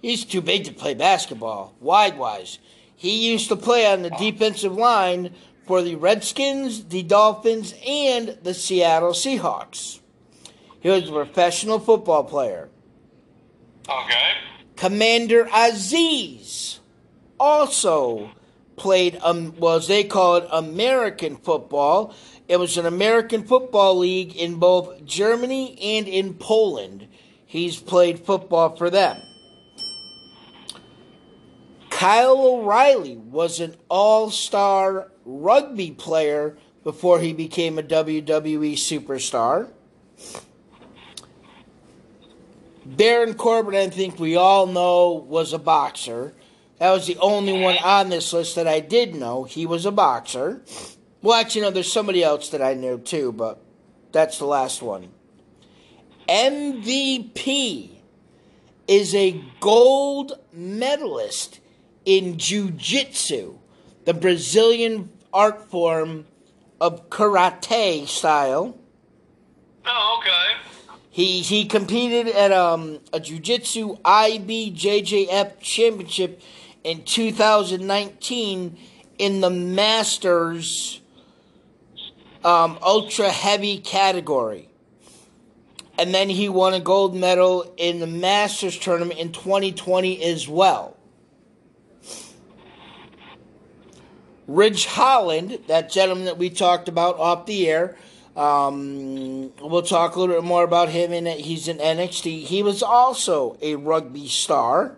He's 0.00 0.24
too 0.24 0.40
big 0.40 0.64
to 0.64 0.72
play 0.72 0.94
basketball, 0.94 1.74
wide 1.78 2.18
wise. 2.18 2.58
He 2.96 3.30
used 3.30 3.48
to 3.48 3.56
play 3.56 3.86
on 3.86 4.02
the 4.02 4.10
defensive 4.10 4.74
line 4.74 5.34
for 5.66 5.82
the 5.82 5.94
Redskins, 5.94 6.86
the 6.86 7.02
Dolphins, 7.02 7.74
and 7.86 8.38
the 8.42 8.54
Seattle 8.54 9.12
Seahawks. 9.12 10.00
He 10.80 10.88
was 10.88 11.08
a 11.08 11.12
professional 11.12 11.78
football 11.78 12.24
player. 12.24 12.69
Okay. 13.90 14.32
Commander 14.76 15.44
Azeez 15.46 16.78
also 17.38 18.30
played, 18.76 19.18
um, 19.22 19.54
well, 19.58 19.76
as 19.76 19.88
they 19.88 20.04
call 20.04 20.36
it, 20.36 20.48
American 20.50 21.36
football. 21.36 22.14
It 22.48 22.58
was 22.58 22.78
an 22.78 22.86
American 22.86 23.44
football 23.44 23.98
league 23.98 24.36
in 24.36 24.56
both 24.56 25.04
Germany 25.04 25.78
and 25.80 26.08
in 26.08 26.34
Poland. 26.34 27.08
He's 27.44 27.78
played 27.78 28.20
football 28.20 28.76
for 28.76 28.90
them. 28.90 29.20
Kyle 31.90 32.38
O'Reilly 32.38 33.16
was 33.16 33.60
an 33.60 33.74
all 33.90 34.30
star 34.30 35.10
rugby 35.24 35.90
player 35.90 36.56
before 36.82 37.20
he 37.20 37.32
became 37.32 37.78
a 37.78 37.82
WWE 37.82 38.72
superstar. 38.72 39.68
Baron 42.96 43.34
Corbin, 43.34 43.74
I 43.74 43.88
think 43.88 44.18
we 44.18 44.36
all 44.36 44.66
know, 44.66 45.12
was 45.12 45.52
a 45.52 45.58
boxer. 45.58 46.34
That 46.78 46.90
was 46.90 47.06
the 47.06 47.16
only 47.18 47.52
one 47.52 47.76
on 47.78 48.08
this 48.08 48.32
list 48.32 48.56
that 48.56 48.66
I 48.66 48.80
did 48.80 49.14
know. 49.14 49.44
He 49.44 49.64
was 49.66 49.86
a 49.86 49.92
boxer. 49.92 50.62
Well, 51.22 51.38
actually, 51.38 51.62
no, 51.62 51.70
there's 51.70 51.92
somebody 51.92 52.24
else 52.24 52.48
that 52.48 52.62
I 52.62 52.74
knew 52.74 52.98
too, 52.98 53.32
but 53.32 53.62
that's 54.12 54.38
the 54.38 54.46
last 54.46 54.82
one. 54.82 55.10
MVP 56.28 57.90
is 58.88 59.14
a 59.14 59.40
gold 59.60 60.32
medalist 60.52 61.60
in 62.04 62.38
Jiu 62.38 62.70
Jitsu, 62.70 63.58
the 64.04 64.14
Brazilian 64.14 65.10
art 65.32 65.70
form 65.70 66.26
of 66.80 67.08
karate 67.08 68.08
style. 68.08 68.76
Oh, 69.86 70.20
okay. 70.20 70.69
He 71.10 71.42
he 71.42 71.64
competed 71.64 72.28
at 72.28 72.52
um, 72.52 73.00
a 73.12 73.18
jiu-jitsu 73.18 73.96
IBJJF 73.98 75.60
championship 75.60 76.40
in 76.84 77.02
2019 77.02 78.78
in 79.18 79.40
the 79.40 79.50
Masters 79.50 81.00
um, 82.44 82.78
ultra 82.80 83.28
heavy 83.28 83.78
category. 83.78 84.68
And 85.98 86.14
then 86.14 86.30
he 86.30 86.48
won 86.48 86.72
a 86.72 86.80
gold 86.80 87.14
medal 87.14 87.74
in 87.76 88.00
the 88.00 88.06
Masters 88.06 88.78
tournament 88.78 89.20
in 89.20 89.32
2020 89.32 90.22
as 90.24 90.48
well. 90.48 90.96
Ridge 94.46 94.86
Holland, 94.86 95.58
that 95.66 95.90
gentleman 95.90 96.24
that 96.24 96.38
we 96.38 96.50
talked 96.50 96.88
about 96.88 97.18
off 97.18 97.46
the 97.46 97.68
air, 97.68 97.96
um, 98.36 99.52
we'll 99.60 99.82
talk 99.82 100.14
a 100.14 100.20
little 100.20 100.36
bit 100.36 100.44
more 100.44 100.64
about 100.64 100.88
him 100.88 101.12
in 101.12 101.26
he's 101.26 101.68
in 101.68 101.78
NXT. 101.78 102.44
He 102.44 102.62
was 102.62 102.82
also 102.82 103.58
a 103.60 103.74
rugby 103.74 104.28
star. 104.28 104.96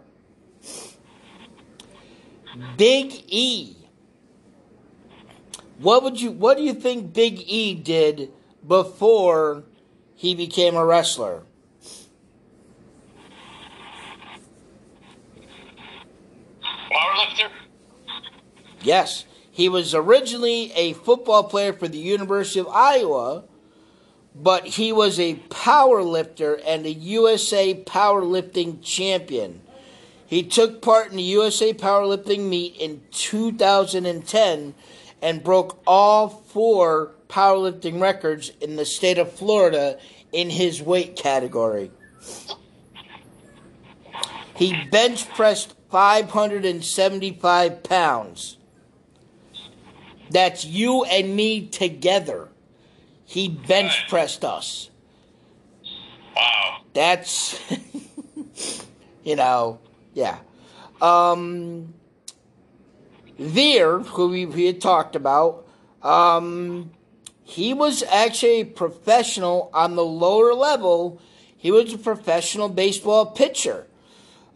Big 2.77 3.25
E. 3.29 3.77
What 5.79 6.03
would 6.03 6.21
you 6.21 6.31
what 6.31 6.57
do 6.57 6.63
you 6.63 6.75
think 6.75 7.13
Big 7.13 7.43
E 7.47 7.75
did 7.75 8.31
before 8.67 9.65
he 10.15 10.35
became 10.35 10.77
a 10.77 10.85
wrestler? 10.85 11.43
Powerlifter? 16.93 17.51
Yes. 18.83 19.25
He 19.53 19.69
was 19.69 19.95
originally 19.95 20.73
a 20.73 20.95
football 20.95 21.45
player 21.45 21.75
for 21.75 21.87
the 21.87 21.99
University 21.99 22.59
of 22.59 22.69
Iowa, 22.69 23.45
but 24.35 24.67
he 24.67 24.93
was 24.93 25.21
a 25.21 25.35
power 25.51 26.03
lifter 26.03 26.59
and 26.67 26.87
a 26.87 26.93
USA 26.93 27.75
powerlifting 27.75 28.83
champion. 28.83 29.61
He 30.27 30.43
took 30.43 30.81
part 30.81 31.11
in 31.11 31.19
the 31.19 31.23
USA 31.23 31.75
powerlifting 31.75 32.49
meet 32.49 32.77
in 32.77 33.03
2010 33.11 34.75
and 35.21 35.45
broke 35.45 35.79
all 35.87 36.29
four 36.29 37.13
powerlifting 37.29 38.01
records 38.01 38.53
in 38.63 38.77
the 38.77 38.87
state 38.87 39.19
of 39.19 39.31
Florida 39.31 39.99
in 40.33 40.49
his 40.49 40.81
weight 40.81 41.15
category. 41.15 41.91
He 44.57 44.83
bench 44.91 45.29
pressed 45.31 45.75
575 45.91 47.83
pounds. 47.83 48.57
That's 50.33 50.65
you 50.65 51.05
and 51.05 51.37
me 51.37 51.67
together. 51.67 52.49
He 53.25 53.49
bench 53.49 54.09
pressed 54.09 54.45
us. 54.45 54.91
Wow. 56.35 56.79
That's, 56.95 57.61
you 59.25 59.37
know, 59.37 59.79
yeah. 60.15 60.39
Um, 61.01 61.95
Veer, 63.39 64.01
who 64.01 64.29
we, 64.29 64.47
we 64.47 64.67
had 64.67 64.81
talked 64.81 65.17
about, 65.17 65.67
um, 66.03 66.91
he 67.43 67.75
was 67.75 68.03
actually 68.05 68.61
a 68.61 68.65
professional 68.65 69.71
on 69.75 69.97
the 69.97 70.05
lower 70.05 70.55
level. 70.55 71.21
He 71.57 71.71
was 71.71 71.93
a 71.93 71.99
professional 71.99 72.69
baseball 72.69 73.27
pitcher. 73.27 73.87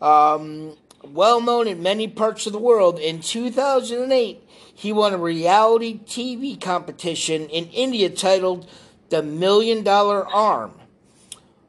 Um, 0.00 0.76
well 1.14 1.40
known 1.40 1.68
in 1.68 1.82
many 1.82 2.08
parts 2.08 2.46
of 2.46 2.52
the 2.52 2.58
world. 2.58 2.98
In 2.98 3.20
2008, 3.20 4.42
he 4.74 4.92
won 4.92 5.14
a 5.14 5.18
reality 5.18 6.00
TV 6.04 6.60
competition 6.60 7.48
in 7.48 7.66
India 7.68 8.10
titled 8.10 8.68
The 9.08 9.22
Million 9.22 9.82
Dollar 9.82 10.26
Arm. 10.26 10.72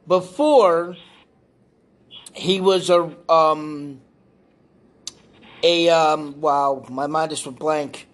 Before, 0.07 0.95
he 2.33 2.61
was 2.61 2.89
a 2.89 3.13
um, 3.29 4.01
a 5.63 5.89
um, 5.89 6.39
wow, 6.39 6.85
my 6.89 7.07
mind 7.07 7.31
just 7.31 7.45
went 7.45 7.59
blank. 7.59 8.07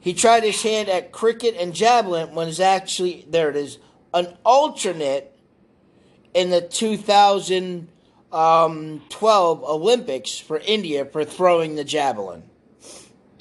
He 0.00 0.14
tried 0.14 0.44
his 0.44 0.62
hand 0.62 0.88
at 0.88 1.12
cricket 1.12 1.56
and 1.58 1.74
javelin 1.74 2.34
when 2.34 2.48
it's 2.48 2.60
actually 2.60 3.26
there 3.28 3.50
it 3.50 3.56
is 3.56 3.78
an 4.14 4.36
alternate 4.44 5.36
in 6.34 6.50
the 6.50 6.60
2012 6.60 7.99
um, 8.32 9.02
12 9.08 9.64
Olympics 9.64 10.38
for 10.38 10.58
India 10.58 11.04
for 11.04 11.24
throwing 11.24 11.74
the 11.74 11.84
javelin. 11.84 12.44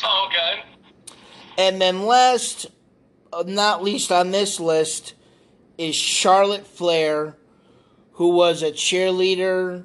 Oh, 0.04 0.28
okay. 0.28 0.64
And 1.58 1.82
then 1.82 2.06
last, 2.06 2.68
uh, 3.34 3.44
not 3.46 3.84
least 3.84 4.12
on 4.12 4.32
this 4.32 4.60
list, 4.60 5.14
is 5.78 5.96
Charlotte 5.96 6.68
Flair, 6.68 7.36
who 8.14 8.30
was 8.30 8.64
a 8.64 8.72
cheerleader, 8.72 9.84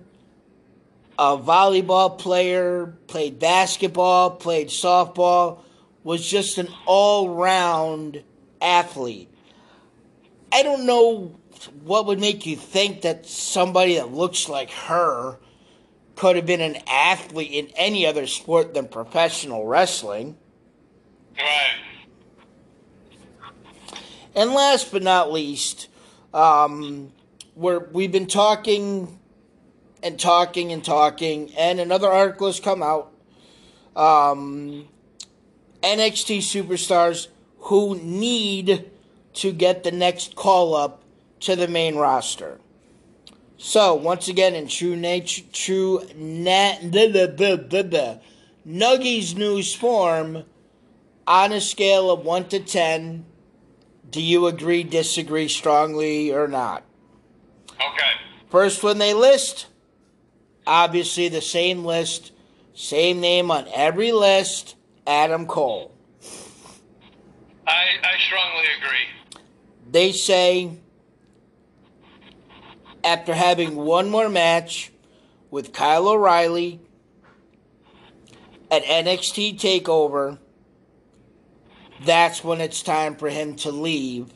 a 1.18 1.38
volleyball 1.38 2.18
player, 2.18 2.96
played 3.06 3.38
basketball, 3.38 4.30
played 4.30 4.68
softball, 4.68 5.60
was 6.02 6.28
just 6.28 6.58
an 6.58 6.68
all 6.86 7.34
round 7.34 8.22
athlete. 8.60 9.30
I 10.52 10.62
don't 10.62 10.86
know 10.86 11.36
what 11.82 12.06
would 12.06 12.20
make 12.20 12.46
you 12.46 12.56
think 12.56 13.02
that 13.02 13.26
somebody 13.26 13.96
that 13.96 14.12
looks 14.12 14.48
like 14.48 14.70
her 14.70 15.38
could 16.16 16.36
have 16.36 16.46
been 16.46 16.60
an 16.60 16.76
athlete 16.86 17.50
in 17.50 17.68
any 17.76 18.06
other 18.06 18.26
sport 18.26 18.74
than 18.74 18.88
professional 18.88 19.66
wrestling. 19.66 20.36
Right. 21.36 21.84
And 24.34 24.52
last 24.52 24.90
but 24.90 25.02
not 25.02 25.32
least, 25.32 25.88
um, 26.32 27.12
we're, 27.54 27.78
we've 27.90 28.12
been 28.12 28.26
talking 28.26 29.18
and 30.02 30.18
talking 30.18 30.72
and 30.72 30.84
talking, 30.84 31.52
and 31.56 31.80
another 31.80 32.08
article 32.08 32.48
has 32.48 32.60
come 32.60 32.82
out. 32.82 33.12
Um, 33.96 34.88
NXT 35.82 36.38
superstars 36.38 37.28
who 37.58 37.96
need 37.96 38.90
to 39.34 39.52
get 39.52 39.84
the 39.84 39.92
next 39.92 40.34
call 40.34 40.74
up 40.74 41.03
to 41.44 41.56
the 41.56 41.68
main 41.68 41.96
roster. 41.96 42.58
So 43.56 43.94
once 43.94 44.28
again, 44.28 44.54
in 44.54 44.68
true 44.68 44.96
nature, 44.96 45.42
true 45.52 46.02
na- 46.16 46.76
Nuggies 48.66 49.36
news 49.36 49.74
form, 49.74 50.44
on 51.26 51.52
a 51.52 51.60
scale 51.60 52.10
of 52.10 52.24
1 52.24 52.48
to 52.48 52.60
10, 52.60 53.24
do 54.10 54.22
you 54.22 54.46
agree, 54.46 54.82
disagree 54.82 55.48
strongly, 55.48 56.32
or 56.32 56.48
not? 56.48 56.82
Okay. 57.72 58.12
First 58.48 58.82
one 58.82 58.98
they 58.98 59.12
list, 59.12 59.66
obviously 60.66 61.28
the 61.28 61.40
same 61.40 61.84
list, 61.84 62.32
same 62.74 63.20
name 63.20 63.50
on 63.50 63.66
every 63.74 64.12
list, 64.12 64.76
Adam 65.06 65.46
Cole. 65.46 65.92
I, 67.66 67.84
I 68.02 68.18
strongly 68.26 68.66
agree. 68.78 69.40
They 69.90 70.12
say, 70.12 70.78
after 73.04 73.34
having 73.34 73.76
one 73.76 74.08
more 74.10 74.28
match 74.28 74.90
with 75.50 75.72
Kyle 75.72 76.08
O'Reilly 76.08 76.80
at 78.70 78.82
NXT 78.82 79.60
TakeOver, 79.60 80.38
that's 82.04 82.42
when 82.42 82.60
it's 82.60 82.82
time 82.82 83.14
for 83.14 83.28
him 83.28 83.54
to 83.56 83.70
leave 83.70 84.32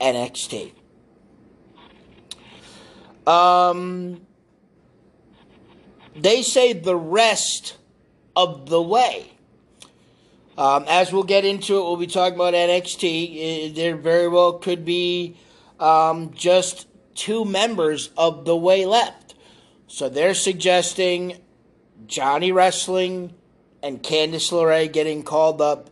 NXT. 0.00 0.72
Um, 3.26 4.20
they 6.14 6.42
say 6.42 6.74
the 6.74 6.96
rest 6.96 7.76
of 8.36 8.68
the 8.68 8.82
way. 8.82 9.30
Um, 10.58 10.84
as 10.86 11.12
we'll 11.12 11.22
get 11.22 11.44
into 11.44 11.78
it, 11.78 11.80
we'll 11.80 11.96
be 11.96 12.06
talking 12.06 12.34
about 12.34 12.52
NXT. 12.52 13.74
There 13.74 13.96
very 13.96 14.28
well 14.28 14.54
could 14.54 14.84
be 14.84 15.36
um, 15.80 16.32
just 16.34 16.86
two 17.14 17.44
members 17.44 18.10
of 18.16 18.44
the 18.44 18.56
way 18.56 18.86
left. 18.86 19.34
So 19.86 20.08
they're 20.08 20.34
suggesting 20.34 21.38
Johnny 22.06 22.52
Wrestling 22.52 23.34
and 23.82 24.02
Candice 24.02 24.50
LeRae 24.52 24.90
getting 24.90 25.22
called 25.22 25.60
up 25.60 25.90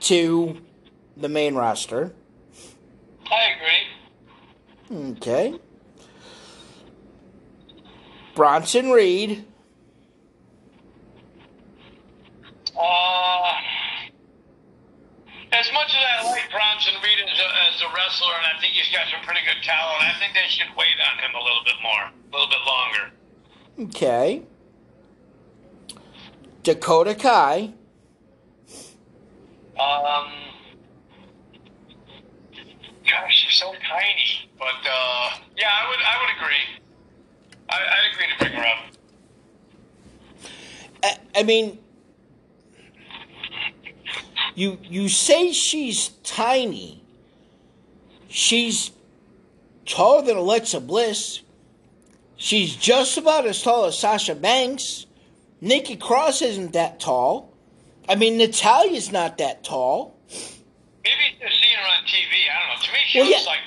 to 0.00 0.60
the 1.16 1.28
main 1.28 1.54
roster. 1.54 2.12
I 3.30 3.54
agree. 4.90 5.10
Okay. 5.12 5.58
Bronson 8.34 8.90
Reed. 8.90 9.44
Uh, 12.80 13.57
much 15.88 15.96
as 15.96 16.26
I 16.26 16.30
like 16.30 16.50
Bronson 16.50 16.94
Reed 17.02 17.18
as 17.24 17.38
a, 17.38 17.48
as 17.74 17.80
a 17.80 17.94
wrestler, 17.94 18.34
and 18.36 18.46
I 18.56 18.60
think 18.60 18.74
he's 18.74 18.92
got 18.92 19.06
some 19.10 19.24
pretty 19.24 19.40
good 19.40 19.62
talent, 19.62 20.02
I 20.02 20.18
think 20.18 20.34
they 20.34 20.48
should 20.48 20.68
wait 20.76 20.96
on 21.10 21.18
him 21.18 21.34
a 21.34 21.42
little 21.42 21.64
bit 21.64 21.74
more, 21.82 22.02
a 22.04 22.32
little 22.32 22.48
bit 22.48 22.58
longer. 22.66 23.10
Okay. 23.88 24.42
Dakota 26.62 27.14
Kai. 27.14 27.72
Um, 29.78 30.32
gosh, 33.08 33.46
she's 33.46 33.58
so 33.58 33.72
tiny, 33.88 34.50
but 34.58 34.66
uh, 34.66 35.30
yeah, 35.56 35.70
I 35.72 35.88
would, 35.88 36.00
I 36.04 36.18
would 36.20 36.30
agree. 36.36 36.66
I, 37.70 37.76
I'd 37.76 38.12
agree 38.12 38.26
to 38.26 38.38
bring 38.44 38.52
her 38.52 38.66
up. 38.66 38.84
I, 41.02 41.40
I 41.40 41.42
mean, 41.44 41.78
you 44.58 44.78
you 44.82 45.08
say 45.08 45.52
she's 45.52 46.08
tiny. 46.24 47.02
She's 48.28 48.90
taller 49.86 50.22
than 50.22 50.36
Alexa 50.36 50.80
Bliss. 50.80 51.40
She's 52.36 52.74
just 52.74 53.16
about 53.16 53.46
as 53.46 53.62
tall 53.62 53.84
as 53.86 53.98
Sasha 53.98 54.34
Banks. 54.34 55.06
Nikki 55.60 55.96
Cross 55.96 56.42
isn't 56.42 56.72
that 56.72 57.00
tall. 57.00 57.52
I 58.08 58.14
mean, 58.16 58.36
Natalya's 58.38 59.10
not 59.12 59.38
that 59.38 59.64
tall. 59.64 60.16
Maybe 60.30 61.38
just 61.40 61.60
seeing 61.60 61.76
her 61.76 61.86
on 61.86 62.04
TV. 62.04 62.48
I 62.50 62.58
don't 62.58 62.80
know. 62.80 62.86
To 62.86 62.92
me, 62.92 62.98
she 63.08 63.18
Well, 63.20 63.28
looks 63.28 63.44
yeah. 63.44 63.50
like 63.50 63.60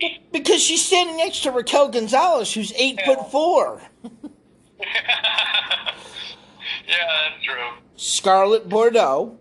really. 0.00 0.20
Because 0.32 0.62
she's 0.62 0.84
standing 0.84 1.16
next 1.16 1.42
to 1.44 1.50
Raquel 1.50 1.88
Gonzalez, 1.88 2.52
who's 2.52 2.72
eight 2.76 2.98
Yeah. 2.98 3.14
foot 3.14 3.30
four. 3.30 3.82
yeah, 4.80 4.90
that's 6.88 7.44
true. 7.44 7.70
Scarlett 7.96 8.68
Bordeaux, 8.68 9.38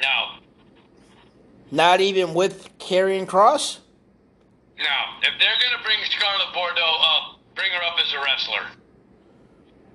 No, 0.00 0.38
not 1.70 2.00
even 2.00 2.34
with 2.34 2.68
Karrion 2.78 3.26
Kross. 3.26 3.78
no. 4.78 4.84
If 5.22 5.32
they're 5.38 5.56
gonna 5.70 5.82
bring 5.82 5.98
Scarlett 6.10 6.52
Bordeaux 6.54 6.96
up, 7.00 7.40
bring 7.54 7.70
her 7.72 7.82
up 7.82 7.96
as 8.04 8.12
a 8.12 8.18
wrestler. 8.22 8.66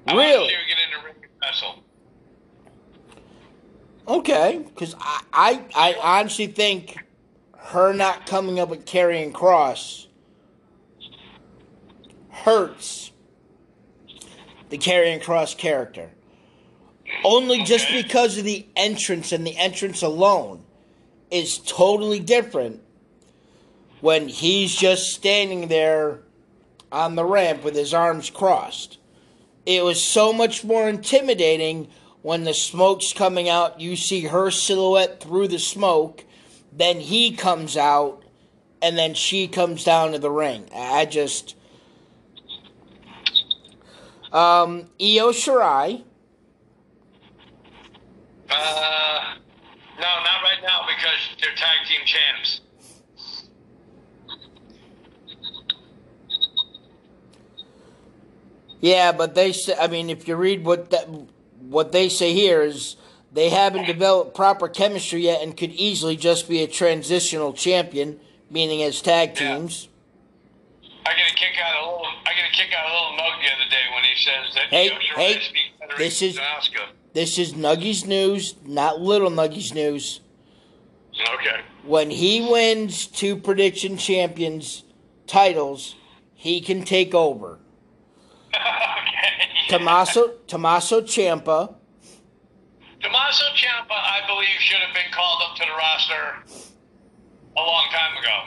I 0.07 0.15
Really? 0.15 0.53
her 0.53 0.59
get 0.67 0.77
in 0.85 0.99
the 0.99 1.05
ring 1.05 1.15
and 1.21 1.31
wrestle. 1.41 1.83
Okay, 4.07 4.61
because 4.65 4.95
I, 4.99 5.21
I, 5.31 5.61
I 5.75 5.95
honestly 6.19 6.47
think 6.47 6.97
her 7.55 7.93
not 7.93 8.25
coming 8.25 8.59
up 8.59 8.69
with 8.69 8.85
Karrion 8.85 9.31
Kross 9.31 10.07
hurts 12.29 13.11
the 14.69 14.77
Karrion 14.77 15.21
Kross 15.21 15.55
character. 15.55 16.09
Only 17.23 17.63
just 17.63 17.87
because 17.91 18.37
of 18.37 18.45
the 18.45 18.65
entrance 18.75 19.31
and 19.31 19.45
the 19.45 19.57
entrance 19.57 20.01
alone 20.01 20.63
is 21.29 21.59
totally 21.59 22.19
different 22.19 22.81
when 24.01 24.27
he's 24.27 24.75
just 24.75 25.13
standing 25.13 25.67
there 25.67 26.19
on 26.91 27.15
the 27.15 27.23
ramp 27.23 27.63
with 27.63 27.75
his 27.75 27.93
arms 27.93 28.29
crossed. 28.29 28.97
It 29.65 29.83
was 29.83 30.03
so 30.03 30.33
much 30.33 30.63
more 30.63 30.89
intimidating 30.89 31.87
when 32.21 32.43
the 32.43 32.53
smoke's 32.53 33.13
coming 33.13 33.49
out, 33.49 33.79
you 33.79 33.95
see 33.95 34.21
her 34.21 34.51
silhouette 34.51 35.21
through 35.21 35.47
the 35.47 35.59
smoke, 35.59 36.23
then 36.71 36.99
he 36.99 37.35
comes 37.35 37.75
out, 37.75 38.23
and 38.81 38.97
then 38.97 39.13
she 39.13 39.47
comes 39.47 39.83
down 39.83 40.11
to 40.11 40.19
the 40.19 40.31
ring. 40.31 40.69
I 40.75 41.05
just. 41.05 41.55
Um, 44.31 44.89
Io 44.99 45.31
Shirai. 45.31 46.03
Uh, 48.63 49.35
no, 49.97 50.07
not 50.23 50.43
right 50.43 50.61
now 50.63 50.85
because 50.87 51.17
they're 51.41 51.55
tag 51.55 51.87
team 51.87 52.01
champs. 52.05 52.61
Yeah, 58.79 59.11
but 59.11 59.35
they 59.35 59.51
say, 59.51 59.75
I 59.79 59.87
mean, 59.87 60.09
if 60.09 60.27
you 60.27 60.35
read 60.35 60.65
what 60.65 60.89
that, 60.91 61.07
what 61.59 61.91
they 61.91 62.09
say 62.09 62.33
here 62.33 62.61
is 62.63 62.95
they 63.31 63.49
haven't 63.49 63.85
developed 63.85 64.35
proper 64.35 64.67
chemistry 64.67 65.21
yet 65.21 65.41
and 65.41 65.55
could 65.55 65.71
easily 65.71 66.15
just 66.15 66.49
be 66.49 66.63
a 66.63 66.67
transitional 66.67 67.53
champion, 67.53 68.19
meaning 68.49 68.81
as 68.81 69.01
tag 69.01 69.39
Yeah. 69.39 69.55
teams. 69.57 69.87
I 71.05 71.13
get 71.15 71.31
a 71.31 71.35
kick 71.35 71.49
out 71.63 71.77
of 71.77 71.87
a 71.87 71.91
little. 71.91 72.05
I 72.25 72.33
get 72.33 72.45
a 72.49 72.53
kick 72.53 72.73
out 72.75 72.89
a 72.89 72.93
little 72.93 73.11
mug 73.17 73.33
the 73.41 73.51
other 73.53 73.69
day 73.69 73.83
when 73.93 74.03
he 74.03 74.15
says 74.15 74.53
that 74.55 74.65
Hey, 74.69 74.89
hey, 75.15 75.41
this 75.97 76.21
is- 76.21 76.37
Asuka. 76.37 76.87
This 77.13 77.37
is 77.37 77.53
Nuggies 77.53 78.05
news, 78.05 78.55
not 78.65 79.01
Little 79.01 79.29
Nuggies 79.29 79.73
news. 79.73 80.21
Okay. 81.33 81.59
When 81.83 82.09
he 82.09 82.47
wins 82.49 83.05
two 83.05 83.35
prediction 83.35 83.97
champions 83.97 84.85
titles, 85.27 85.95
he 86.33 86.61
can 86.61 86.83
take 86.83 87.13
over. 87.13 87.59
okay. 88.55 89.49
Tommaso 89.67 90.35
Tommaso 90.47 91.01
Ciampa, 91.01 91.75
Tommaso 93.01 93.43
Ciampa, 93.55 93.91
I 93.91 94.21
believe, 94.27 94.47
should 94.59 94.79
have 94.79 94.93
been 94.93 95.11
called 95.11 95.41
up 95.49 95.55
to 95.57 95.65
the 95.65 95.73
roster 95.77 96.37
a 97.57 97.61
long 97.61 97.89
time 97.91 98.17
ago. 98.23 98.43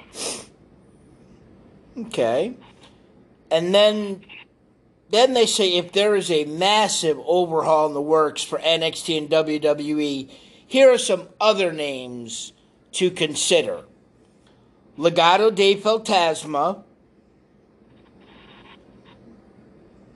okay, 2.08 2.54
and 3.50 3.74
then 3.74 4.24
then 5.14 5.32
they 5.32 5.46
say 5.46 5.74
if 5.74 5.92
there 5.92 6.16
is 6.16 6.30
a 6.30 6.44
massive 6.44 7.18
overhaul 7.24 7.86
in 7.86 7.94
the 7.94 8.02
works 8.02 8.42
for 8.42 8.58
NXT 8.58 9.16
and 9.16 9.30
WWE, 9.30 10.28
here 10.66 10.90
are 10.92 10.98
some 10.98 11.28
other 11.40 11.72
names 11.72 12.52
to 12.92 13.10
consider: 13.10 13.84
Legado 14.98 15.54
del 15.54 15.74
Fantasma, 15.76 16.82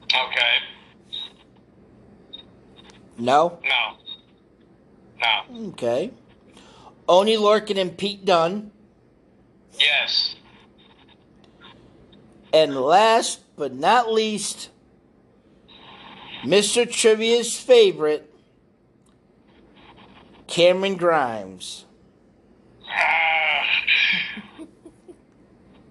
Okay. 0.04 0.56
no, 3.18 3.58
No. 3.62 3.96
No. 5.20 5.68
okay, 5.70 6.10
Oni 7.08 7.36
Lorcan 7.36 7.78
and 7.78 7.96
Pete 7.96 8.24
Dunne. 8.24 8.70
Yes. 9.78 10.34
And 12.52 12.74
last 12.80 13.40
but 13.56 13.74
not 13.74 14.10
least, 14.12 14.70
Mr. 16.44 16.90
Trivia's 16.90 17.58
favorite, 17.58 18.32
Cameron 20.46 20.96
Grimes. 20.96 21.84
Ah. 22.88 23.64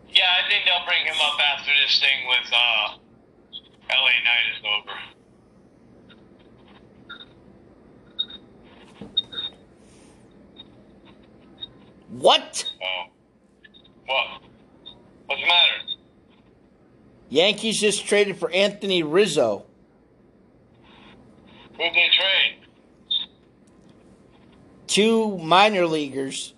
yeah, 0.10 0.26
I 0.32 0.50
think 0.50 0.64
they'll 0.66 0.86
bring 0.86 1.06
him 1.06 1.16
up 1.22 1.40
after 1.40 1.72
this 1.84 2.00
thing 2.00 2.28
with 2.28 2.54
uh, 2.54 2.98
LA 3.90 4.12
Knight 4.24 4.48
is 4.54 4.64
over. 4.78 4.98
What? 12.10 12.72
Oh. 12.82 13.12
What? 14.08 14.42
What's 15.28 15.42
the 15.42 15.48
matter? 15.48 15.98
Yankees 17.30 17.80
just 17.80 18.08
traded 18.08 18.38
for 18.38 18.50
Anthony 18.52 19.04
Rizzo. 19.04 19.67
Who'd 21.78 21.94
they 21.94 22.08
trade? 22.18 22.56
Two 24.88 25.38
minor 25.38 25.86
leaguers. 25.86 26.54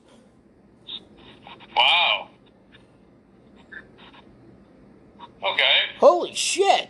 Wow. 1.76 2.30
Okay. 5.44 5.76
Holy 6.00 6.34
shit. 6.36 6.90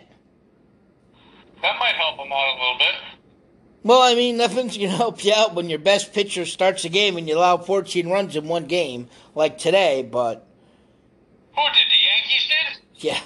That 1.62 1.78
might 1.78 1.94
help 1.94 2.18
him 2.18 2.32
out 2.32 2.56
a 2.56 2.60
little 2.60 2.78
bit. 2.78 2.94
Well, 3.82 4.02
I 4.02 4.14
mean, 4.14 4.36
nothing's 4.36 4.76
going 4.76 4.90
to 4.90 4.96
help 4.96 5.24
you 5.24 5.32
out 5.34 5.54
when 5.54 5.70
your 5.70 5.78
best 5.78 6.12
pitcher 6.12 6.44
starts 6.44 6.84
a 6.84 6.88
game 6.90 7.16
and 7.16 7.26
you 7.28 7.36
allow 7.38 7.56
14 7.56 8.08
runs 8.10 8.36
in 8.36 8.46
one 8.46 8.66
game, 8.66 9.08
like 9.34 9.56
today, 9.58 10.02
but 10.02 10.46
Who 11.54 11.62
did? 11.62 11.86
The 11.90 12.02
Yankees 12.04 12.48
did? 12.48 13.04
Yeah, 13.04 13.20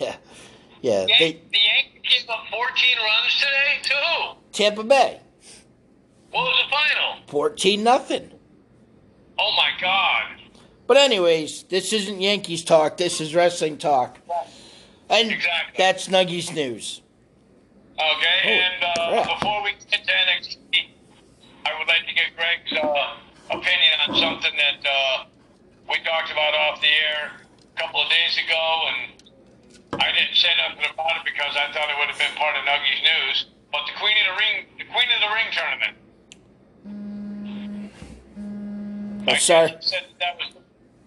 yeah, 0.00 0.16
yeah. 0.80 0.98
Yan- 1.00 1.18
They, 1.18 1.32
the 1.32 1.58
Yankees 1.58 2.20
gave 2.20 2.30
up 2.30 2.44
14 2.50 2.60
runs 2.98 3.34
today 3.40 3.82
to 3.82 3.94
who? 3.94 4.36
Tampa 4.56 4.82
Bay, 4.82 5.20
What 6.30 6.44
was 6.44 6.64
the 6.64 6.70
final? 6.70 7.18
fourteen 7.26 7.84
nothing. 7.84 8.30
Oh 9.38 9.52
my 9.54 9.68
God! 9.78 10.40
But 10.86 10.96
anyways, 10.96 11.64
this 11.64 11.92
isn't 11.92 12.22
Yankees 12.22 12.64
talk. 12.64 12.96
This 12.96 13.20
is 13.20 13.34
wrestling 13.34 13.76
talk, 13.76 14.16
and 15.10 15.30
Exactly. 15.30 15.74
that's 15.76 16.08
Nuggies 16.08 16.54
news. 16.54 17.02
Okay, 17.98 18.40
Oh, 18.44 18.48
and 18.48 19.24
uh, 19.28 19.34
before 19.34 19.62
we 19.62 19.72
get 19.90 20.06
to 20.06 20.10
NXT, 20.10 20.88
I 21.66 21.78
would 21.78 21.86
like 21.88 22.06
to 22.08 22.14
get 22.14 22.32
Greg's 22.34 22.72
uh, 22.82 23.16
opinion 23.50 23.92
on 24.08 24.16
something 24.16 24.56
that 24.56 24.88
uh, 24.88 25.24
we 25.90 25.96
talked 26.02 26.32
about 26.32 26.54
off 26.54 26.80
the 26.80 26.88
air 26.88 27.32
a 27.76 27.80
couple 27.82 28.00
of 28.00 28.08
days 28.08 28.38
ago, 28.40 28.88
and 28.88 30.00
I 30.00 30.12
didn't 30.12 30.36
say 30.36 30.48
nothing 30.66 30.86
about 30.94 31.16
it 31.20 31.24
because 31.26 31.54
I 31.56 31.70
thought 31.74 31.90
it 31.90 31.96
would 32.00 32.08
have 32.08 32.18
been 32.18 32.34
part 32.40 32.56
of 32.56 32.64
Nuggies 32.64 33.02
news. 33.04 33.46
But 33.76 33.84
the 33.92 33.98
Queen 34.00 34.14
of 34.16 34.24
the 34.32 34.40
Ring, 34.40 34.66
the 34.78 34.84
Queen 34.84 35.08
of 35.14 35.20
the 35.20 35.28
Ring 35.34 35.48
tournament. 35.52 35.96
I'm 39.28 39.34
I 39.34 39.36
sorry. 39.36 39.74
said 39.80 40.04
that 40.18 40.36
was. 40.38 40.54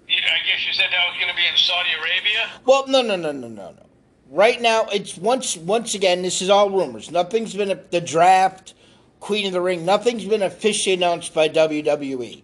I 0.07 0.11
guess 0.47 0.67
you 0.67 0.74
said 0.74 0.88
that 0.91 1.07
was 1.07 1.15
going 1.20 1.30
to 1.30 1.36
be 1.36 1.45
in 1.49 1.55
Saudi 1.57 1.89
Arabia. 1.99 2.49
Well, 2.65 2.88
no, 2.88 3.01
no, 3.01 3.15
no, 3.15 3.32
no, 3.32 3.47
no, 3.47 3.72
no. 3.72 3.86
Right 4.30 4.61
now, 4.61 4.86
it's 4.91 5.17
once 5.17 5.57
once 5.57 5.95
again. 5.95 6.22
This 6.22 6.43
is 6.43 6.49
all 6.51 6.70
rumors. 6.70 7.09
Nothing's 7.09 7.55
been 7.55 7.72
a, 7.72 7.76
the 7.89 8.01
draft, 8.01 8.76
Queen 9.20 9.47
of 9.47 9.53
the 9.53 9.61
Ring. 9.61 9.84
Nothing's 9.84 10.26
been 10.26 10.43
officially 10.43 10.93
announced 10.93 11.34
by 11.34 11.49
WWE. 11.49 12.43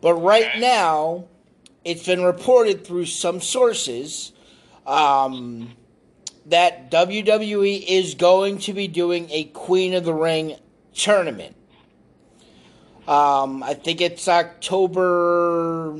But 0.00 0.14
right 0.14 0.46
Okay. 0.50 0.60
now, 0.60 1.24
it's 1.84 2.06
been 2.06 2.22
reported 2.22 2.86
through 2.86 3.06
some 3.06 3.40
sources 3.40 4.32
um, 4.86 5.72
that 6.46 6.90
WWE 6.90 7.84
is 7.86 8.14
going 8.14 8.58
to 8.58 8.72
be 8.72 8.88
doing 8.88 9.28
a 9.30 9.44
Queen 9.44 9.94
of 9.94 10.04
the 10.04 10.14
Ring 10.14 10.56
tournament. 10.94 11.56
Um, 13.06 13.62
I 13.62 13.74
think 13.74 14.00
it's 14.00 14.28
October 14.28 15.98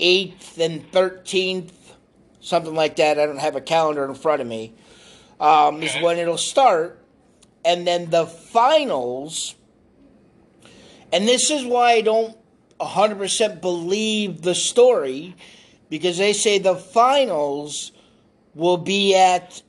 8th 0.00 0.58
and 0.58 0.90
13th, 0.90 1.72
something 2.40 2.74
like 2.74 2.96
that. 2.96 3.18
I 3.18 3.26
don't 3.26 3.38
have 3.38 3.56
a 3.56 3.60
calendar 3.60 4.04
in 4.04 4.14
front 4.14 4.40
of 4.40 4.46
me. 4.46 4.74
Um, 5.40 5.82
Is 5.82 5.94
when 6.00 6.18
it'll 6.18 6.38
start. 6.38 7.00
And 7.64 7.86
then 7.86 8.10
the 8.10 8.26
finals, 8.26 9.54
and 11.12 11.26
this 11.26 11.50
is 11.50 11.64
why 11.64 11.92
I 11.92 12.00
don't 12.02 12.36
100% 12.80 13.60
believe 13.60 14.42
the 14.42 14.54
story, 14.54 15.34
because 15.88 16.18
they 16.18 16.32
say 16.32 16.58
the 16.58 16.76
finals 16.76 17.92
will 18.54 18.76
be 18.76 19.14
at 19.14 19.62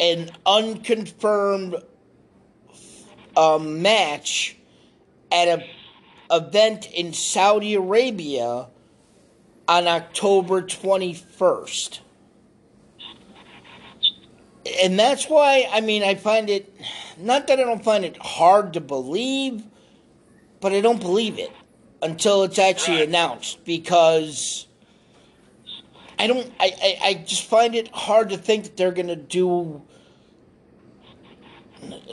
an 0.00 0.30
unconfirmed 0.44 1.76
um, 3.36 3.82
match 3.82 4.56
at 5.30 5.48
a 5.48 5.64
event 6.30 6.90
in 6.90 7.12
Saudi 7.12 7.74
Arabia 7.74 8.68
on 9.68 9.86
October 9.86 10.62
21st. 10.62 12.00
And 14.82 14.98
that's 14.98 15.28
why, 15.28 15.68
I 15.70 15.80
mean, 15.80 16.02
I 16.02 16.16
find 16.16 16.50
it, 16.50 16.74
not 17.18 17.46
that 17.46 17.60
I 17.60 17.62
don't 17.62 17.84
find 17.84 18.04
it 18.04 18.16
hard 18.18 18.72
to 18.72 18.80
believe, 18.80 19.62
but 20.60 20.72
I 20.72 20.80
don't 20.80 21.00
believe 21.00 21.38
it 21.38 21.52
until 22.02 22.42
it's 22.42 22.58
actually 22.58 23.02
announced 23.02 23.64
because 23.64 24.65
I 26.18 26.26
don't, 26.26 26.50
I, 26.58 26.72
I, 26.82 26.98
I 27.08 27.14
just 27.14 27.44
find 27.44 27.74
it 27.74 27.88
hard 27.88 28.30
to 28.30 28.38
think 28.38 28.64
that 28.64 28.76
they're 28.76 28.92
going 28.92 29.08
to 29.08 29.16
do, 29.16 29.82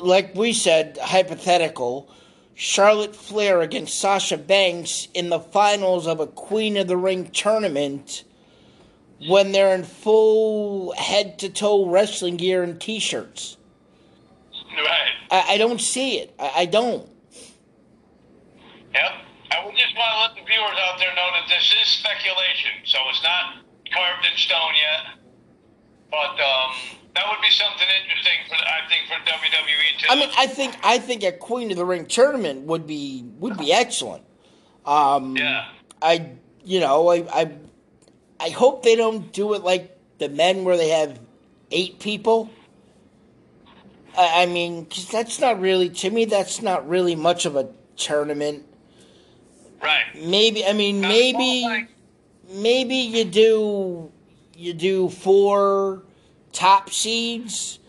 like 0.01 0.35
we 0.35 0.53
said, 0.53 0.97
hypothetical. 1.01 2.09
Charlotte 2.55 3.15
Flair 3.15 3.61
against 3.61 3.99
Sasha 3.99 4.37
Banks 4.37 5.07
in 5.13 5.29
the 5.29 5.39
finals 5.39 6.05
of 6.05 6.19
a 6.19 6.27
Queen 6.27 6.77
of 6.77 6.87
the 6.87 6.97
Ring 6.97 7.27
tournament 7.31 8.23
when 9.27 9.51
they're 9.51 9.73
in 9.73 9.83
full 9.83 10.93
head 10.93 11.39
to 11.39 11.49
toe 11.49 11.89
wrestling 11.89 12.37
gear 12.37 12.61
and 12.61 12.79
t 12.79 12.99
shirts. 12.99 13.57
Right. 14.75 15.11
I, 15.31 15.53
I 15.53 15.57
don't 15.57 15.81
see 15.81 16.19
it. 16.19 16.33
I, 16.37 16.51
I 16.57 16.65
don't. 16.65 17.09
Yep. 18.93 19.11
And 19.51 19.65
we 19.65 19.71
just 19.79 19.95
want 19.95 20.11
to 20.13 20.19
let 20.21 20.35
the 20.35 20.51
viewers 20.51 20.77
out 20.87 20.99
there 20.99 21.13
know 21.15 21.29
that 21.33 21.47
this 21.47 21.73
is 21.81 21.87
speculation, 21.87 22.71
so 22.85 22.99
it's 23.09 23.23
not 23.23 23.62
carved 23.93 24.25
in 24.29 24.37
stone 24.37 24.73
yet. 24.75 25.15
But 26.11 26.39
um, 26.39 26.71
that 27.15 27.23
would 27.29 27.41
be 27.41 27.49
something 27.51 27.87
interesting 28.03 28.39
for 28.47 28.55
I 28.55 28.87
think 28.89 29.07
for 29.07 29.15
WWE 29.29 29.99
too. 29.99 30.07
I 30.09 30.15
mean, 30.15 30.29
I 30.37 30.47
think 30.47 30.75
I 30.83 30.97
think 30.99 31.23
a 31.23 31.31
Queen 31.31 31.71
of 31.71 31.77
the 31.77 31.85
Ring 31.85 32.05
tournament 32.05 32.65
would 32.65 32.85
be 32.87 33.23
would 33.39 33.57
be 33.57 33.73
excellent. 33.73 34.23
Um, 34.85 35.35
yeah. 35.37 35.69
I 36.01 36.31
you 36.63 36.79
know 36.79 37.09
I, 37.09 37.25
I 37.33 37.51
I 38.39 38.49
hope 38.49 38.83
they 38.83 38.95
don't 38.95 39.31
do 39.31 39.53
it 39.53 39.63
like 39.63 39.97
the 40.19 40.29
men 40.29 40.63
where 40.63 40.77
they 40.77 40.89
have 40.89 41.19
eight 41.71 41.99
people. 41.99 42.49
I, 44.17 44.43
I 44.43 44.45
mean, 44.45 44.85
'cause 44.85 45.07
that's 45.07 45.39
not 45.39 45.59
really 45.59 45.89
to 45.89 46.09
me. 46.11 46.25
That's 46.25 46.61
not 46.61 46.87
really 46.87 47.15
much 47.15 47.45
of 47.45 47.55
a 47.55 47.69
tournament. 47.95 48.65
Right. 49.81 50.03
Maybe 50.15 50.65
I 50.65 50.73
mean 50.73 51.01
maybe 51.01 51.87
maybe 52.53 52.95
you 52.95 53.25
do 53.25 54.11
you 54.55 54.73
do 54.73 55.09
four 55.09 56.03
top 56.51 56.89
seeds 56.89 57.79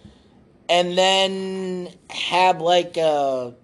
and 0.69 0.97
then 0.97 1.93
have 2.11 2.61
like 2.61 2.97
a 2.97 3.55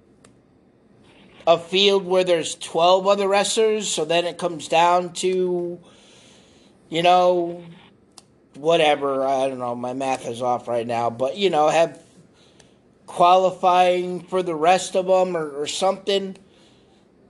a 1.47 1.59
field 1.59 2.05
where 2.05 2.23
there's 2.23 2.55
12 2.57 3.07
other 3.07 3.27
wrestlers. 3.27 3.89
So 3.89 4.05
then 4.05 4.27
it 4.27 4.39
comes 4.39 4.69
down 4.69 5.15
to 5.15 5.81
you 6.89 7.03
know 7.03 7.65
whatever. 8.55 9.25
I 9.25 9.49
don't 9.49 9.59
know. 9.59 9.75
My 9.75 9.95
math 9.95 10.27
is 10.27 10.43
off 10.43 10.69
right 10.69 10.87
now 10.87 11.11
but 11.11 11.37
you 11.37 11.51
know 11.51 11.69
have 11.69 12.01
qualifying 13.07 14.21
for 14.21 14.41
the 14.41 14.55
rest 14.55 14.95
of 14.95 15.07
them 15.07 15.37
or, 15.37 15.51
or 15.51 15.67
something 15.67 16.37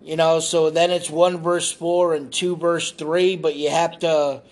you 0.03 0.16
know, 0.16 0.40
so 0.40 0.70
then 0.70 0.90
it's 0.90 1.11
one 1.11 1.42
verse 1.42 1.70
four 1.70 2.14
and 2.14 2.32
two 2.32 2.57
verse 2.57 2.92
three, 2.92 3.36
but 3.36 3.57
you 3.57 3.70
have 3.70 3.98
to 4.01 4.42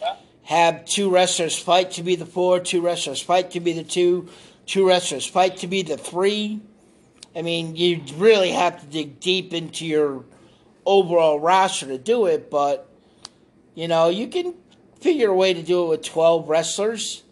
have 0.45 0.85
two 0.85 1.11
wrestlers 1.11 1.59
fight 1.59 1.93
to 1.93 2.03
be 2.03 2.17
the 2.17 2.27
four, 2.27 2.61
two 2.61 2.81
wrestlers 2.81 3.21
fight 3.21 3.51
to 3.53 3.61
be 3.61 3.73
the 3.73 3.85
two, 3.85 4.29
two 4.67 4.87
wrestlers 4.87 5.27
fight 5.27 5.59
to 5.59 5.67
be 5.67 5.83
the 5.83 5.97
three. 5.97 6.61
I 7.37 7.43
mean, 7.43 7.77
you 7.77 8.03
really 8.17 8.51
have 8.51 8.81
to 8.81 8.87
dig 8.87 9.21
deep 9.21 9.53
into 9.53 9.87
your 9.87 10.25
overall 10.85 11.39
roster 11.39 11.87
to 11.87 11.99
do 11.99 12.27
it, 12.27 12.51
but 12.51 12.89
you 13.75 13.87
know, 13.89 14.09
you 14.09 14.27
can 14.27 14.55
figure 15.01 15.31
a 15.31 15.35
way 15.35 15.55
to 15.55 15.63
do 15.63 15.85
it 15.85 15.89
with 15.89 16.03
twelve 16.03 16.49
wrestlers. 16.49 17.23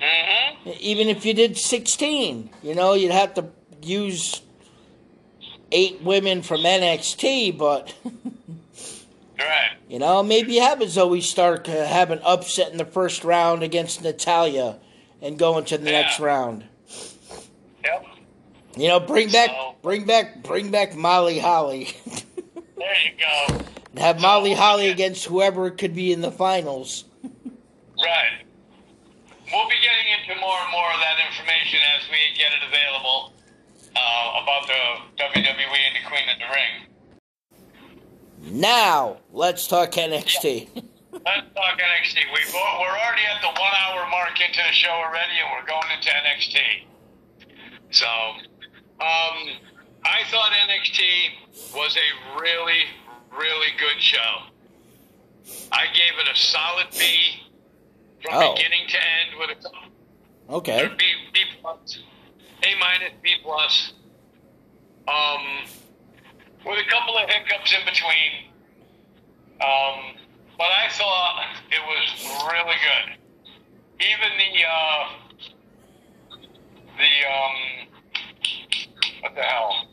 Mm-hmm. 0.00 0.70
Even 0.80 1.08
if 1.08 1.26
you 1.26 1.34
did 1.34 1.58
sixteen, 1.58 2.50
you 2.62 2.74
know, 2.74 2.94
you'd 2.94 3.10
have 3.10 3.34
to 3.34 3.48
use 3.82 4.40
eight 5.74 6.00
women 6.02 6.40
from 6.42 6.60
NXT, 6.62 7.58
but 7.58 7.92
Right. 9.38 9.72
you 9.88 9.98
know, 9.98 10.22
maybe 10.22 10.58
a 10.58 10.62
Zoey 10.62 11.20
Stark 11.20 11.68
uh, 11.68 11.84
have 11.84 12.10
an 12.12 12.20
upset 12.24 12.70
in 12.70 12.78
the 12.78 12.84
first 12.84 13.24
round 13.24 13.62
against 13.62 14.02
Natalya 14.02 14.78
and 15.20 15.36
go 15.38 15.58
into 15.58 15.76
the 15.76 15.90
Yeah. 15.90 16.02
next 16.02 16.20
round. 16.20 16.64
Yep. 17.84 18.06
You 18.76 18.88
know, 18.88 19.00
bring 19.00 19.30
back, 19.30 19.50
So- 19.50 19.74
bring 19.82 20.04
back, 20.06 20.42
bring 20.42 20.70
back 20.70 20.94
Molly 20.94 21.38
Holly. 21.38 21.88
There 22.76 22.94
you 23.04 23.12
go. 23.18 23.60
And 23.92 23.98
have 24.00 24.20
Molly 24.20 24.52
Holly 24.52 24.86
yeah. 24.86 24.92
against 24.92 25.24
whoever 25.24 25.70
could 25.70 25.94
be 25.94 26.12
in 26.12 26.20
the 26.20 26.30
finals. 26.32 27.04
Right. 27.96 28.42
We'll 29.50 29.68
be 29.68 29.76
getting 29.80 30.10
into 30.12 30.38
more 30.40 30.58
and 30.58 30.70
more 30.72 30.90
of 30.92 31.00
that 31.00 31.16
information 31.24 31.78
as 31.96 32.02
we 32.10 32.18
get 32.36 32.50
it 32.52 32.66
available 32.68 33.32
uh, 33.96 34.42
about 34.42 34.66
the 34.66 35.22
WWE 35.22 35.80
and 35.86 35.96
the 35.96 36.04
Queen 36.08 36.28
of 36.32 36.38
the 36.38 36.48
Ring. 36.54 36.74
Now, 38.60 39.18
let's 39.32 39.66
talk 39.66 39.92
NXT. 39.92 40.68
Let's 40.74 41.48
talk 41.54 41.78
NXT. 41.78 42.16
We've, 42.34 42.52
we're 42.52 42.98
already 42.98 43.22
at 43.32 43.40
the 43.40 43.48
one 43.48 43.72
hour 43.86 44.06
mark 44.10 44.38
into 44.40 44.58
the 44.66 44.72
show 44.72 44.90
already, 44.90 45.32
and 45.40 45.48
we're 45.52 45.66
going 45.66 45.90
into 45.96 46.10
NXT. 46.10 46.56
So, 47.90 48.06
um, 48.06 49.48
I 50.04 50.24
thought 50.30 50.50
NXT 50.68 51.00
was 51.74 51.96
a 51.96 52.40
really, 52.40 52.82
really 53.38 53.68
good 53.78 54.00
show. 54.02 54.42
I 55.72 55.86
gave 55.86 56.18
it 56.20 56.28
a 56.32 56.36
solid 56.36 56.86
B 56.98 57.40
from 58.22 58.34
Oh. 58.34 58.54
beginning 58.54 58.86
to 58.88 58.96
end 58.96 59.38
with 59.38 59.50
a 59.64 60.54
Okay. 60.54 60.88
B, 60.98 61.04
B 61.32 61.40
plus, 61.62 61.98
A 62.64 62.78
minus, 62.78 63.12
B 63.22 63.30
plus. 63.42 63.92
Um, 65.06 65.68
with 66.64 66.78
a 66.78 66.90
couple 66.90 67.16
of 67.18 67.28
hiccups 67.28 67.72
in 67.72 67.84
between. 67.84 68.50
Um, 69.60 70.16
but 70.56 70.70
I 70.72 70.88
thought 70.90 71.44
it 71.70 71.80
was 71.84 72.24
really 72.50 72.76
good. 72.80 73.18
Even 74.00 74.30
the 74.38 74.64
uh, 74.64 75.04
the 76.96 77.12
um, 77.30 77.56
what 79.20 79.34
the 79.34 79.42
hell? 79.42 79.88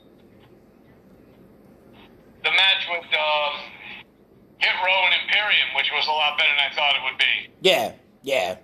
The 2.44 2.52
match 2.52 2.88
with 2.90 3.06
um, 3.14 3.72
Hit 4.58 4.74
Row 4.84 5.06
and 5.06 5.14
Imperium, 5.24 5.76
which 5.76 5.92
was 5.94 6.08
a 6.08 6.12
lot 6.12 6.38
better 6.38 6.50
than 6.50 6.72
I 6.72 6.76
thought 6.76 6.96
it 6.96 7.04
would 7.04 7.18
be. 7.18 7.54
Yeah, 7.62 7.94
yeah. 8.24 8.58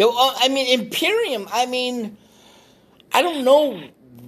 Yo, 0.00 0.08
uh, 0.08 0.32
I 0.38 0.48
mean 0.48 0.80
Imperium. 0.80 1.46
I 1.52 1.66
mean, 1.66 2.16
I 3.12 3.20
don't 3.20 3.44
know 3.44 3.78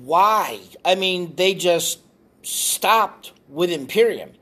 why. 0.04 0.60
I 0.84 0.96
mean, 0.96 1.34
they 1.36 1.54
just 1.54 2.00
stopped 2.42 3.32
with 3.48 3.70
Imperium. 3.70 4.32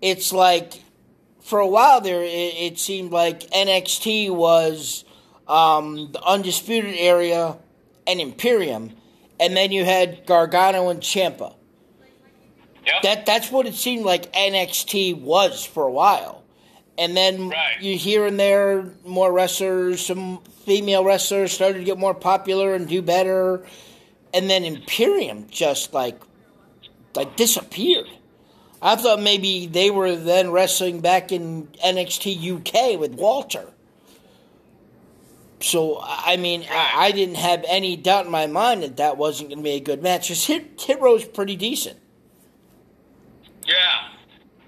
It's 0.00 0.32
like 0.32 0.80
for 1.40 1.58
a 1.58 1.66
while 1.66 2.00
there, 2.00 2.22
it, 2.22 2.28
it 2.28 2.78
seemed 2.78 3.10
like 3.10 3.50
NXT 3.50 4.30
was 4.30 5.04
um, 5.48 6.12
the 6.12 6.22
Undisputed 6.22 6.94
Era 6.94 7.58
and 8.06 8.20
Imperium, 8.20 8.92
and 9.40 9.56
then 9.56 9.72
you 9.72 9.84
had 9.84 10.24
Gargano 10.24 10.88
and 10.88 11.00
Ciampa. 11.00 11.52
Yep. 12.86 13.02
That 13.02 13.26
that's 13.26 13.50
what 13.50 13.66
it 13.66 13.74
seemed 13.74 14.04
like 14.04 14.32
NXT 14.32 15.20
was 15.20 15.64
for 15.64 15.82
a 15.82 15.90
while. 15.90 16.39
And 17.00 17.16
then 17.16 17.48
Right. 17.48 17.80
you 17.80 17.96
here 17.96 18.26
and 18.26 18.38
there 18.38 18.84
more 19.06 19.32
wrestlers, 19.32 20.04
some 20.04 20.42
female 20.66 21.02
wrestlers 21.02 21.50
started 21.50 21.78
to 21.78 21.84
get 21.84 21.98
more 21.98 22.12
popular 22.12 22.74
and 22.74 22.86
do 22.86 23.00
better. 23.00 23.64
And 24.34 24.50
then 24.50 24.64
Imperium 24.64 25.46
just 25.50 25.94
like 25.94 26.20
like 27.14 27.36
disappeared. 27.36 28.06
I 28.82 28.96
thought 28.96 29.20
maybe 29.20 29.66
they 29.66 29.90
were 29.90 30.14
then 30.14 30.50
wrestling 30.52 31.00
back 31.00 31.32
in 31.32 31.68
NXT 31.84 32.36
UK 32.56 33.00
with 33.00 33.14
Walter. 33.14 33.66
So 35.60 36.00
I 36.02 36.36
mean, 36.36 36.66
I, 36.70 37.06
I 37.06 37.12
didn't 37.12 37.36
have 37.36 37.64
any 37.66 37.96
doubt 37.96 38.26
in 38.26 38.30
my 38.30 38.46
mind 38.46 38.82
that 38.82 38.98
that 38.98 39.16
wasn't 39.16 39.48
going 39.48 39.58
to 39.60 39.64
be 39.64 39.70
a 39.76 39.80
good 39.80 40.02
match. 40.02 40.28
Just 40.28 40.46
Hit 40.46 40.78
Hit 40.78 41.00
Row's 41.00 41.24
pretty 41.24 41.56
decent. 41.56 41.98
Yeah, 43.66 44.08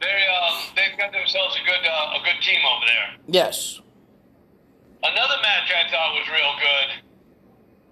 they 0.02 0.18
um, 0.28 0.58
they've 0.74 0.98
got 0.98 1.12
themselves 1.12 1.56
a 1.56 1.64
good 1.64 1.86
uh, 1.86 2.18
a 2.18 2.20
good 2.26 2.42
team 2.42 2.58
over 2.66 2.86
there. 2.86 3.08
Yes. 3.28 3.80
Another 5.02 5.38
match 5.42 5.70
I 5.70 5.90
thought 5.90 6.14
was 6.14 6.28
real 6.28 6.54
good 6.58 6.88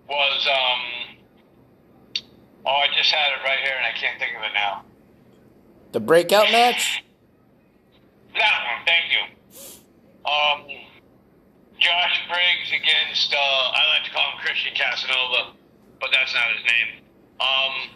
was 0.09 0.49
um, 0.51 0.81
oh 2.67 2.71
I 2.71 2.87
just 2.97 3.11
had 3.11 3.33
it 3.33 3.45
right 3.45 3.59
here 3.65 3.75
and 3.79 3.87
I 3.87 3.95
can't 3.99 4.19
think 4.19 4.37
of 4.37 4.43
it 4.43 4.55
now. 4.55 4.85
The 5.93 6.01
breakout 6.01 6.51
match? 6.53 7.05
That 8.35 8.63
one, 8.67 8.87
thank 8.87 9.11
you. 9.11 9.23
Um, 10.31 10.87
Josh 11.79 12.21
Briggs 12.29 12.71
against 12.71 13.35
uh, 13.35 13.39
I 13.39 13.97
like 13.97 14.05
to 14.05 14.11
call 14.13 14.31
him 14.33 14.39
Christian 14.45 14.73
Casanova, 14.75 15.53
but 16.01 16.11
that's 16.13 16.35
not 16.35 16.45
his 16.55 16.65
name. 16.65 17.03
Um, 17.41 17.91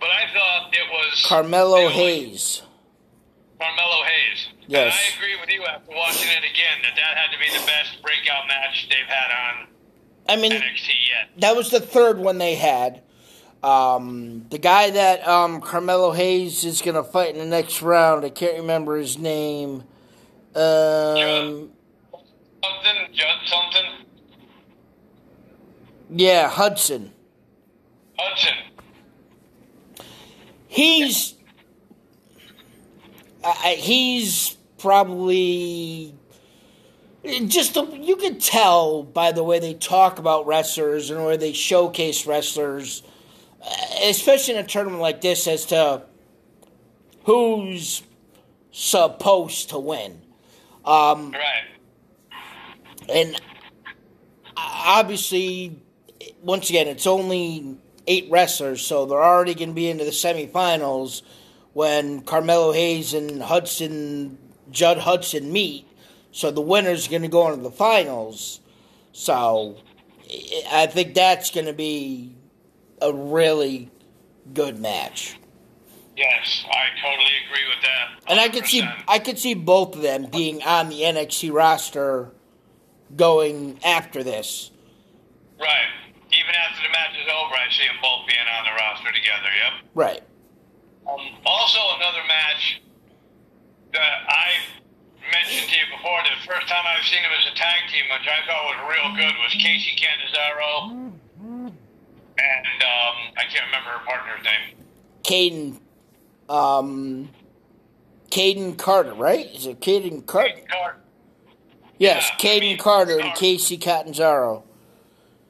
but 0.00 0.08
I 0.10 0.32
thought 0.34 0.70
it 0.72 0.90
was 0.90 1.24
Carmelo 1.26 1.78
it 1.78 1.84
was 1.84 1.92
Hayes. 1.94 2.62
Carmelo 3.62 4.02
Hayes. 4.04 4.48
Yes. 4.66 4.94
And 4.94 5.14
I 5.14 5.16
agree 5.16 5.40
with 5.40 5.50
you 5.50 5.64
after 5.64 5.94
watching 5.94 6.28
it 6.30 6.38
again 6.38 6.82
that 6.82 6.96
that 6.96 7.16
had 7.16 7.30
to 7.32 7.38
be 7.38 7.46
the 7.56 7.64
best 7.66 8.02
breakout 8.02 8.48
match 8.48 8.88
they've 8.88 9.06
had 9.06 9.30
on 9.30 9.68
I 10.28 10.36
mean, 10.36 10.52
NXT 10.52 10.88
yet. 10.88 11.40
that 11.40 11.56
was 11.56 11.70
the 11.70 11.80
third 11.80 12.18
one 12.18 12.38
they 12.38 12.54
had. 12.56 13.02
Um, 13.62 14.46
the 14.50 14.58
guy 14.58 14.90
that 14.90 15.26
um, 15.26 15.60
Carmelo 15.60 16.10
Hayes 16.10 16.64
is 16.64 16.82
going 16.82 16.96
to 16.96 17.04
fight 17.04 17.34
in 17.34 17.38
the 17.38 17.46
next 17.46 17.80
round, 17.82 18.24
I 18.24 18.30
can't 18.30 18.56
remember 18.58 18.96
his 18.96 19.18
name. 19.18 19.84
Um, 20.54 21.70
Something, 22.64 23.08
Judd 23.12 23.38
something, 23.46 24.06
yeah, 26.14 26.48
Hudson. 26.48 27.12
Hudson. 28.18 28.54
He's 30.68 31.34
I, 33.44 33.76
he's 33.78 34.56
probably 34.78 36.14
just 37.46 37.74
the, 37.74 37.84
you 37.86 38.16
can 38.16 38.38
tell 38.38 39.02
by 39.02 39.32
the 39.32 39.44
way 39.44 39.58
they 39.58 39.74
talk 39.74 40.18
about 40.18 40.46
wrestlers 40.46 41.10
and 41.10 41.20
the 41.20 41.24
way 41.24 41.36
they 41.36 41.52
showcase 41.52 42.26
wrestlers, 42.26 43.02
uh, 43.64 43.70
especially 44.04 44.54
in 44.54 44.64
a 44.64 44.66
tournament 44.66 45.00
like 45.00 45.20
this, 45.20 45.46
as 45.46 45.66
to 45.66 46.02
who's 47.24 48.02
supposed 48.72 49.70
to 49.70 49.78
win. 49.78 50.20
Um, 50.84 51.32
Right. 51.32 52.32
and 53.08 53.40
obviously, 54.56 55.80
once 56.42 56.70
again, 56.70 56.88
it's 56.88 57.06
only 57.06 57.76
eight 58.08 58.28
wrestlers, 58.30 58.84
so 58.84 59.06
they're 59.06 59.22
already 59.22 59.54
going 59.54 59.68
to 59.68 59.74
be 59.74 59.88
into 59.88 60.04
the 60.04 60.10
semifinals 60.10 61.22
when 61.72 62.20
Carmelo 62.22 62.72
Hayes 62.72 63.14
and 63.14 63.42
Hudson, 63.42 64.38
Judd 64.70 64.98
Hudson 64.98 65.52
meet. 65.52 65.86
So 66.32 66.50
the 66.50 66.60
winner's 66.60 67.08
going 67.08 67.22
to 67.22 67.28
go 67.28 67.48
into 67.50 67.62
the 67.62 67.70
finals. 67.70 68.60
So 69.12 69.76
I- 70.30 70.62
I 70.82 70.86
think 70.86 71.14
that's 71.14 71.50
going 71.50 71.66
to 71.66 71.72
be 71.72 72.34
a 73.00 73.12
really 73.12 73.90
good 74.54 74.78
match. 74.78 75.36
Yes, 76.16 76.64
I 76.70 76.86
totally 77.02 77.30
agree 77.46 77.64
with 77.68 77.82
that. 77.82 78.30
And 78.30 78.38
I 78.40 78.48
could 78.48 78.66
see 78.66 78.86
I 79.08 79.18
could 79.18 79.38
see 79.38 79.54
both 79.54 79.96
of 79.96 80.02
them 80.02 80.26
being 80.26 80.62
on 80.62 80.90
the 80.90 81.00
NXT 81.04 81.50
roster 81.50 82.32
going 83.16 83.78
after 83.84 84.22
this. 84.22 84.70
Right. 85.58 85.88
Even 86.30 86.54
after 86.54 86.82
the 86.82 86.88
match 86.90 87.12
is 87.20 87.28
over, 87.28 87.54
I 87.54 87.70
see 87.72 87.86
them 87.86 87.96
both 88.02 88.26
being 88.26 88.38
on 88.40 88.64
the 88.64 88.70
roster 88.72 89.12
together. 89.12 89.48
Yep. 89.64 89.72
Right. 89.94 90.22
Um, 91.08 91.20
also, 91.44 91.78
another 91.96 92.22
match 92.28 92.80
that 93.92 94.22
I 94.28 94.48
mentioned 95.30 95.68
to 95.70 95.76
you 95.76 95.86
before, 95.96 96.18
the 96.24 96.46
first 96.46 96.68
time 96.68 96.84
I've 96.86 97.04
seen 97.04 97.22
them 97.22 97.32
as 97.38 97.46
a 97.52 97.54
tag 97.56 97.80
team, 97.90 98.04
which 98.10 98.28
I 98.28 98.46
thought 98.46 98.64
was 98.70 98.78
real 98.88 99.08
good, 99.16 99.34
was 99.42 99.52
Kacy 99.54 99.96
Catanzaro 99.98 101.12
and 102.38 102.82
um, 102.82 103.16
I 103.36 103.42
can't 103.50 103.66
remember 103.66 103.90
her 103.90 104.04
partner's 104.06 104.42
name. 104.44 104.76
Kayden 105.22 105.78
um 106.52 107.28
Kayden 108.30 108.76
Carter, 108.78 109.14
right? 109.14 109.46
Is 109.54 109.66
it 109.66 109.80
Kayden 109.80 110.24
Carter? 110.26 110.60
Car- 110.68 110.96
Yes, 111.98 112.28
Yeah, 112.30 112.34
I 112.34 112.40
Kayden 112.40 112.60
mean, 112.60 112.78
Carter 112.78 113.20
and 113.20 113.30
Kacy 113.32 113.80
Catanzaro. 113.80 114.64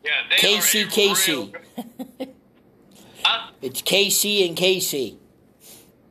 Yeah, 0.04 0.10
they 0.28 0.36
Casey 0.36 0.84
Casey. 0.86 1.52
Huh? 3.24 3.50
It's 3.62 3.80
Casey 3.82 4.46
and 4.46 4.56
Casey. 4.56 5.16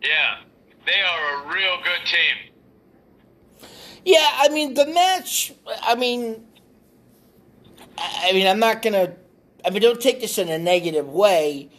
Yeah, 0.02 0.38
they 0.86 1.00
are 1.02 1.44
a 1.44 1.54
real 1.54 1.78
good 1.84 2.06
team. 2.06 3.70
Yeah, 4.04 4.30
I 4.34 4.50
mean 4.50 4.74
the 4.74 4.88
match. 4.88 5.54
I 5.84 5.96
mean, 5.96 6.44
I 7.98 8.32
mean, 8.34 8.48
I'm 8.48 8.60
not 8.60 8.82
gonna. 8.82 9.14
I 9.64 9.70
mean, 9.70 9.82
don't 9.82 10.02
take 10.02 10.22
this 10.22 10.38
in 10.38 10.50
a 10.50 10.58
negative 10.58 11.08
way, 11.08 11.70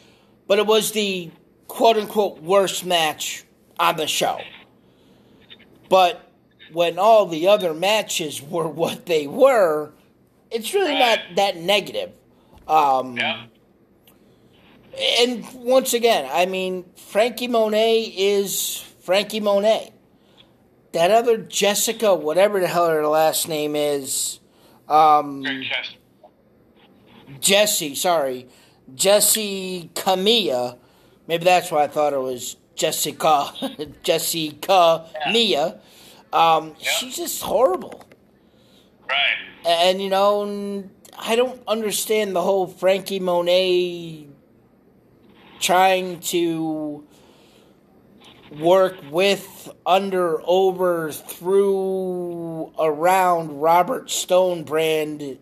but 0.47 0.59
it 0.59 0.67
was 0.67 0.93
the 0.93 1.31
quote 1.67 1.97
unquote 1.97 2.41
worst 2.41 2.85
match 2.85 3.45
on 3.79 3.97
the 3.97 4.07
show. 4.07 4.41
But 5.89 6.31
when 6.73 6.99
all 6.99 7.27
the 7.27 7.49
other 7.49 7.75
matches 7.75 8.41
were 8.41 8.69
what 8.83 9.07
they 9.07 9.27
were, 9.27 9.93
it's 10.51 10.73
really 10.75 10.99
not 10.99 11.19
that 11.37 11.57
negative. 11.57 12.13
Um, 12.69 13.17
Yeah. 13.17 13.47
And 14.99 15.47
once 15.55 15.95
again, 15.95 16.29
I 16.31 16.47
mean, 16.47 16.85
Franky 16.97 17.49
Monet 17.49 18.13
is 18.17 18.79
Franky 19.01 19.41
Monet. 19.41 19.93
That 20.93 21.11
other 21.11 21.39
Jessica, 21.39 22.15
whatever 22.15 22.61
the 22.61 22.69
hell 22.69 22.89
her 22.89 23.07
last 23.07 23.49
name 23.49 23.75
is, 23.75 24.41
um, 24.89 25.43
Jesse, 27.41 27.95
sorry, 27.95 28.47
Jessi 28.95 29.89
Kamea. 29.91 30.77
Maybe 31.27 31.45
that's 31.45 31.71
why 31.71 31.85
I 31.85 31.87
thought 31.87 32.13
it 32.13 32.21
was 32.21 32.57
Jessica, 32.75 33.17
Jessi 34.05 34.55
Kamea. 34.61 35.81
Um, 36.33 36.75
Yeah. 36.79 36.91
She's 36.91 37.17
just 37.17 37.43
horrible. 37.43 38.05
Right. 39.09 39.37
And 39.67 40.03
you 40.03 40.11
know, 40.11 40.85
I 41.19 41.37
don't 41.37 41.61
understand 41.67 42.37
the 42.37 42.43
whole 42.43 42.67
Franky 42.67 43.19
Monet 43.19 44.27
trying 45.63 46.21
to 46.21 47.07
work 48.61 48.97
with, 49.11 49.71
under, 49.87 50.43
over, 50.45 51.11
through, 51.13 52.73
around 52.79 53.61
Robert 53.63 54.11
Stone 54.11 54.65
brand. 54.65 55.39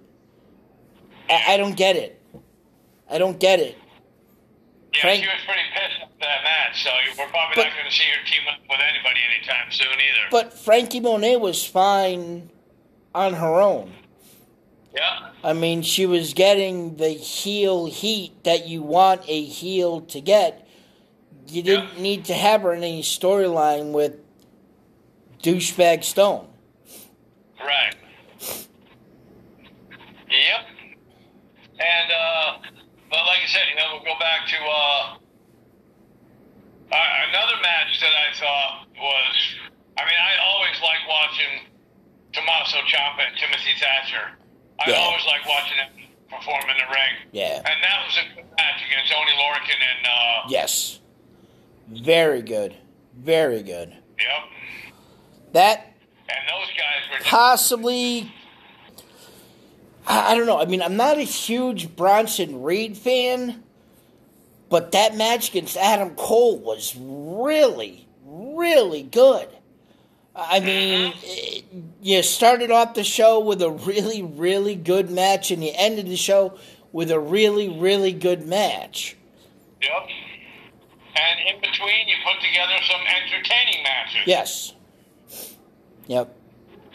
I, 1.29 1.55
I 1.55 1.57
don't 1.57 1.77
get 1.77 1.97
it. 1.97 2.21
I 3.11 3.19
don't 3.19 3.41
get 3.41 3.59
it. 3.59 3.77
Yeah, 4.93 4.97
Yeah, 4.97 5.01
Frank- 5.01 5.23
she 5.25 5.29
was 5.29 5.37
pretty 5.45 5.61
pissed 5.75 6.03
at 6.03 6.21
that 6.21 6.43
match, 6.45 6.85
so 6.85 6.91
we're 7.19 7.27
probably 7.31 7.57
But- 7.57 7.65
not 7.65 7.73
going 7.77 7.91
to 7.91 7.97
see 7.97 8.05
her 8.05 8.25
team 8.27 8.43
up 8.53 8.61
with 8.69 8.79
anybody 8.89 9.21
anytime 9.35 9.73
soon 9.73 9.87
either. 9.89 10.29
But 10.31 10.53
Franky 10.53 11.01
Monet 11.01 11.37
was 11.37 11.65
fine 11.67 12.51
on 13.15 13.35
her 13.35 13.61
own. 13.61 13.93
Yeah, 14.95 15.31
I 15.45 15.53
mean, 15.53 15.83
she 15.83 16.07
was 16.07 16.35
getting 16.35 16.97
the 16.97 17.09
heel 17.11 17.87
heat 17.87 18.45
that 18.45 18.67
you 18.67 18.83
want 18.83 19.23
a 19.29 19.45
heel 19.45 20.01
to 20.03 20.21
get. 20.21 20.67
You 21.49 21.63
didn't 21.63 21.97
Yeah. 21.97 22.03
need 22.03 22.25
to 22.27 22.35
have 22.35 22.63
her 22.63 22.73
in 22.73 22.83
any 22.85 23.03
storyline 23.03 23.93
with 23.93 24.17
douchebag 25.43 26.05
Stone. 26.05 26.47
right. 27.59 27.95
Yep. 30.29 30.63
And 31.81 32.11
uh, 32.13 32.59
but 33.11 33.19
like 33.27 33.43
I 33.43 33.49
said, 33.49 33.63
you 33.71 33.77
know, 33.77 33.87
we'll 33.95 34.05
go 34.15 34.19
back 34.21 34.47
to 34.47 34.57
uh, 34.57 35.17
uh, 36.93 37.29
another 37.31 37.57
match 37.63 38.01
that 38.01 38.13
I 38.15 38.39
thought 38.39 38.87
was. 38.97 39.37
I 39.99 40.05
mean, 40.05 40.15
I 40.17 40.33
always 40.47 40.77
like 40.83 41.03
watching 41.09 41.67
Tommaso 42.33 42.79
Ciampa 42.87 43.27
and 43.27 43.37
Timothy 43.37 43.75
Thatcher. 43.81 44.39
I 44.81 44.91
Yeah. 44.91 44.97
always 44.97 45.25
like 45.27 45.47
watching 45.47 45.77
him 45.79 45.89
perform 46.31 46.63
in 46.71 46.77
the 46.77 46.85
ring. 46.91 47.15
Yeah. 47.33 47.57
And 47.57 47.65
that 47.83 48.07
was 48.07 48.17
a 48.19 48.35
good 48.35 48.45
match 48.57 48.83
against 48.87 49.13
Oni 49.13 49.33
Lorcan 49.33 49.75
and 49.75 50.07
uh, 50.07 50.43
Yes. 50.49 51.01
Very 51.89 52.43
good. 52.43 52.75
Very 53.15 53.63
good. 53.63 53.91
yep. 54.19 54.93
That 55.53 55.93
And 56.29 56.39
those 56.49 56.69
guys 56.77 57.11
were 57.19 57.25
possibly. 57.25 58.33
I 60.07 60.33
I 60.33 60.35
don't 60.37 60.47
know. 60.47 60.59
I 60.61 60.65
mean, 60.67 60.81
I'm 60.83 60.97
not 60.97 61.19
a 61.19 61.23
huge 61.23 61.95
Bronson 61.97 62.63
Reed 62.63 62.97
fan, 62.97 63.63
but 64.69 64.93
that 64.93 65.17
match 65.17 65.51
against 65.51 65.77
Adam 65.77 66.15
Cole 66.15 66.57
was 66.59 66.95
really, 66.97 68.07
really 68.25 69.03
good. 69.03 69.49
I 70.41 70.61
mean, 70.61 71.13
it- 71.23 71.65
you 72.03 72.23
started 72.23 72.71
off 72.71 72.95
the 72.95 73.05
show 73.05 73.39
with 73.39 73.61
a 73.61 73.71
really, 73.71 74.23
really 74.23 74.75
good 74.75 75.11
match, 75.11 75.51
and 75.51 75.63
you 75.63 75.73
ended 75.75 76.07
the 76.07 76.17
show 76.17 76.59
with 76.93 77.11
a 77.11 77.21
really, 77.21 77.69
really 77.69 78.13
good 78.13 78.47
match. 78.47 79.17
Yep. 79.83 80.09
And 81.17 81.41
in 81.49 81.61
between, 81.61 82.09
you 82.09 82.17
put 82.25 82.41
together 82.41 82.77
some 82.89 83.01
entertaining 83.07 83.83
matches. 83.83 84.23
Yes. 84.27 84.73
Yep. 86.07 86.35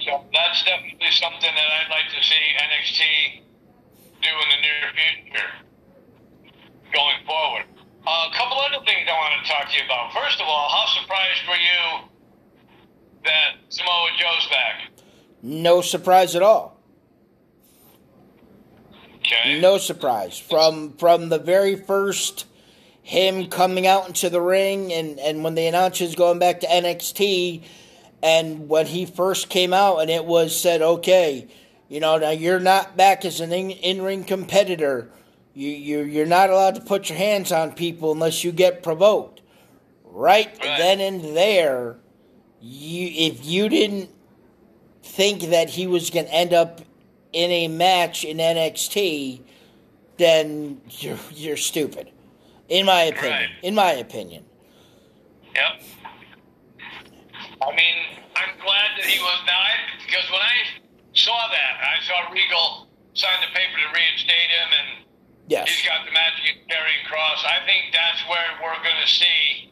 So 0.04 0.26
that's 0.34 0.64
definitely 0.64 1.12
something 1.12 1.54
that 1.54 1.70
I'd 1.72 1.89
like 1.89 2.10
to 2.14 2.24
see 2.24 2.43
NXT 2.58 3.41
do 4.22 4.30
in 4.30 4.50
the 4.50 4.62
near 4.62 4.91
future 4.93 5.52
going 6.93 7.26
forward. 7.26 7.66
Uh, 8.06 8.30
a 8.32 8.36
couple 8.36 8.58
other 8.60 8.84
things 8.86 9.08
I 9.10 9.14
want 9.14 9.43
to 9.43 9.52
talk 9.52 9.70
to 9.70 9.78
you 9.78 9.86
about. 9.86 10.14
First 10.14 10.39
of 10.41 10.48
all, 10.48 10.70
how 10.70 10.86
surprised 11.02 11.41
were 11.48 11.58
you 11.58 12.10
that 13.26 13.56
Samoa 13.70 14.10
Joe's 14.18 14.48
back? 14.50 14.92
No 15.42 15.82
surprise 15.82 16.36
at 16.36 16.42
all. 16.42 16.80
Okay. 19.20 19.60
No 19.60 19.78
surprise 19.78 20.38
from 20.38 20.94
from 20.94 21.30
the 21.30 21.40
very 21.40 21.76
first 21.76 22.46
him 23.02 23.48
coming 23.48 23.86
out 23.88 24.08
into 24.08 24.30
the 24.30 24.42
ring 24.42 24.94
and 24.94 25.20
and 25.20 25.44
when 25.44 25.56
they 25.56 25.68
announced 25.68 26.00
he 26.00 26.06
was 26.06 26.16
going 26.16 26.40
back 26.40 26.60
to 26.62 26.68
NXT 26.68 27.64
and 28.24 28.68
when 28.70 28.86
he 28.88 29.06
first 29.06 29.50
came 29.50 29.74
out 29.74 29.98
and 29.98 30.10
it 30.10 30.26
was 30.26 30.60
said 30.60 30.82
okay 30.82 31.48
you 31.88 32.00
know 32.00 32.18
now 32.18 32.32
you're 32.32 32.60
not 32.60 32.98
back 32.98 33.26
as 33.26 33.40
an 33.40 33.52
in 33.52 34.02
ring 34.02 34.24
competitor 34.24 35.10
you 35.54 35.70
you 35.70 36.00
you're 36.02 36.26
not 36.26 36.50
allowed 36.50 36.76
to 36.76 36.82
put 36.82 37.10
your 37.10 37.18
hands 37.18 37.52
on 37.52 37.72
people 37.74 38.12
unless 38.12 38.44
you 38.44 38.52
get 38.52 38.82
provoked 38.84 39.42
right, 40.04 40.48
Right. 40.48 40.78
then 40.78 41.00
and 41.00 41.36
there 41.38 41.98
you 42.66 43.30
if 43.30 43.45
you 43.45 43.70
didn't 43.70 44.09
think 45.03 45.43
that 45.51 45.70
he 45.70 45.86
was 45.86 46.09
going 46.09 46.26
to 46.26 46.34
end 46.34 46.51
up 46.53 46.82
in 47.32 47.51
a 47.51 47.68
match 47.68 48.24
in 48.24 48.38
NXT, 48.38 49.41
then 50.18 50.82
you're 50.89 51.20
you're 51.32 51.57
stupid. 51.57 52.11
In 52.68 52.88
my 52.88 53.03
opinion. 53.03 53.32
Right. 53.32 53.49
In 53.61 53.76
my 53.76 53.91
opinion. 53.91 54.43
Yep. 55.53 55.84
I 57.61 57.70
mean, 57.76 57.97
I'm 58.36 58.57
glad 58.57 58.97
that 58.97 59.05
he 59.05 59.20
uh, 59.20 59.24
was 59.24 59.39
now 59.45 59.53
I, 59.53 59.74
because 60.03 60.26
when 60.32 60.41
I 60.41 60.57
saw 61.13 61.47
that, 61.51 61.74
I 61.86 62.01
saw 62.03 62.34
Regal 62.34 62.88
sign 63.13 63.38
the 63.41 63.53
paper 63.53 63.78
to 63.78 63.89
reinstate 63.93 64.49
him, 64.49 64.70
and 64.74 65.05
Yes. 65.47 65.70
he's 65.70 65.86
got 65.86 66.03
the 66.05 66.11
match 66.11 66.34
against 66.41 66.68
Karrion 66.68 67.05
Kross. 67.05 67.45
I 67.45 67.63
think 67.66 67.93
that's 67.93 68.26
where 68.28 68.57
we're 68.63 68.82
going 68.82 68.97
to 69.05 69.07
see 69.07 69.70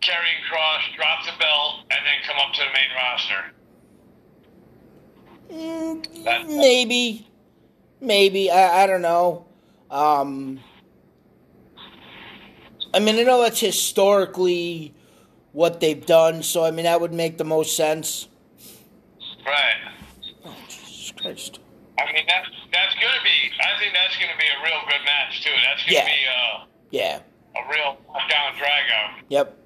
Karrion 0.00 0.40
Kross 0.50 0.96
drop 0.96 1.24
the 1.24 1.32
belt 1.38 1.80
and 1.90 2.00
then 2.04 2.14
come 2.26 2.36
up 2.38 2.52
to 2.54 2.60
the 2.60 2.72
main 2.72 2.90
roster. 2.96 3.52
That- 6.24 6.48
Maybe. 6.48 7.26
Maybe. 8.00 8.50
I, 8.50 8.82
I 8.84 8.86
don't 8.86 9.02
know. 9.02 9.46
Um 9.90 10.60
I 12.94 12.98
mean 13.00 13.16
I 13.18 13.22
know 13.22 13.42
that's 13.42 13.60
historically 13.60 14.94
what 15.52 15.80
they've 15.80 16.04
done, 16.04 16.42
so 16.42 16.64
I 16.64 16.70
mean 16.70 16.84
that 16.84 17.00
would 17.00 17.12
make 17.14 17.38
the 17.38 17.44
most 17.44 17.76
sense. 17.76 18.28
Right. 19.44 19.76
Oh, 20.44 20.54
Jesus 20.68 21.12
Christ. 21.20 21.60
I 21.98 22.12
mean, 22.12 22.26
that's 22.28 22.48
that's 22.72 22.94
going 22.94 23.14
to 23.14 23.22
be. 23.24 23.50
I 23.62 23.78
think 23.80 23.94
that's 23.94 24.16
going 24.18 24.30
to 24.30 24.36
be 24.36 24.44
a 24.44 24.62
real 24.62 24.80
good 24.86 25.02
match 25.06 25.42
too. 25.42 25.50
That's 25.64 25.82
going 25.84 25.88
to 25.88 25.94
Yeah. 25.94 26.04
be 26.04 26.26
uh, 26.26 26.64
Yeah. 26.90 27.20
a 27.56 27.70
real 27.72 27.96
down 28.28 28.54
drag 28.58 28.84
out. 28.92 29.20
Yep. 29.28 29.56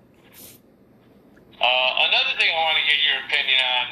Uh, 1.61 2.08
another 2.08 2.38
thing 2.38 2.48
I 2.48 2.61
want 2.64 2.78
to 2.80 2.86
get 2.88 3.00
your 3.04 3.20
opinion 3.28 3.61
on 3.61 3.86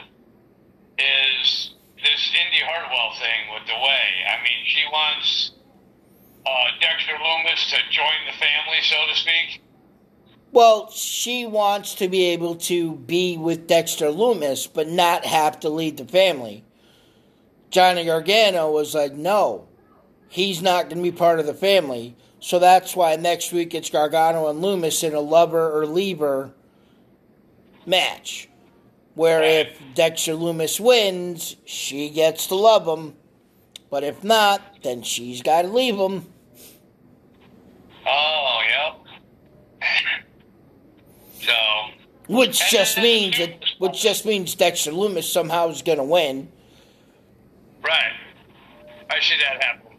is 0.98 1.74
this 1.96 2.32
Indy 2.32 2.64
Hartwell 2.64 3.12
thing 3.20 3.52
with 3.52 3.66
the 3.66 3.74
way. 3.74 4.04
I 4.24 4.42
mean, 4.42 4.64
she 4.64 4.84
wants 4.90 5.52
uh, 6.46 6.80
Dexter 6.80 7.12
Lumis 7.12 7.70
to 7.70 7.76
join 7.90 8.24
the 8.26 8.32
family, 8.32 8.80
so 8.82 8.96
to 9.12 9.20
speak. 9.20 9.62
Well, 10.50 10.90
she 10.90 11.44
wants 11.44 11.94
to 11.96 12.08
be 12.08 12.24
able 12.30 12.56
to 12.56 12.94
be 12.94 13.36
with 13.36 13.66
Dexter 13.66 14.06
Lumis, 14.06 14.66
but 14.72 14.88
not 14.88 15.26
have 15.26 15.60
to 15.60 15.68
lead 15.68 15.98
the 15.98 16.06
family. 16.06 16.64
Johnny 17.68 18.06
Gargano 18.06 18.70
was 18.70 18.94
like, 18.94 19.12
no, 19.12 19.68
he's 20.28 20.62
not 20.62 20.88
going 20.88 21.04
to 21.04 21.10
be 21.10 21.14
part 21.14 21.38
of 21.38 21.44
the 21.44 21.52
family. 21.52 22.16
So 22.40 22.58
that's 22.58 22.96
why 22.96 23.14
next 23.16 23.52
week 23.52 23.74
it's 23.74 23.90
Gargano 23.90 24.48
and 24.48 24.62
Lumis 24.62 25.04
in 25.04 25.12
a 25.12 25.20
lover 25.20 25.70
or 25.70 25.84
leaver 25.84 26.54
match. 27.88 28.48
Where 29.14 29.42
if 29.42 29.80
Dexter 29.94 30.32
Lumis 30.34 30.78
wins, 30.78 31.56
she 31.64 32.08
gets 32.10 32.46
to 32.48 32.54
love 32.54 32.86
him. 32.86 33.14
But 33.90 34.04
if 34.04 34.22
not, 34.22 34.62
then 34.82 35.02
she's 35.02 35.42
got 35.42 35.62
to 35.62 35.68
leave 35.68 35.96
him. 35.96 36.26
Oh, 38.06 38.60
yep. 39.80 39.90
so, 41.40 41.52
Which 42.28 42.60
just 42.70 42.98
means 42.98 43.38
it, 43.38 43.64
which 43.78 44.00
just 44.00 44.24
means 44.24 44.54
Dexter 44.54 44.92
Lumis 44.92 45.24
somehow 45.24 45.68
is 45.68 45.82
going 45.82 45.98
to 45.98 46.04
win. 46.04 46.52
right. 47.82 48.12
I 49.10 49.20
see 49.20 49.34
that 49.42 49.64
happen. 49.64 49.96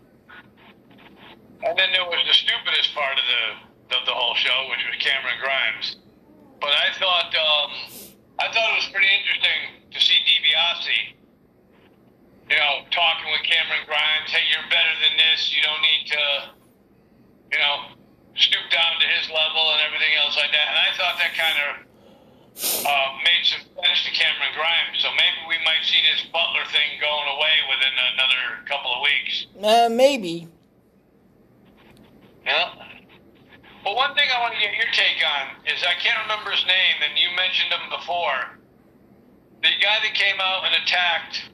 And 1.66 1.78
then 1.78 1.92
there 1.92 2.06
was 2.06 2.20
the 2.28 2.34
stupidest 2.34 2.94
part 2.94 3.18
of 3.18 3.24
the 3.26 3.96
of 3.98 4.06
the 4.06 4.12
whole 4.12 4.36
show, 4.36 4.68
which 4.70 4.80
was 4.86 4.96
Cameron 5.00 5.34
Grimes. 5.42 5.96
But 6.60 6.76
I 6.76 6.92
thought 7.00 7.32
um, 7.32 7.72
I 8.40 8.52
thought 8.52 8.68
it 8.72 8.78
was 8.84 8.90
pretty 8.92 9.08
interesting 9.08 9.80
to 9.92 10.00
see 10.00 10.20
DiBiase, 10.28 11.16
you 12.52 12.56
know, 12.56 12.84
talking 12.92 13.32
with 13.32 13.44
Cameron 13.48 13.84
Grimes. 13.88 14.28
Hey, 14.28 14.44
you're 14.52 14.68
better 14.68 14.96
than 15.00 15.16
this. 15.16 15.56
You 15.56 15.64
don't 15.64 15.84
need 15.84 16.04
to, 16.12 16.24
you 17.56 17.60
know, 17.60 17.76
stoop 18.36 18.68
down 18.72 19.00
to 19.00 19.08
his 19.08 19.32
level 19.32 19.72
and 19.76 19.82
everything 19.88 20.12
else 20.20 20.36
like 20.36 20.52
that. 20.52 20.68
And 20.68 20.80
I 20.80 20.90
thought 20.96 21.16
that 21.20 21.34
kind 21.36 21.58
of 21.64 21.72
uh, 22.60 23.10
made 23.24 23.44
some 23.48 23.64
sense 23.80 24.04
to 24.04 24.12
Cameron 24.12 24.52
Grimes. 24.56 25.00
So 25.00 25.10
maybe 25.16 25.40
we 25.48 25.60
might 25.64 25.84
see 25.84 26.00
this 26.12 26.28
Butler 26.32 26.68
thing 26.76 27.00
going 27.00 27.28
away 27.40 27.56
within 27.72 27.96
another 28.16 28.44
couple 28.68 28.92
of 28.92 29.00
weeks. 29.04 29.48
Uh, 29.56 29.88
maybe. 29.88 30.48
Yeah. 32.46 32.89
Well, 33.90 33.98
one 33.98 34.14
thing 34.14 34.30
I 34.30 34.40
want 34.40 34.54
to 34.54 34.60
get 34.62 34.76
your 34.78 34.86
take 34.94 35.18
on 35.26 35.66
is 35.66 35.82
I 35.82 35.96
can't 36.00 36.22
remember 36.22 36.52
his 36.52 36.64
name, 36.68 37.02
and 37.02 37.18
you 37.18 37.26
mentioned 37.36 37.74
him 37.74 37.90
before. 37.90 38.54
The 39.64 39.70
guy 39.82 39.98
that 40.06 40.14
came 40.14 40.36
out 40.40 40.62
and 40.64 40.76
attacked 40.84 41.50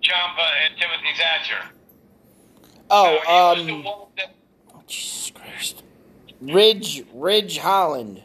Ciampa 0.00 0.46
and 0.62 0.78
Timothy 0.78 1.18
Thatcher. 1.18 1.64
Oh, 2.90 3.18
Now, 3.26 3.54
he 3.56 3.72
was 3.72 3.82
the 3.82 3.90
um, 3.90 4.06
that- 4.16 4.86
Jesus 4.86 5.32
Christ. 5.34 5.82
Ridge, 6.40 7.02
Ridge 7.12 7.58
Holland. 7.58 8.22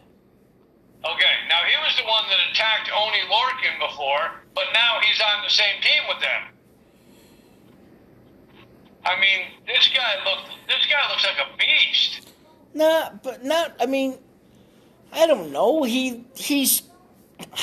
okay, 1.03 1.35
now 1.49 1.61
he 1.65 1.75
was 1.81 1.97
the 1.97 2.05
one 2.05 2.29
that 2.29 2.37
attacked 2.51 2.91
Oni 2.95 3.17
Lorcan 3.33 3.79
before, 3.89 4.29
but 4.53 4.65
now 4.75 4.99
he's 5.01 5.19
on 5.19 5.43
the 5.43 5.49
same 5.49 5.81
team 5.81 6.03
with 6.07 6.19
them. 6.21 6.41
I 9.03 9.19
mean, 9.19 9.47
this 9.65 9.89
guy 9.89 10.23
look. 10.23 10.45
This 10.67 10.85
guy 10.85 11.09
looks 11.09 11.25
like 11.25 11.39
a 11.41 11.57
beast. 11.57 12.29
Nah, 12.73 13.11
but 13.21 13.43
not. 13.43 13.73
I 13.79 13.85
mean, 13.85 14.17
I 15.11 15.27
don't 15.27 15.51
know. 15.51 15.83
He 15.83 16.25
he's. 16.35 16.83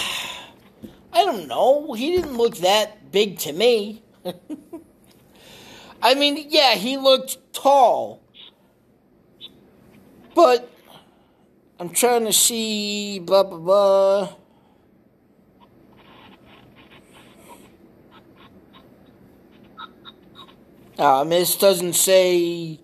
I 1.13 1.25
don't 1.25 1.49
know. 1.49 1.93
He 1.95 2.17
didn't 2.17 2.37
look 2.37 2.59
that 2.59 3.11
big 3.11 3.39
to 3.41 3.53
me. 3.53 4.03
I 6.03 6.15
mean, 6.15 6.47
yeah, 6.49 6.75
he 6.77 6.97
looked 6.97 7.53
tall. 7.53 8.23
But 10.35 10.71
I'm 11.81 11.91
trying 11.91 12.25
to 12.27 12.33
see 12.33 13.19
blah 13.19 13.43
blah 13.43 13.59
blah. 13.59 14.35
Ah, 20.99 21.25
this 21.25 21.57
doesn't 21.57 21.95
say 21.95 22.79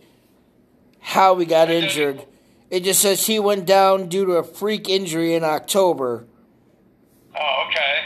how 1.06 1.38
he 1.38 1.46
got 1.46 1.70
injured. 1.70 2.26
It 2.68 2.82
just 2.82 3.00
says 3.00 3.24
he 3.24 3.38
went 3.38 3.64
down 3.64 4.08
due 4.08 4.26
to 4.26 4.32
a 4.32 4.42
freak 4.42 4.88
injury 4.88 5.34
in 5.34 5.44
October. 5.44 6.26
Oh, 7.38 7.64
okay. 7.68 7.98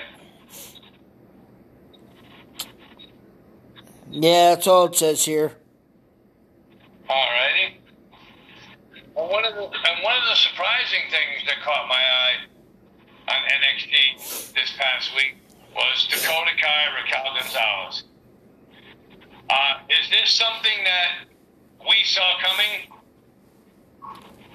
Yeah, 4.11 4.55
that's 4.55 4.67
all 4.67 4.85
it 4.85 4.97
says 4.97 5.25
here. 5.25 5.53
Alrighty. 7.09 7.79
Well, 9.15 9.31
one 9.31 9.47
of 9.47 9.55
the 9.55 9.63
and 9.63 10.05
one 10.05 10.17
of 10.19 10.25
the 10.29 10.37
surprising 10.37 11.01
things 11.11 11.47
that 11.47 11.65
caught 11.65 11.89
my 11.89 11.95
eye 11.95 12.35
on 13.29 13.49
NXT 13.49 14.53
this 14.53 14.73
past 14.77 15.11
week 15.17 15.37
was 15.75 16.07
Dakota 16.11 16.51
Kai 16.61 17.01
Raquel 17.01 17.35
Gonzalez. 17.41 18.05
Uh, 19.49 19.79
is 19.89 20.11
this 20.11 20.31
something 20.31 20.85
that 20.85 21.31
we 21.89 22.05
saw 22.05 22.23
coming? 22.43 22.90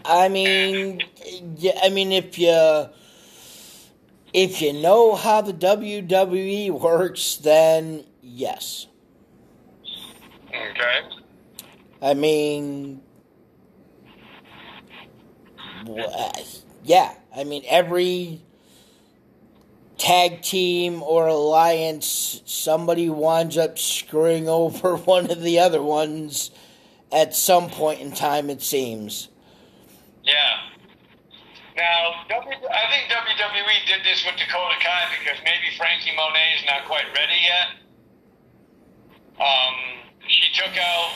I 0.08 0.30
mean, 0.30 1.01
I 1.82 1.89
mean, 1.89 2.12
if 2.12 2.38
you 2.38 2.89
if 4.34 4.62
you 4.62 4.74
know 4.74 5.16
how 5.16 5.41
the 5.41 5.53
WWE 5.53 6.72
works, 6.72 7.38
then 7.38 8.03
yes. 8.22 8.88
Okay. 10.49 11.01
I 12.01 12.14
mean, 12.14 13.01
yeah. 16.84 17.14
I 17.36 17.43
mean, 17.43 17.64
every 17.68 18.41
tag 19.97 20.41
team 20.41 21.01
or 21.01 21.28
alliance, 21.28 22.41
somebody 22.45 23.10
winds 23.10 23.58
up 23.58 23.80
screwing 23.80 24.47
over 24.49 24.97
one 24.97 25.32
of 25.32 25.41
the 25.41 25.60
other 25.60 25.82
ones 25.82 26.51
at 27.12 27.36
some 27.36 27.70
point 27.70 28.01
in 28.01 28.12
time, 28.12 28.49
it 28.49 28.62
seems. 28.62 29.30
Yeah. 30.26 30.74
Now, 31.78 32.26
I 32.32 32.86
think 32.90 33.12
WWE 33.12 33.80
did 33.86 34.02
this 34.04 34.24
with 34.26 34.36
Dakota 34.38 34.76
Kai 34.80 35.04
because 35.20 35.38
maybe 35.44 35.76
Franky 35.78 36.16
Monet 36.16 36.56
is 36.58 36.66
not 36.66 36.86
quite 36.88 37.06
ready 37.14 37.40
yet. 37.44 37.68
Um, 39.38 39.76
she 40.28 40.48
took 40.56 40.78
out 40.78 41.12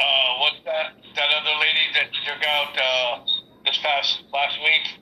uh, 0.00 0.38
what's 0.40 0.64
that? 0.64 0.96
That 1.14 1.28
other 1.36 1.56
lady 1.60 1.84
that 1.94 2.08
took 2.24 2.42
out 2.46 2.72
uh, 2.78 3.26
this 3.64 3.78
past 3.82 4.22
last 4.32 4.58
week, 4.60 4.98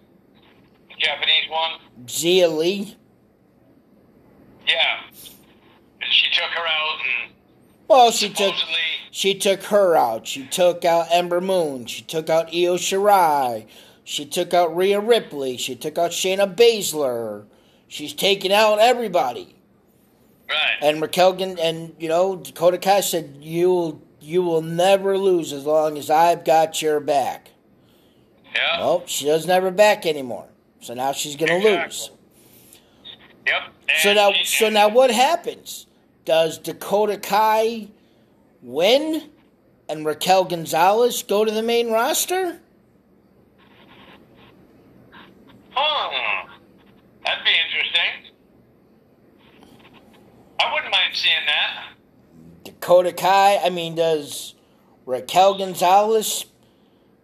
the 0.89 0.95
Japanese 0.99 1.49
one. 1.49 1.79
Xia 2.07 2.57
Li. 2.57 2.97
Yeah, 4.67 5.01
and 6.03 6.13
she 6.13 6.29
took 6.31 6.51
her 6.51 6.67
out 6.67 6.99
and 7.01 7.33
Well, 7.89 8.11
she 8.11 8.29
took 8.29 8.55
she 9.11 9.35
took 9.35 9.63
her 9.65 9.97
out. 9.97 10.27
She 10.27 10.47
took 10.47 10.85
out 10.85 11.07
Ember 11.11 11.41
Moon. 11.41 11.87
She 11.87 12.03
took 12.03 12.29
out 12.29 12.49
Io 12.49 12.77
Shirai. 12.77 13.67
She 14.05 14.25
took 14.25 14.55
out 14.55 14.75
Rhea 14.77 15.01
Ripley. 15.01 15.57
She 15.57 15.75
took 15.75 15.99
out 15.99 16.11
Shayna 16.13 16.55
Baszler. 16.55 17.45
She's 17.89 18.13
taken 18.13 18.53
out 18.53 18.79
everybody. 18.79 19.57
Right. 20.49 20.77
And 20.81 21.01
Raquel 21.03 21.43
and 21.43 21.95
you 21.99 22.09
know 22.09 22.37
Dakota 22.37 22.79
Kai 22.79 23.01
said 23.01 23.39
you 23.41 23.69
will 23.69 24.03
you 24.21 24.43
will 24.43 24.63
never 24.63 25.17
lose 25.19 25.53
as 25.53 25.65
long 25.65 25.99
as 25.99 26.11
I've 26.11 26.45
got 26.45 26.81
your 26.83 27.01
back. 27.01 27.51
Yeah. 28.55 28.81
Well, 28.81 29.03
she 29.07 29.27
doesn't 29.27 29.49
have 29.51 29.63
her 29.63 29.71
back 29.71 30.07
anymore, 30.07 30.49
so 30.81 30.95
now 30.95 31.13
she's 31.13 31.37
gonna 31.37 31.57
Exactly. 31.57 31.83
lose. 31.85 32.11
Yep. 33.47 33.63
So 34.03 34.13
now, 34.15 34.33
so 34.45 34.69
now, 34.69 34.89
what 34.89 35.11
happens? 35.11 35.87
Does 36.29 36.59
Dakota 36.59 37.17
Kai 37.17 37.89
win, 38.61 39.31
and 39.89 40.05
Raquel 40.05 40.45
Gonzalez 40.45 41.23
go 41.23 41.43
to 41.43 41.51
the 41.51 41.63
main 41.63 41.91
roster? 41.91 42.61
Huh. 45.71 46.47
That'd 47.25 47.45
be 47.47 47.51
interesting. 47.67 48.35
I 50.61 50.71
wouldn't 50.71 50.93
mind 50.93 51.15
seeing 51.15 51.47
that. 51.47 51.95
Dakota 52.63 53.15
Kai, 53.15 53.57
I 53.65 53.71
mean, 53.71 53.95
does 53.95 54.55
Raquel 55.07 55.57
Gonzalez 55.57 56.45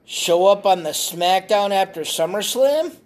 show 0.06 0.46
up 0.46 0.64
on 0.64 0.82
the 0.82 0.92
SmackDown 0.92 1.72
after 1.72 2.00
SummerSlam? 2.00 2.96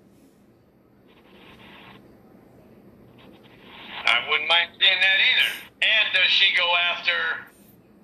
I 4.06 4.30
wouldn't 4.30 4.48
mind 4.48 4.70
seeing 4.78 5.00
that 5.00 5.18
either. 5.18 5.67
And 5.88 6.12
does 6.12 6.30
she 6.30 6.54
go 6.56 6.68
after 6.92 7.12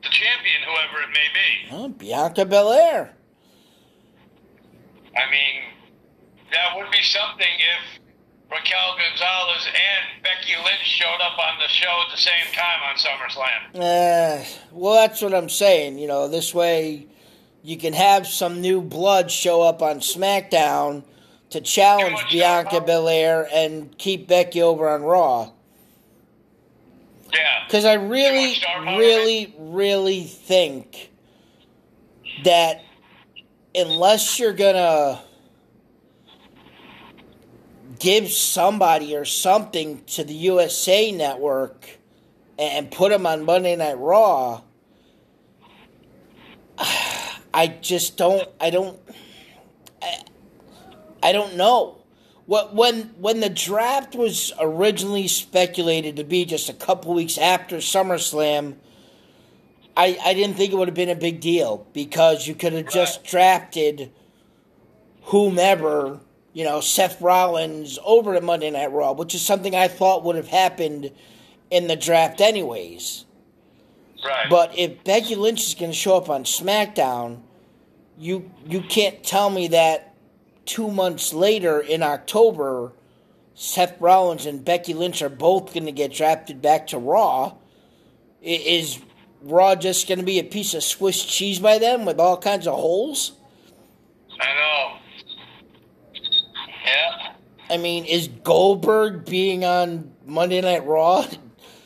the 0.02 0.08
champion, 0.08 0.62
whoever 0.66 1.02
it 1.02 1.12
may 1.12 1.28
be? 1.34 1.68
Huh, 1.68 1.88
Bianca 1.88 2.44
Belair. 2.44 3.14
I 5.16 5.30
mean, 5.30 5.62
that 6.50 6.76
would 6.76 6.90
be 6.90 7.02
something 7.02 7.46
if 7.46 8.00
Raquel 8.50 8.96
Gonzalez 8.96 9.66
and 9.66 10.22
Becky 10.22 10.54
Lynch 10.56 10.84
showed 10.84 11.20
up 11.20 11.38
on 11.38 11.58
the 11.58 11.68
show 11.68 12.02
at 12.06 12.10
the 12.10 12.20
same 12.20 12.52
time 12.52 12.80
on 12.88 12.96
SummerSlam. 12.96 13.74
Uh, 13.74 14.44
well, 14.72 14.94
that's 14.94 15.20
what 15.20 15.34
I'm 15.34 15.48
saying. 15.48 15.98
You 15.98 16.08
know, 16.08 16.28
this 16.28 16.54
way 16.54 17.06
you 17.62 17.76
can 17.76 17.92
have 17.92 18.26
some 18.26 18.60
new 18.60 18.80
blood 18.80 19.30
show 19.30 19.62
up 19.62 19.82
on 19.82 20.00
SmackDown 20.00 21.04
to 21.50 21.60
challenge 21.60 22.18
Bianca. 22.30 22.80
Belair 22.80 23.48
and 23.52 23.96
keep 23.98 24.28
Becky 24.28 24.60
over 24.60 24.88
on 24.88 25.02
Raw. 25.02 25.50
Yeah. 27.34 27.64
Because 27.66 27.84
I 27.84 27.94
really, 27.94 28.48
much 28.48 28.58
star 28.58 28.84
power? 28.84 28.98
really, 28.98 29.54
really 29.58 30.24
think 30.24 31.10
that 32.44 32.82
unless 33.74 34.38
you're 34.38 34.52
gonna 34.52 35.20
give 37.98 38.28
somebody 38.28 39.16
or 39.16 39.24
something 39.24 40.04
to 40.04 40.24
the 40.24 40.34
USA 40.34 41.10
Network 41.12 41.88
and 42.58 42.90
put 42.90 43.10
them 43.10 43.26
on 43.26 43.44
Monday 43.44 43.76
Night 43.76 43.98
Raw, 43.98 44.62
I 46.78 47.68
just 47.80 48.16
don't. 48.16 48.48
I 48.60 48.70
don't. 48.70 48.98
I, 50.02 50.18
I 51.22 51.32
don't 51.32 51.56
know. 51.56 52.03
What 52.46 52.74
when 52.74 53.14
when 53.18 53.40
the 53.40 53.48
draft 53.48 54.14
was 54.14 54.52
originally 54.60 55.28
speculated 55.28 56.16
to 56.16 56.24
be 56.24 56.44
just 56.44 56.68
a 56.68 56.74
couple 56.74 57.14
weeks 57.14 57.38
after 57.38 57.78
SummerSlam, 57.78 58.76
I 59.96 60.18
I 60.22 60.34
didn't 60.34 60.56
think 60.56 60.72
it 60.72 60.76
would 60.76 60.88
have 60.88 60.94
been 60.94 61.08
a 61.08 61.14
big 61.14 61.40
deal 61.40 61.86
because 61.94 62.46
you 62.46 62.54
could 62.54 62.74
have 62.74 62.88
just 62.90 63.24
drafted 63.24 64.12
whomever, 65.22 66.20
you 66.52 66.64
know, 66.64 66.80
Seth 66.80 67.20
Rollins 67.22 67.98
over 68.04 68.34
to 68.34 68.42
Monday 68.42 68.70
Night 68.70 68.92
Raw, 68.92 69.12
which 69.12 69.34
is 69.34 69.40
something 69.40 69.74
I 69.74 69.88
thought 69.88 70.22
would 70.24 70.36
have 70.36 70.48
happened 70.48 71.12
in 71.70 71.86
the 71.86 71.96
draft 71.96 72.42
anyways. 72.42 73.24
Right. 74.22 74.48
But 74.50 74.76
if 74.76 75.02
Becky 75.02 75.34
Lynch 75.34 75.66
is 75.66 75.74
going 75.74 75.92
to 75.92 75.96
show 75.96 76.16
up 76.16 76.28
on 76.28 76.44
SmackDown, 76.44 77.40
you 78.18 78.50
you 78.66 78.82
can't 78.82 79.22
tell 79.24 79.48
me 79.48 79.68
that 79.68 80.13
two 80.66 80.90
months 80.90 81.32
later 81.32 81.80
in 81.80 82.02
October, 82.02 82.92
Seth 83.54 84.00
Rollins 84.00 84.46
and 84.46 84.64
Becky 84.64 84.94
Lynch 84.94 85.22
are 85.22 85.28
both 85.28 85.72
going 85.72 85.86
to 85.86 85.92
get 85.92 86.12
drafted 86.12 86.60
back 86.60 86.88
to 86.88 86.98
Raw. 86.98 87.54
Is 88.42 89.00
Raw 89.42 89.74
just 89.74 90.08
going 90.08 90.18
to 90.18 90.24
be 90.24 90.38
a 90.38 90.44
piece 90.44 90.74
of 90.74 90.82
Swiss 90.82 91.24
cheese 91.24 91.58
by 91.58 91.78
them 91.78 92.04
with 92.04 92.18
all 92.18 92.36
kinds 92.36 92.66
of 92.66 92.74
holes? 92.74 93.32
I 94.40 94.54
know. 94.54 94.96
Yeah. 96.84 97.32
I 97.70 97.76
mean, 97.76 98.04
is 98.04 98.28
Goldberg 98.28 99.24
being 99.24 99.64
on 99.64 100.12
Monday 100.26 100.60
Night 100.60 100.84
Raw 100.86 101.26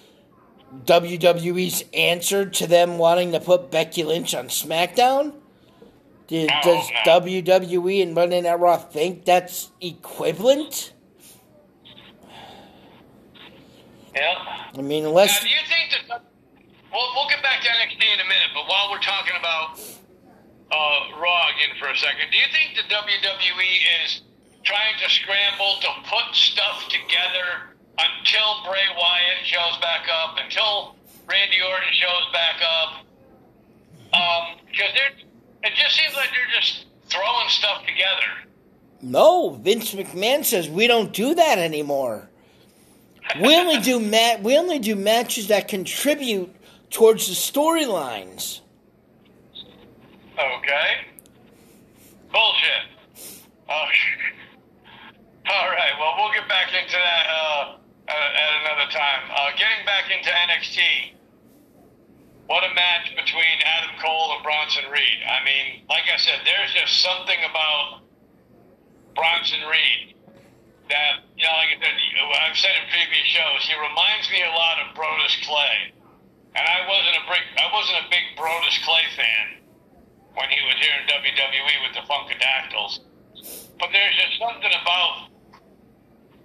WWE's 0.85 1.85
answer 1.95 2.47
to 2.47 2.67
them 2.67 2.99
wanting 2.99 3.33
to 3.33 3.41
put 3.41 3.71
Becky 3.71 4.05
Lynch 4.05 4.35
on 4.35 4.49
SmackDown? 4.49 5.35
Does, 6.29 6.49
I 6.49 6.61
does. 6.63 6.91
WWE 7.25 8.03
and 8.03 8.15
Monday 8.15 8.41
Night 8.41 8.61
Raw 8.61 8.77
think 8.77 9.25
that's 9.25 9.71
equivalent? 9.81 10.93
Yeah. 14.15 14.35
I 14.77 14.83
mean, 14.83 15.05
Now, 15.05 15.11
unless 15.11 15.41
do 15.41 15.49
you 15.49 15.57
think 15.67 16.09
that? 16.09 16.23
Well, 16.93 17.09
we'll 17.15 17.29
get 17.29 17.43
back 17.43 17.63
to 17.63 17.69
NXT 17.69 18.03
in 18.15 18.21
a 18.21 18.25
minute, 18.25 18.51
but 18.55 18.69
while 18.69 18.91
we're 18.91 19.01
talking 19.01 19.35
about 19.39 19.81
uh, 20.71 21.17
Raw 21.17 21.49
again 21.57 21.77
for 21.81 21.89
a 21.89 21.97
second. 21.97 22.29
Do 22.31 22.37
you 22.37 22.49
think 22.53 22.77
the 22.77 22.85
WWE 22.93 23.73
is 24.05 24.23
trying 24.65 24.97
to 25.01 25.09
scramble 25.09 25.81
to 25.81 25.89
put 26.05 26.35
stuff 26.35 26.89
together 26.89 27.73
until 27.97 28.69
Bray 28.69 28.85
Wyatt 28.97 29.45
shows 29.45 29.81
back 29.81 30.07
up, 30.13 30.37
until 30.43 30.97
Randy 31.29 31.61
Orton 31.65 31.93
shows 31.93 32.27
back 32.33 32.61
up? 32.61 33.05
Because 34.69 34.93
they're 34.95 35.28
it 35.63 35.75
just 35.75 35.97
seems 35.97 36.15
like 36.15 36.29
they're 36.31 36.61
just 36.61 36.87
throwing 37.09 37.49
stuff 37.49 37.85
together. 37.87 38.49
No, 39.01 39.51
Vince 39.51 39.95
McMahon 39.95 40.45
says 40.45 40.69
we 40.69 40.87
don't 40.87 41.13
do 41.13 41.35
that 41.35 41.59
anymore. 41.59 42.29
We 43.41 43.57
only 43.57 43.79
do 43.79 44.01
mat. 44.15 44.43
We 44.43 44.57
only 44.59 44.79
do 44.79 44.97
matches 44.97 45.49
that 45.49 45.69
contribute 45.69 46.55
towards 46.91 47.29
the 47.29 47.35
storylines. 47.35 48.61
Okay. 50.33 51.07
Bullshit. 52.33 53.43
Oh, 53.69 53.73
all 55.51 55.69
right. 55.71 55.93
Well, 55.99 56.15
we'll 56.19 56.33
get 56.33 56.49
back 56.49 56.69
into 56.69 56.97
that 56.97 57.27
uh, 57.29 57.77
at 58.09 58.61
another 58.63 58.91
time. 58.91 59.31
Uh, 59.35 59.51
getting 59.53 59.85
back 59.85 60.05
into 60.11 60.31
NXT. 60.31 61.18
What 62.49 62.65
a 62.65 62.73
match 62.73 63.13
between 63.13 63.61
Adam 63.61 63.93
Cole 64.01 64.33
and 64.33 64.41
Bronson 64.41 64.89
Reed. 64.89 65.21
I 65.21 65.45
mean, 65.45 65.85
like 65.85 66.09
I 66.09 66.17
said, 66.17 66.41
there's 66.49 66.73
just 66.73 67.05
something 67.05 67.37
about 67.45 68.01
Bronson 69.13 69.61
Reed 69.69 70.17
that, 70.89 71.29
you 71.37 71.45
know, 71.45 71.53
like 71.61 71.77
I 71.77 71.79
said, 71.85 71.93
I've 71.93 72.57
said 72.57 72.73
in 72.81 72.89
previous 72.89 73.29
shows, 73.29 73.69
he 73.69 73.77
reminds 73.77 74.33
me 74.33 74.41
a 74.49 74.53
lot 74.57 74.81
of 74.81 74.97
Brodus 74.97 75.37
Clay. 75.45 75.93
And 76.57 76.65
I 76.65 76.89
wasn't 76.89 77.21
a 77.21 77.25
big, 77.29 77.45
I 77.61 77.69
wasn't 77.69 78.01
a 78.01 78.07
big 78.09 78.25
Brodus 78.41 78.81
Clay 78.81 79.05
fan 79.13 79.61
when 80.33 80.49
he 80.49 80.65
was 80.65 80.81
here 80.81 80.97
in 80.97 81.05
WWE 81.05 81.75
with 81.85 82.01
the 82.01 82.05
Funkadactyls. 82.09 83.05
But 83.77 83.93
there's 83.93 84.17
just 84.17 84.41
something 84.41 84.73
about, 84.73 85.29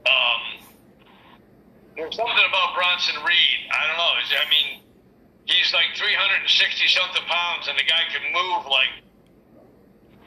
um, 0.04 0.44
there's 1.96 2.12
something 2.12 2.44
about 2.52 2.76
Bronson 2.76 3.24
Reed. 3.24 3.72
I 3.72 3.88
don't 3.88 3.96
know. 3.96 4.14
I 4.20 4.48
mean, 4.52 4.83
he's 5.46 5.74
like 5.74 5.96
360 5.96 6.88
something 6.88 7.24
pounds, 7.28 7.68
and 7.68 7.78
the 7.78 7.84
guy 7.84 8.02
can 8.12 8.22
move 8.34 8.66
like 8.68 8.90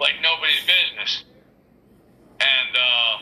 like 0.01 0.15
nobody's 0.23 0.61
business. 0.67 1.25
And 2.39 2.73
uh, 2.77 3.17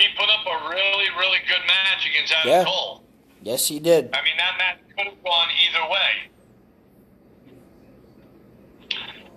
he 0.00 0.06
put 0.16 0.28
up 0.28 0.44
a 0.48 0.68
really, 0.70 1.08
really 1.18 1.38
good 1.46 1.60
match 1.66 2.08
against 2.08 2.32
Adam 2.32 2.50
Yeah. 2.50 2.64
Cole. 2.64 3.02
Yes, 3.42 3.68
he 3.68 3.78
did. 3.78 4.10
I 4.14 4.22
mean, 4.24 4.36
that 4.38 4.56
match 4.58 4.78
could 4.96 5.06
have 5.12 5.22
gone 5.22 5.48
either 5.68 5.84
way. 5.92 6.12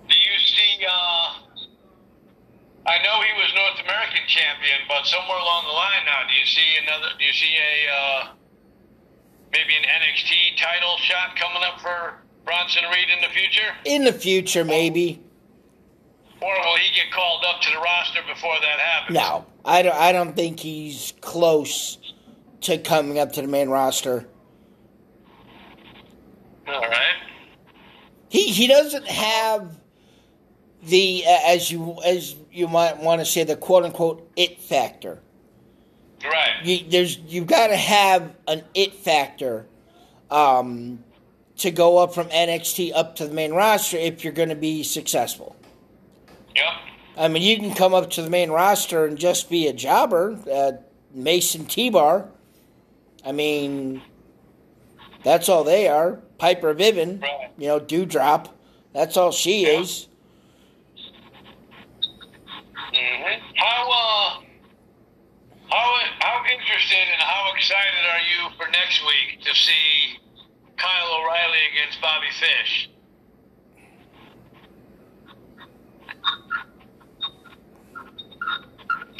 Do 0.08 0.16
you 0.16 0.38
see? 0.40 0.84
Uh, 0.88 1.46
I 2.88 2.96
know 3.04 3.20
he 3.22 3.32
was 3.36 3.52
North 3.54 3.78
American 3.84 4.24
champion, 4.26 4.80
but 4.88 5.04
somewhere 5.06 5.36
along 5.38 5.64
the 5.66 5.72
line 5.76 6.02
now, 6.06 6.26
do 6.26 6.34
you 6.34 6.46
see 6.46 6.76
another? 6.82 7.12
Do 7.18 7.24
you 7.24 7.32
see 7.32 7.54
a 7.54 7.92
uh, 7.92 8.28
maybe 9.52 9.74
an 9.76 9.82
NXT 9.82 10.58
title 10.58 10.96
shot 10.98 11.36
coming 11.36 11.62
up 11.64 11.80
for 11.80 12.14
Bronson 12.44 12.84
Reed 12.90 13.08
in 13.14 13.20
the 13.20 13.28
future, 13.34 13.74
In 13.84 14.04
the 14.04 14.12
future, 14.12 14.64
maybe. 14.64 15.22
or 16.40 16.52
will 16.54 16.76
he 16.76 16.94
get 16.94 17.12
called 17.12 17.44
up 17.46 17.60
to 17.62 17.70
the 17.70 17.78
roster 17.78 18.20
before 18.26 18.54
that 18.60 18.78
happens? 18.80 19.14
No, 19.14 19.46
I 19.64 19.82
don't. 19.82 19.96
I 19.96 20.12
don't 20.12 20.34
think 20.34 20.60
he's 20.60 21.12
close 21.20 21.98
to 22.62 22.78
coming 22.78 23.18
up 23.18 23.32
to 23.32 23.42
the 23.42 23.48
main 23.48 23.68
roster. 23.68 24.26
All 26.66 26.80
right. 26.80 27.14
He 28.28 28.44
he 28.52 28.66
doesn't 28.68 29.06
have 29.08 29.76
the 30.84 31.24
uh, 31.26 31.38
as 31.46 31.70
you 31.70 31.96
as 32.04 32.36
you 32.52 32.68
might 32.68 32.96
want 32.98 33.20
to 33.20 33.24
say 33.24 33.44
the 33.44 33.56
quote 33.56 33.84
unquote 33.84 34.30
it 34.36 34.60
factor. 34.60 35.20
Right. 36.24 36.64
You, 36.64 36.84
there's 36.88 37.18
you've 37.18 37.46
got 37.46 37.68
to 37.68 37.76
have 37.76 38.34
an 38.46 38.62
it 38.74 38.94
factor 38.94 39.66
um, 40.30 41.02
to 41.58 41.70
go 41.70 41.98
up 41.98 42.14
from 42.14 42.28
NXT 42.28 42.92
up 42.94 43.16
to 43.16 43.26
the 43.26 43.34
main 43.34 43.52
roster 43.52 43.96
if 43.96 44.22
you're 44.24 44.32
going 44.32 44.48
to 44.50 44.54
be 44.54 44.82
successful. 44.82 45.56
Yep. 46.54 46.64
I 47.16 47.28
mean, 47.28 47.42
you 47.42 47.56
can 47.56 47.74
come 47.74 47.94
up 47.94 48.10
to 48.10 48.22
the 48.22 48.30
main 48.30 48.50
roster 48.50 49.04
and 49.04 49.18
just 49.18 49.50
be 49.50 49.66
a 49.66 49.72
jobber, 49.72 50.38
uh, 50.50 50.72
Mace 51.12 51.54
and 51.54 51.68
T-Bar. 51.68 52.28
I 53.24 53.32
mean, 53.32 54.00
that's 55.24 55.48
all 55.48 55.64
they 55.64 55.88
are. 55.88 56.20
Piper 56.38 56.72
Niven, 56.72 57.20
Right. 57.20 57.50
you 57.58 57.68
know, 57.68 57.80
Doudrop. 57.80 58.48
That's 58.94 59.16
all 59.16 59.32
she 59.32 59.62
Yeah. 59.66 59.80
is. 59.80 60.08
hmm 62.92 63.56
How 63.56 63.90
uh, 63.92 64.40
how 65.70 66.00
how 66.20 66.42
interested 66.50 67.06
and 67.12 67.22
how 67.22 67.52
excited 67.56 68.04
are 68.12 68.24
you 68.26 68.56
for 68.56 68.70
next 68.70 69.02
week 69.06 69.40
to 69.42 69.54
see 69.54 70.18
Kyle 70.76 71.20
O'Reilly 71.20 71.64
against 71.72 72.00
Bobby 72.00 72.30
Fish? 72.38 72.90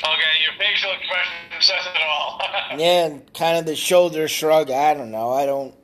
Okay, 0.02 0.34
your 0.42 0.58
facial 0.58 0.90
expression 0.92 1.60
says 1.60 1.86
it 1.94 2.00
all. 2.08 2.40
Yeah, 2.78 3.06
and 3.06 3.34
kind 3.34 3.58
of 3.58 3.66
the 3.66 3.74
shoulder 3.74 4.28
shrug. 4.28 4.70
I 4.70 4.94
don't 4.94 5.10
know. 5.10 5.32
I 5.32 5.44
don't. 5.44 5.74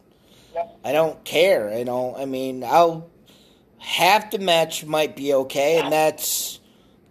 I 0.85 0.93
don't 0.93 1.23
care. 1.25 1.77
You 1.77 1.85
know. 1.85 2.15
I 2.17 2.25
mean, 2.25 2.63
I'll 2.65 3.11
half 3.79 4.31
the 4.31 4.39
match 4.39 4.85
might 4.85 5.17
be 5.17 5.35
okay, 5.35 5.81
and 5.81 5.93
that's 5.93 6.61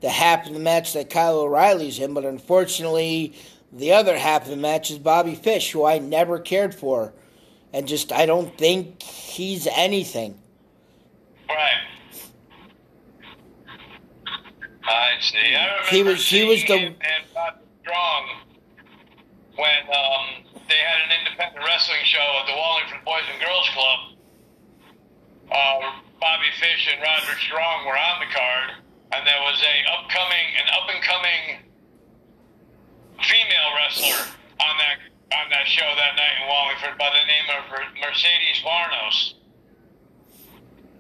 the 0.06 0.12
half 0.12 0.46
of 0.46 0.54
the 0.54 0.60
match 0.60 0.94
that 0.94 1.10
Kyle 1.10 1.40
O'Reilly's 1.40 1.98
in. 1.98 2.14
But 2.14 2.26
unfortunately, 2.26 3.34
the 3.74 3.92
other 3.92 4.16
half 4.20 4.44
of 4.44 4.50
the 4.50 4.56
match 4.56 4.92
is 4.92 5.00
Bobby 5.00 5.34
Fish, 5.34 5.72
who 5.72 5.84
I 5.84 5.98
never 5.98 6.38
cared 6.38 6.76
for, 6.76 7.12
and 7.74 7.88
just 7.88 8.12
I 8.12 8.28
don't 8.28 8.56
think 8.56 9.02
he's 9.02 9.66
anything. 9.66 10.38
Right. 11.50 11.82
I 14.84 15.14
see. 15.20 15.56
I 15.56 15.66
remember 15.66 15.90
He 15.90 16.04
was- 16.04 16.30
he 16.30 16.44
was 16.44 16.64
the- 16.66 16.78
him 16.78 16.96
and 17.02 17.34
Bob 17.34 17.56
Strong 17.82 18.30
when 19.56 19.82
um, 19.90 20.62
they 20.70 20.78
had 20.78 21.02
an 21.10 21.18
independent 21.26 21.66
wrestling 21.66 22.02
show 22.04 22.38
at 22.42 22.46
the 22.46 22.54
Wallingford 22.54 23.04
Boys 23.04 23.24
and 23.34 23.42
Girls 23.42 23.70
Club. 23.70 24.00
Uh, 25.52 25.92
Bobby 26.22 26.52
Fish 26.60 26.90
and 26.94 27.02
Roderick 27.02 27.40
Strong 27.40 27.86
were 27.88 27.98
on 27.98 28.20
the 28.20 28.32
card, 28.36 28.70
and 29.14 29.22
there 29.28 29.42
was 29.42 29.60
a 29.62 29.76
upcoming, 29.94 30.48
an 30.58 30.68
up 30.74 30.88
and 30.90 31.02
coming 31.04 31.42
female 33.22 33.70
wrestler 33.78 34.28
on 34.62 34.76
that 34.78 34.98
on 35.34 35.50
that 35.50 35.66
show 35.68 35.88
that 35.96 36.16
night 36.16 36.36
in 36.42 36.48
Wallingford 36.48 36.98
by 37.00 37.10
the 37.10 37.26
name 37.26 37.48
of 37.58 37.64
Mercedes 38.00 38.62
Varnado 38.64 39.36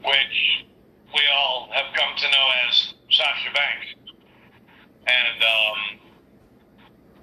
which 0.05 0.65
we 1.13 1.21
all 1.33 1.69
have 1.73 1.93
come 1.95 2.13
to 2.17 2.27
know 2.29 2.47
as 2.67 2.93
Sasha 3.09 3.51
Banks. 3.53 3.87
And 5.07 5.39
um, 5.41 5.99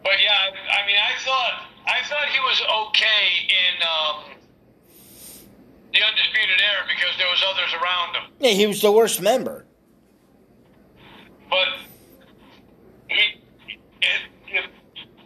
but 0.03 0.19
yeah, 0.23 0.31
I, 0.31 0.83
I 0.83 0.87
mean, 0.87 0.97
I 0.99 1.19
thought 1.23 1.55
I 1.87 2.07
thought 2.09 2.27
he 2.29 2.39
was 2.41 2.61
okay 2.89 3.25
in 3.51 3.75
um, 3.83 4.39
the 5.93 6.01
undisputed 6.03 6.61
era 6.61 6.83
because 6.87 7.17
there 7.19 7.29
was 7.29 7.43
others 7.47 7.73
around 7.75 8.15
him, 8.17 8.33
Yeah, 8.41 8.51
he 8.51 8.67
was 8.67 8.81
the 8.81 8.93
worst 8.93 9.21
member. 9.21 9.65
But 11.53 11.69
he. 13.13 13.37
It, 14.01 14.23
it, 14.49 14.67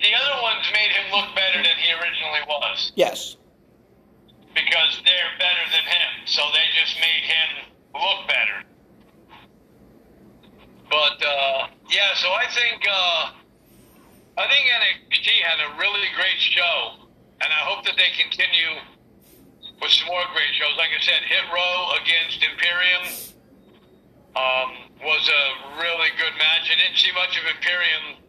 the 0.03 0.13
other 0.13 0.43
ones 0.43 0.67
made 0.75 0.91
him 0.93 1.07
look 1.15 1.33
better 1.35 1.57
than 1.63 1.77
he 1.81 1.89
originally 1.95 2.45
was 2.47 2.93
Yes. 2.95 3.37
because 4.53 5.01
they're 5.07 5.33
better 5.41 5.65
than 5.73 5.87
him, 5.89 6.11
so 6.27 6.43
they 6.53 6.67
just 6.77 7.01
made 7.01 7.25
him 7.25 7.49
look 7.95 8.29
better. 8.29 8.59
But 10.91 11.17
uh, 11.25 11.69
yeah, 11.89 12.13
so 12.17 12.29
I 12.29 12.45
think 12.53 12.85
uh, 12.85 13.31
I 14.37 14.45
think 14.53 14.69
NXT 14.69 15.27
had 15.43 15.59
a 15.65 15.79
really 15.81 16.09
great 16.15 16.39
show, 16.39 17.09
and 17.41 17.49
I 17.51 17.61
hope 17.65 17.85
that 17.87 17.97
they 17.97 18.13
continue 18.21 18.77
with 19.81 19.91
some 19.91 20.07
more 20.09 20.23
great 20.35 20.53
shows. 20.61 20.77
Like 20.77 20.91
I 20.93 21.01
said, 21.03 21.23
Hit 21.25 21.45
Row 21.53 21.97
against 22.05 22.45
Imperium 22.45 23.05
um, 24.37 24.86
was 25.03 25.29
a 25.29 25.81
really 25.81 26.11
good 26.19 26.33
match. 26.39 26.71
I 26.71 26.77
didn't 26.77 26.99
see 26.99 27.13
much 27.13 27.39
of 27.39 27.45
Imperium 27.57 28.23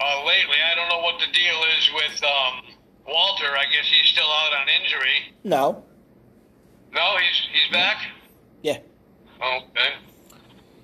uh, 0.00 0.24
lately. 0.26 0.56
I 0.70 0.74
don't 0.74 0.88
know 0.88 1.00
what 1.00 1.20
the 1.20 1.32
deal 1.32 1.60
is 1.78 1.90
with 1.94 2.22
um, 2.24 2.76
Walter. 3.06 3.56
I 3.56 3.64
guess 3.64 3.86
he's 3.90 4.08
still 4.08 4.28
out 4.28 4.52
on 4.60 4.68
injury. 4.68 5.34
No. 5.44 5.84
No, 6.92 7.16
he's 7.16 7.48
he's 7.52 7.72
back. 7.72 7.98
Yeah. 8.62 8.78
Okay. 9.40 9.94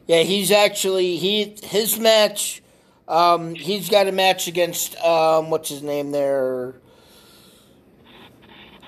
Yeah, 0.07 0.23
he's 0.23 0.51
actually 0.51 1.17
he 1.17 1.57
his 1.63 1.99
match. 1.99 2.63
Um, 3.09 3.55
he's 3.55 3.89
got 3.89 4.09
a 4.09 4.13
match 4.13 4.49
against 4.49 4.97
um, 4.97 5.51
what's 5.51 5.69
his 5.69 5.83
name 5.83 6.13
there. 6.13 6.77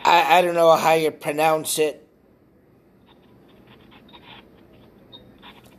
I 0.04 0.38
I 0.38 0.42
don't 0.42 0.54
know 0.54 0.74
how 0.76 0.94
you 0.94 1.10
pronounce 1.10 1.78
it. 1.78 2.07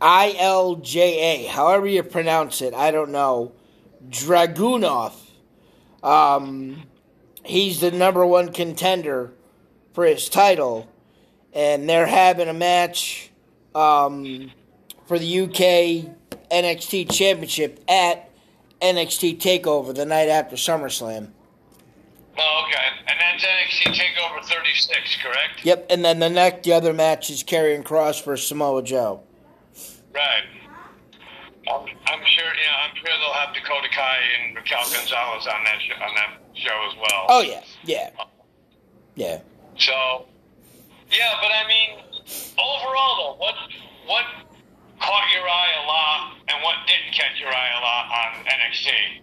I 0.00 0.34
L 0.38 0.76
J 0.76 1.44
A, 1.44 1.46
however 1.48 1.86
you 1.86 2.02
pronounce 2.02 2.62
it, 2.62 2.74
I 2.74 2.90
don't 2.90 3.10
know. 3.10 3.52
Dragunov. 4.08 5.12
Um, 6.02 6.84
he's 7.44 7.80
the 7.80 7.90
number 7.90 8.24
one 8.24 8.52
contender 8.52 9.32
for 9.92 10.04
his 10.06 10.28
title, 10.28 10.88
and 11.52 11.88
they're 11.88 12.06
having 12.06 12.48
a 12.48 12.54
match 12.54 13.30
um, 13.74 14.50
for 15.06 15.18
the 15.18 15.40
UK 15.40 16.16
NXT 16.50 17.12
Championship 17.12 17.82
at 17.88 18.30
NXT 18.80 19.38
Takeover 19.38 19.94
the 19.94 20.06
night 20.06 20.28
after 20.28 20.56
SummerSlam. 20.56 21.30
Oh, 22.38 22.64
okay. 22.66 22.82
And 23.06 23.18
that's 23.20 23.44
NXT 23.44 23.94
Takeover 23.94 24.42
36, 24.44 25.16
correct? 25.22 25.64
Yep, 25.64 25.86
and 25.90 26.04
then 26.04 26.20
the 26.20 26.30
next, 26.30 26.64
the 26.64 26.72
other 26.72 26.92
match 26.92 27.28
is 27.28 27.44
Karrion 27.44 27.82
Kross 27.82 28.24
versus 28.24 28.48
Samoa 28.48 28.82
Joe. 28.82 29.22
Right. 30.12 30.44
I'm, 31.68 31.86
I'm 31.86 32.24
sure. 32.26 32.50
You 32.50 32.66
know, 32.66 32.78
I'm 32.88 32.96
sure 32.96 33.10
they'll 33.20 33.34
have 33.34 33.54
Dakota 33.54 33.88
Kai 33.92 34.18
and 34.42 34.56
Raquel 34.56 34.82
Gonzalez 34.90 35.46
on 35.46 35.62
that 35.64 35.78
show, 35.80 35.94
on 36.02 36.14
that 36.16 36.40
show 36.54 36.76
as 36.90 36.96
well. 36.96 37.26
Oh 37.28 37.42
yeah, 37.42 37.62
yeah, 37.84 38.10
uh, 38.18 38.24
yeah. 39.14 39.40
So, 39.78 40.26
yeah, 41.12 41.34
but 41.40 41.52
I 41.52 41.68
mean, 41.68 42.00
overall 42.58 43.14
though, 43.20 43.36
what 43.38 43.54
what 44.06 44.24
caught 45.00 45.28
your 45.34 45.46
eye 45.48 45.72
a 45.84 45.86
lot 45.86 46.36
and 46.48 46.62
what 46.64 46.76
didn't 46.86 47.12
catch 47.14 47.38
your 47.38 47.52
eye 47.52 47.70
a 47.76 47.80
lot 47.80 48.04
on 48.10 48.44
NXT? 48.46 49.20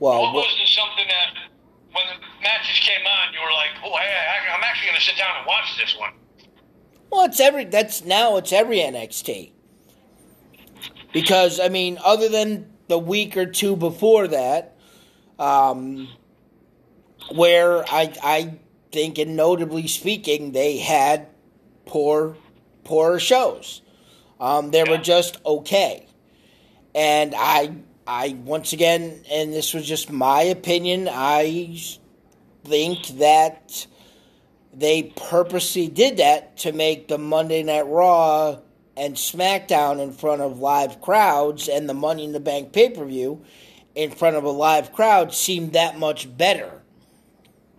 Well, 0.00 0.22
what 0.22 0.30
wh- 0.30 0.34
was 0.46 0.56
the 0.58 0.66
something 0.66 1.06
that 1.08 1.50
when 1.92 2.06
the 2.10 2.18
matches 2.42 2.78
came 2.80 3.06
on, 3.06 3.32
you 3.34 3.40
were 3.40 3.52
like, 3.54 3.70
oh, 3.84 3.94
hey, 3.98 4.10
I, 4.10 4.54
I'm 4.54 4.62
actually 4.62 4.88
going 4.88 4.98
to 4.98 5.06
sit 5.06 5.16
down 5.16 5.30
and 5.38 5.46
watch 5.46 5.76
this 5.78 5.94
one. 5.98 6.12
Well, 7.10 7.26
it's 7.26 7.40
every 7.40 7.64
that's 7.64 8.04
now 8.04 8.36
it's 8.36 8.52
every 8.52 8.78
NXT. 8.78 9.52
Because 11.12 11.60
I 11.60 11.68
mean, 11.68 11.98
other 12.04 12.28
than 12.28 12.72
the 12.88 12.98
week 12.98 13.36
or 13.36 13.46
two 13.46 13.76
before 13.76 14.28
that, 14.28 14.76
um, 15.38 16.08
where 17.32 17.84
I 17.88 18.12
I 18.22 18.54
think, 18.92 19.18
and 19.18 19.36
notably 19.36 19.86
speaking, 19.86 20.52
they 20.52 20.78
had 20.78 21.28
poor 21.86 22.36
poor 22.84 23.18
shows. 23.18 23.82
Um, 24.40 24.70
they 24.70 24.84
were 24.84 24.98
just 24.98 25.38
okay, 25.46 26.06
and 26.94 27.34
I 27.36 27.74
I 28.06 28.36
once 28.44 28.72
again, 28.72 29.24
and 29.30 29.52
this 29.52 29.72
was 29.72 29.86
just 29.86 30.10
my 30.10 30.42
opinion. 30.42 31.08
I 31.10 31.78
think 32.64 33.06
that 33.18 33.86
they 34.78 35.04
purposely 35.16 35.88
did 35.88 36.16
that 36.18 36.56
to 36.58 36.72
make 36.72 37.08
the 37.08 37.18
Monday 37.18 37.62
Night 37.62 37.86
Raw 37.86 38.58
and 38.96 39.14
SmackDown 39.16 40.00
in 40.00 40.12
front 40.12 40.42
of 40.42 40.58
live 40.58 41.00
crowds 41.00 41.68
and 41.68 41.88
the 41.88 41.94
Money 41.94 42.24
in 42.24 42.32
the 42.32 42.40
Bank 42.40 42.72
pay 42.72 42.90
per 42.90 43.04
view 43.04 43.44
in 43.94 44.10
front 44.10 44.36
of 44.36 44.44
a 44.44 44.50
live 44.50 44.92
crowd 44.92 45.32
seem 45.34 45.70
that 45.70 45.98
much 45.98 46.36
better. 46.36 46.82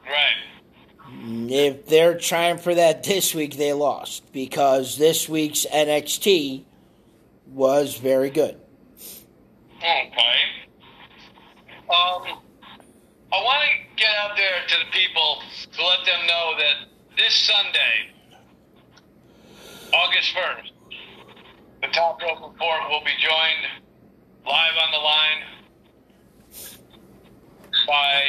Right. 0.05 1.51
If 1.51 1.87
they're 1.87 2.17
trying 2.17 2.57
for 2.57 2.75
that 2.75 3.03
this 3.03 3.33
week, 3.33 3.57
they 3.57 3.73
lost 3.73 4.31
because 4.31 4.97
this 4.97 5.27
week's 5.27 5.65
NXT 5.65 6.63
was 7.47 7.97
very 7.97 8.29
good. 8.29 8.59
Okay. 9.77 10.11
Um, 11.89 12.39
I 13.35 13.43
want 13.43 13.67
to 13.67 13.75
get 13.99 14.15
out 14.15 14.39
there 14.39 14.63
to 14.63 14.75
the 14.79 14.89
people 14.95 15.43
to 15.75 15.79
let 15.83 16.07
them 16.07 16.23
know 16.23 16.55
that 16.55 16.87
this 17.19 17.35
Sunday, 17.35 18.15
August 19.91 20.31
1st, 20.31 20.71
the 21.83 21.91
Top 21.91 22.15
Rope 22.23 22.55
Report 22.55 22.79
will 22.87 23.03
be 23.03 23.11
joined 23.19 23.83
live 24.47 24.75
on 24.79 24.89
the 24.95 25.03
line 25.03 25.41
by 27.83 28.23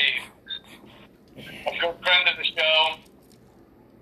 a 1.70 1.74
good 1.78 2.02
friend 2.02 2.26
of 2.26 2.34
the 2.42 2.48
show. 2.50 2.98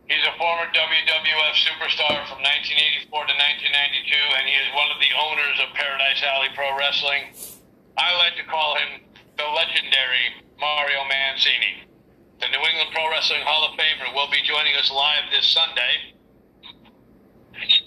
He's 0.08 0.24
a 0.24 0.32
former 0.40 0.72
WWF 0.72 1.56
superstar 1.68 2.16
from 2.32 2.40
1984 2.40 3.12
to 3.12 3.34
1992, 3.36 4.40
and 4.40 4.48
he 4.48 4.56
is 4.56 4.72
one 4.72 4.88
of 4.88 4.96
the 5.04 5.12
owners 5.20 5.68
of 5.68 5.68
Paradise 5.76 6.24
Alley 6.24 6.48
Pro 6.56 6.72
Wrestling. 6.80 7.28
I 8.00 8.16
like 8.16 8.40
to 8.40 8.44
call 8.48 8.80
him 8.80 9.04
the 9.36 9.44
legendary 9.52 10.43
Mario 10.60 11.04
Mancini. 11.08 11.84
The 12.40 12.48
New 12.48 12.58
England 12.60 12.90
Pro 12.92 13.08
Wrestling 13.10 13.42
Hall 13.44 13.64
of 13.70 13.78
Famer 13.78 14.14
will 14.14 14.30
be 14.30 14.42
joining 14.44 14.74
us 14.76 14.90
live 14.90 15.30
this 15.30 15.46
Sunday. 15.46 16.14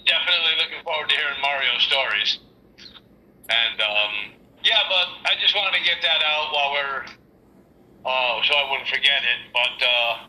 Definitely 0.06 0.54
looking 0.58 0.82
forward 0.82 1.08
to 1.08 1.14
hearing 1.14 1.40
Mario's 1.42 1.82
stories. 1.82 2.38
And 3.48 3.80
um, 3.80 4.12
yeah, 4.64 4.80
but 4.88 5.30
I 5.30 5.34
just 5.40 5.54
wanted 5.54 5.78
to 5.78 5.84
get 5.84 6.02
that 6.02 6.20
out 6.24 6.52
while 6.52 6.72
we're, 6.72 7.04
oh, 8.04 8.40
so 8.44 8.54
I 8.54 8.70
wouldn't 8.70 8.88
forget 8.88 9.22
it. 9.22 9.52
But 9.52 9.76
uh, 9.86 10.26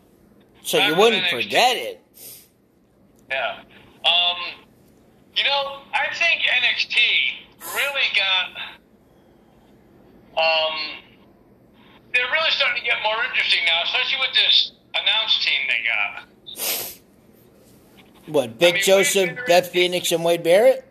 So 0.63 0.77
you 0.85 0.95
wouldn't 0.95 1.27
forget 1.27 1.75
it. 1.77 2.01
Yeah. 3.29 3.63
Um, 4.05 4.37
you 5.35 5.43
know, 5.43 5.81
I 5.93 6.13
think 6.13 6.41
NXT 6.43 6.95
really 7.75 8.09
got. 8.15 8.61
Um, 10.37 11.03
they're 12.13 12.31
really 12.31 12.51
starting 12.51 12.81
to 12.81 12.87
get 12.87 12.97
more 13.09 13.25
interesting 13.25 13.65
now, 13.65 13.81
especially 13.89 14.21
with 14.21 14.35
this 14.37 14.71
announced 14.93 15.41
team 15.41 15.61
they 15.65 15.81
got. 15.81 16.29
What, 18.29 18.61
Vic 18.61 18.75
mean, 18.75 18.83
Joseph, 18.83 19.33
Beth 19.47 19.69
Phoenix, 19.73 20.11
and 20.11 20.23
Wade 20.23 20.43
Barrett? 20.43 20.85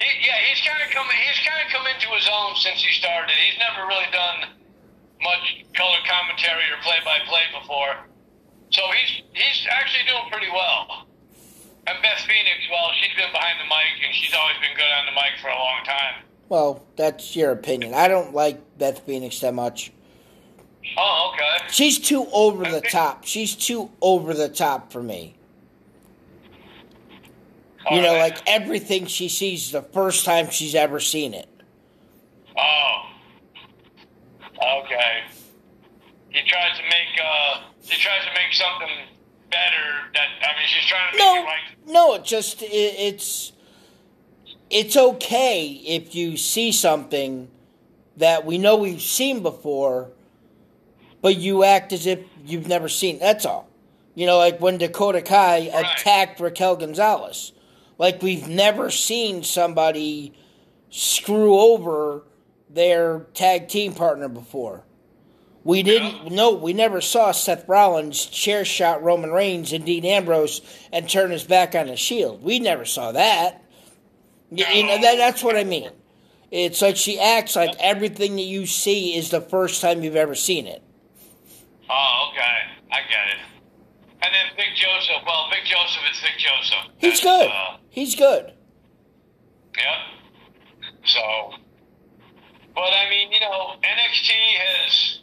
He, 0.00 0.08
yeah, 0.24 0.40
he's 0.48 0.64
kind 0.64 0.80
of 0.80 0.88
come. 0.88 1.04
He's 1.12 1.40
kind 1.44 1.60
of 1.60 1.68
come 1.68 1.84
into 1.86 2.08
his 2.16 2.24
own 2.24 2.56
since 2.56 2.80
he 2.80 2.90
started. 2.96 3.36
He's 3.36 3.60
never 3.60 3.86
really 3.86 4.08
done 4.12 4.48
much 5.20 5.64
color 5.76 6.00
commentary 6.08 6.64
or 6.72 6.80
play-by-play 6.82 7.60
before, 7.60 8.08
so 8.70 8.82
he's 8.96 9.22
he's 9.32 9.66
actually 9.70 10.08
doing 10.08 10.24
pretty 10.32 10.50
well. 10.52 11.06
And 11.86 12.00
Beth 12.00 12.20
Phoenix, 12.24 12.64
well, 12.70 12.90
she's 12.96 13.12
been 13.12 13.30
behind 13.30 13.60
the 13.60 13.68
mic 13.68 14.00
and 14.04 14.14
she's 14.14 14.32
always 14.32 14.56
been 14.56 14.74
good 14.74 14.88
on 15.00 15.04
the 15.04 15.12
mic 15.12 15.36
for 15.42 15.48
a 15.48 15.54
long 15.54 15.84
time. 15.84 16.24
Well, 16.48 16.82
that's 16.96 17.36
your 17.36 17.52
opinion. 17.52 17.92
I 17.92 18.08
don't 18.08 18.32
like 18.32 18.58
Beth 18.78 19.00
Phoenix 19.04 19.40
that 19.40 19.52
much. 19.52 19.92
Oh, 20.96 21.32
okay. 21.34 21.66
She's 21.70 21.98
too 21.98 22.26
over 22.32 22.64
the 22.64 22.80
top. 22.80 23.24
She's 23.24 23.54
too 23.54 23.90
over 24.00 24.34
the 24.34 24.48
top 24.48 24.92
for 24.92 25.02
me. 25.02 25.34
You 27.90 28.00
know, 28.00 28.14
Alright. 28.14 28.34
like 28.36 28.42
everything 28.46 29.06
she 29.06 29.28
sees 29.28 29.66
is 29.66 29.72
the 29.72 29.82
first 29.82 30.24
time 30.24 30.50
she's 30.50 30.74
ever 30.74 31.00
seen 31.00 31.34
it. 31.34 31.48
Oh. 32.56 33.02
Okay. 34.84 35.22
He 36.30 36.40
tries 36.48 36.76
to 36.78 36.82
make 36.84 37.20
uh 37.22 37.60
he 37.82 37.96
tries 38.00 38.24
to 38.24 38.30
make 38.30 38.52
something 38.52 38.88
better 39.50 40.10
that 40.14 40.26
I 40.42 40.56
mean 40.58 40.66
she's 40.66 40.86
trying 40.88 41.12
to 41.12 41.18
make 41.18 41.24
No, 41.26 41.34
it 41.36 41.44
right. 41.44 41.60
no, 41.86 42.14
it 42.14 42.24
just 42.24 42.62
it, 42.62 42.66
it's 42.72 43.52
it's 44.70 44.96
okay 44.96 45.66
if 45.86 46.14
you 46.14 46.36
see 46.36 46.72
something 46.72 47.48
that 48.16 48.46
we 48.46 48.56
know 48.58 48.76
we've 48.76 49.02
seen 49.02 49.42
before, 49.42 50.10
but 51.24 51.38
you 51.38 51.64
act 51.64 51.90
as 51.94 52.06
if 52.06 52.18
you've 52.44 52.68
never 52.68 52.86
seen. 52.86 53.18
That's 53.18 53.46
all. 53.46 53.66
You 54.14 54.26
know, 54.26 54.36
like 54.36 54.60
when 54.60 54.76
Dakota 54.76 55.22
Kai 55.22 55.70
Right. 55.72 55.96
attacked 55.96 56.38
Raquel 56.38 56.76
Gonzalez, 56.76 57.52
like 57.96 58.22
we've 58.22 58.46
never 58.46 58.90
seen 58.90 59.42
somebody 59.42 60.34
screw 60.90 61.58
over 61.58 62.24
their 62.68 63.20
tag 63.32 63.68
team 63.68 63.94
partner 63.94 64.28
before. 64.28 64.84
We 65.64 65.82
didn't. 65.82 66.30
No, 66.30 66.52
we 66.52 66.74
never 66.74 67.00
saw 67.00 67.32
Seth 67.32 67.66
Rollins 67.66 68.26
chair 68.26 68.66
shot 68.66 69.02
Roman 69.02 69.30
Reigns 69.32 69.72
and 69.72 69.86
Dean 69.86 70.04
Ambrose 70.04 70.60
and 70.92 71.08
turn 71.08 71.30
his 71.30 71.44
back 71.44 71.74
on 71.74 71.86
the 71.86 71.96
Shield. 71.96 72.42
We 72.42 72.58
never 72.58 72.84
saw 72.84 73.12
that. 73.12 73.64
You 74.50 74.66
know 74.86 75.00
that, 75.00 75.16
that's 75.16 75.42
what 75.42 75.56
I 75.56 75.64
mean. 75.64 75.90
It's 76.50 76.82
like 76.82 76.96
she 76.98 77.18
acts 77.18 77.56
like 77.56 77.74
everything 77.80 78.36
that 78.36 78.42
you 78.42 78.66
see 78.66 79.16
is 79.16 79.30
the 79.30 79.40
first 79.40 79.80
time 79.80 80.02
you've 80.02 80.16
ever 80.16 80.34
seen 80.34 80.66
it. 80.66 80.82
Oh, 81.90 82.30
okay. 82.32 82.56
I 82.92 83.00
get 83.08 83.28
it. 83.34 83.38
And 84.22 84.32
then 84.34 84.56
Vic 84.56 84.74
Joseph, 84.76 85.22
well, 85.26 85.48
Vic 85.50 85.64
Joseph 85.64 86.02
is 86.10 86.20
Vic 86.20 86.38
Joseph. 86.38 86.92
He's 86.98 87.20
good. 87.20 87.48
Uh, 87.50 87.76
He's 87.90 88.14
good. 88.16 88.52
Yep. 89.76 90.90
So, 91.04 91.20
but 92.74 92.80
I 92.92 93.08
mean, 93.10 93.30
you 93.32 93.40
know, 93.40 93.74
NXT 93.82 94.30
has 94.56 95.18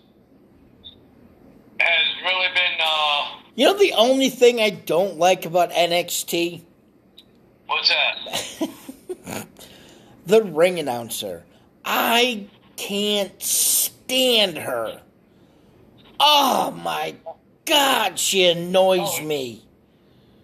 has 1.79 2.05
really 2.23 2.47
been. 2.53 2.79
Uh, 2.83 3.39
You 3.55 3.65
know 3.67 3.77
the 3.79 3.93
only 3.93 4.29
thing 4.29 4.59
I 4.61 4.69
don't 4.69 5.17
like 5.17 5.45
about 5.45 5.71
NXT, 5.71 6.61
what's 7.65 7.89
that? 7.89 8.69
the 10.27 10.43
ring 10.43 10.79
announcer. 10.79 11.43
I 11.83 12.45
can't 12.77 13.41
stand 13.41 14.57
her. 14.57 15.01
Oh 16.23 16.69
my 16.69 17.15
god, 17.65 18.19
she 18.19 18.45
annoys 18.45 19.19
Oh. 19.19 19.23
me. 19.23 19.65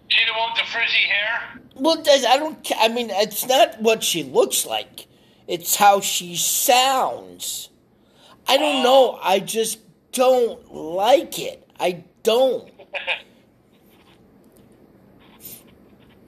She 0.08 0.24
the 0.24 0.32
one 0.32 0.50
with 0.50 0.62
the 0.64 0.66
frizzy 0.72 1.06
hair? 1.08 1.60
Well, 1.76 2.02
I 2.06 2.36
don't. 2.36 2.72
I 2.78 2.88
mean, 2.88 3.10
it's 3.10 3.46
not 3.46 3.80
what 3.80 4.02
she 4.02 4.24
looks 4.24 4.66
like; 4.66 5.06
it's 5.46 5.76
how 5.76 6.00
she 6.00 6.34
sounds. 6.34 7.70
I 8.48 8.56
don't 8.56 8.80
oh. 8.80 8.82
know. 8.82 9.18
I 9.22 9.38
just 9.38 9.78
don't 10.10 10.74
like 10.74 11.38
it. 11.38 11.68
I 11.78 12.04
don't. 12.24 12.68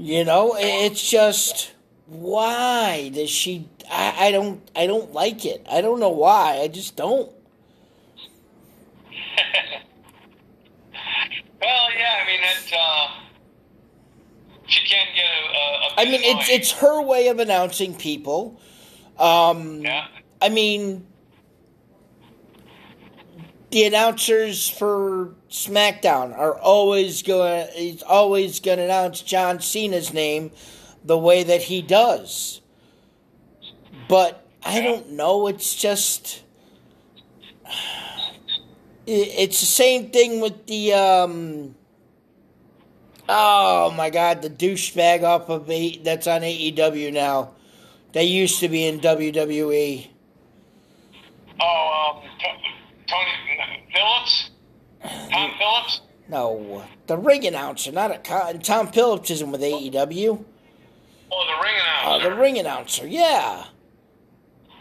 You 0.03 0.25
know, 0.25 0.57
it's 0.59 1.11
just 1.11 1.73
why 2.07 3.11
does 3.13 3.29
she? 3.29 3.69
I, 3.91 4.29
I 4.29 4.31
don't. 4.31 4.63
I 4.75 4.87
don't 4.87 5.13
like 5.13 5.45
it. 5.45 5.67
I 5.71 5.83
don't 5.83 6.01
know 6.01 6.09
why. 6.09 6.59
I 6.63 6.69
just 6.69 6.97
don't. 6.97 7.31
Well, 11.61 11.93
yeah, 11.93 12.21
I 12.23 12.27
mean 12.27 12.41
that. 12.41 12.73
Uh, 12.73 13.09
she 14.67 14.87
can't 14.89 15.11
get 15.15 15.25
a. 15.25 16.01
a, 16.01 16.07
I 16.07 16.11
mean, 16.11 16.21
it's 16.23 16.49
it's 16.49 16.73
her 16.73 17.03
way 17.03 17.29
of 17.29 17.39
announcing 17.39 17.95
people. 17.95 18.61
Um. 19.19 19.83
Yeah. 19.83 20.07
I 20.41 20.49
mean, 20.49 21.07
the 23.71 23.85
announcers 23.85 24.71
for 24.71 25.35
SmackDown 25.51 26.37
are 26.37 26.59
always 26.59 27.23
going. 27.23 27.69
He's 27.75 28.03
always 28.03 28.61
going 28.61 28.79
to 28.79 28.85
announce 28.85 29.21
John 29.21 29.61
Cena's 29.61 30.15
name 30.15 30.53
the 31.05 31.19
way 31.19 31.43
that 31.43 31.63
he 31.63 31.83
does. 31.83 32.63
But 34.09 34.47
I 34.65 34.81
don't 34.81 35.11
know. 35.11 35.47
It's 35.47 35.77
just. 35.77 36.43
It- 39.11 39.35
It's 39.39 39.61
the 39.61 39.67
same 39.67 40.11
thing 40.11 40.41
with 40.41 40.67
the. 40.67 40.93
Um, 40.95 41.75
oh 43.29 43.91
my 43.97 44.11
God, 44.11 44.43
the 44.43 44.51
douchebag 44.51 45.23
off 45.23 45.49
of 45.49 45.71
A, 45.71 45.97
that's 45.99 46.27
on 46.27 46.43
AEW 46.43 47.13
now. 47.13 47.51
They 48.13 48.25
used 48.25 48.61
to 48.61 48.69
be 48.69 48.87
in. 48.87 49.01
WWE. 49.01 50.09
Oh, 51.61 52.17
um, 52.17 52.29
T- 52.39 53.07
Tony 53.07 53.85
Phillips. 53.93 54.51
Tom 55.31 55.51
Phillips. 55.59 56.01
No, 56.29 56.85
the 57.07 57.17
ring 57.19 57.47
announcer, 57.47 57.91
not 57.93 58.11
a 58.13 58.19
co- 58.19 58.53
Tom 58.63 58.89
Phillips 58.89 59.31
isn't 59.31 59.51
with 59.51 59.61
AEW. 59.63 60.45
Oh, 61.33 61.47
the 61.47 61.63
ring 61.63 61.75
Uh, 61.77 62.07
announcer. 62.07 62.31
the 62.31 62.35
ring 62.37 62.59
announcer, 62.59 63.07
yeah. 63.07 63.65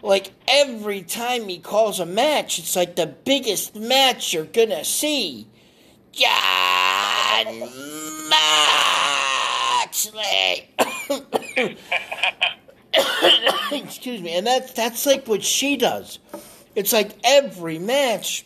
Like 0.02 0.32
every 0.48 1.02
time 1.02 1.48
he 1.50 1.60
calls 1.60 2.00
a 2.00 2.06
match, 2.06 2.60
it's 2.60 2.76
like 2.76 2.96
the 2.96 3.08
biggest 3.08 3.76
match 3.76 4.34
you're 4.34 4.46
gonna 4.46 4.86
see. 4.86 5.48
Jon 6.12 7.60
Moxley. 9.90 10.76
Excuse 13.72 14.22
me, 14.22 14.36
and 14.36 14.48
that's 14.48 14.74
that's 14.74 15.06
like 15.06 15.28
what 15.28 15.44
she 15.44 15.78
does. 15.78 16.20
It's 16.76 16.94
like 16.94 17.12
every 17.24 17.78
match 17.80 18.46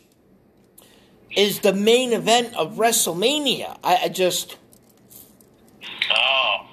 is 1.36 1.60
the 1.60 1.74
main 1.74 2.14
event 2.14 2.56
of 2.56 2.76
WrestleMania. 2.76 3.78
I, 3.84 3.98
I 4.04 4.10
just, 4.10 4.58
Oh, 6.12 6.68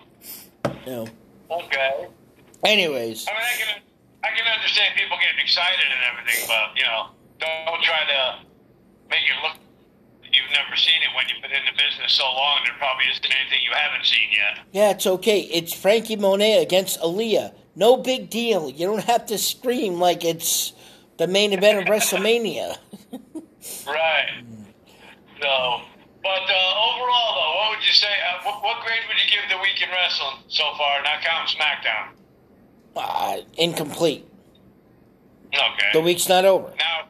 you 0.86 0.90
know. 0.92 1.06
okay. 1.50 2.08
Anyways, 2.64 3.26
I 3.28 3.32
mean, 3.32 3.40
I 3.42 3.56
can 3.58 3.82
I 4.22 4.30
can 4.36 4.44
understand 4.44 4.94
people 4.96 5.16
getting 5.16 5.40
excited 5.40 5.86
and 5.86 6.02
everything, 6.12 6.44
but 6.46 6.76
you 6.76 6.84
know, 6.84 7.16
don't 7.40 7.82
try 7.82 8.04
to 8.04 8.44
make 9.08 9.24
it 9.24 9.36
look 9.42 9.56
you've 10.32 10.50
never 10.52 10.76
seen 10.76 11.02
it 11.02 11.14
when 11.14 11.26
you've 11.28 11.42
been 11.42 11.50
in 11.52 11.64
the 11.66 11.72
business 11.72 12.12
so 12.12 12.24
long. 12.24 12.60
There 12.64 12.74
probably 12.78 13.04
isn't 13.10 13.24
anything 13.24 13.58
you 13.64 13.72
haven't 13.74 14.06
seen 14.06 14.28
yet. 14.32 14.64
Yeah, 14.72 14.90
it's 14.90 15.06
okay. 15.06 15.40
It's 15.40 15.72
Franky 15.72 16.16
Monet 16.16 16.62
against 16.62 17.00
Aliyah. 17.00 17.52
No 17.74 17.96
big 17.96 18.30
deal. 18.30 18.70
You 18.70 18.86
don't 18.86 19.04
have 19.04 19.26
to 19.26 19.38
scream 19.38 19.98
like 19.98 20.24
it's 20.24 20.72
the 21.18 21.26
main 21.26 21.52
event 21.52 21.78
of 21.78 21.84
WrestleMania. 21.84 22.76
Right. 23.86 24.42
So, 25.40 25.80
but 26.22 26.44
uh, 26.48 26.86
overall, 26.88 27.30
though, 27.36 27.52
what 27.60 27.76
would 27.76 27.86
you 27.86 27.92
say? 27.92 28.08
Uh, 28.08 28.42
what, 28.44 28.62
what 28.62 28.82
grade 28.84 29.00
would 29.06 29.18
you 29.20 29.28
give 29.28 29.44
the 29.50 29.58
week 29.60 29.82
in 29.82 29.88
wrestling 29.90 30.42
so 30.48 30.64
far, 30.78 31.02
not 31.02 31.20
counting 31.20 31.60
SmackDown? 31.60 32.16
Uh, 32.96 33.38
incomplete. 33.56 34.26
Okay. 35.52 35.88
The 35.92 36.00
week's 36.00 36.28
not 36.28 36.44
over. 36.44 36.72
Now, 36.78 37.08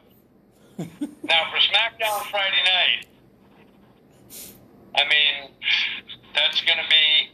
now 1.23 1.51
for 1.51 1.57
SmackDown 1.57 2.21
Friday 2.29 2.63
night, 2.65 3.05
I 4.95 5.03
mean, 5.03 5.51
that's 6.33 6.61
going 6.61 6.77
to 6.77 6.89
be 6.89 7.31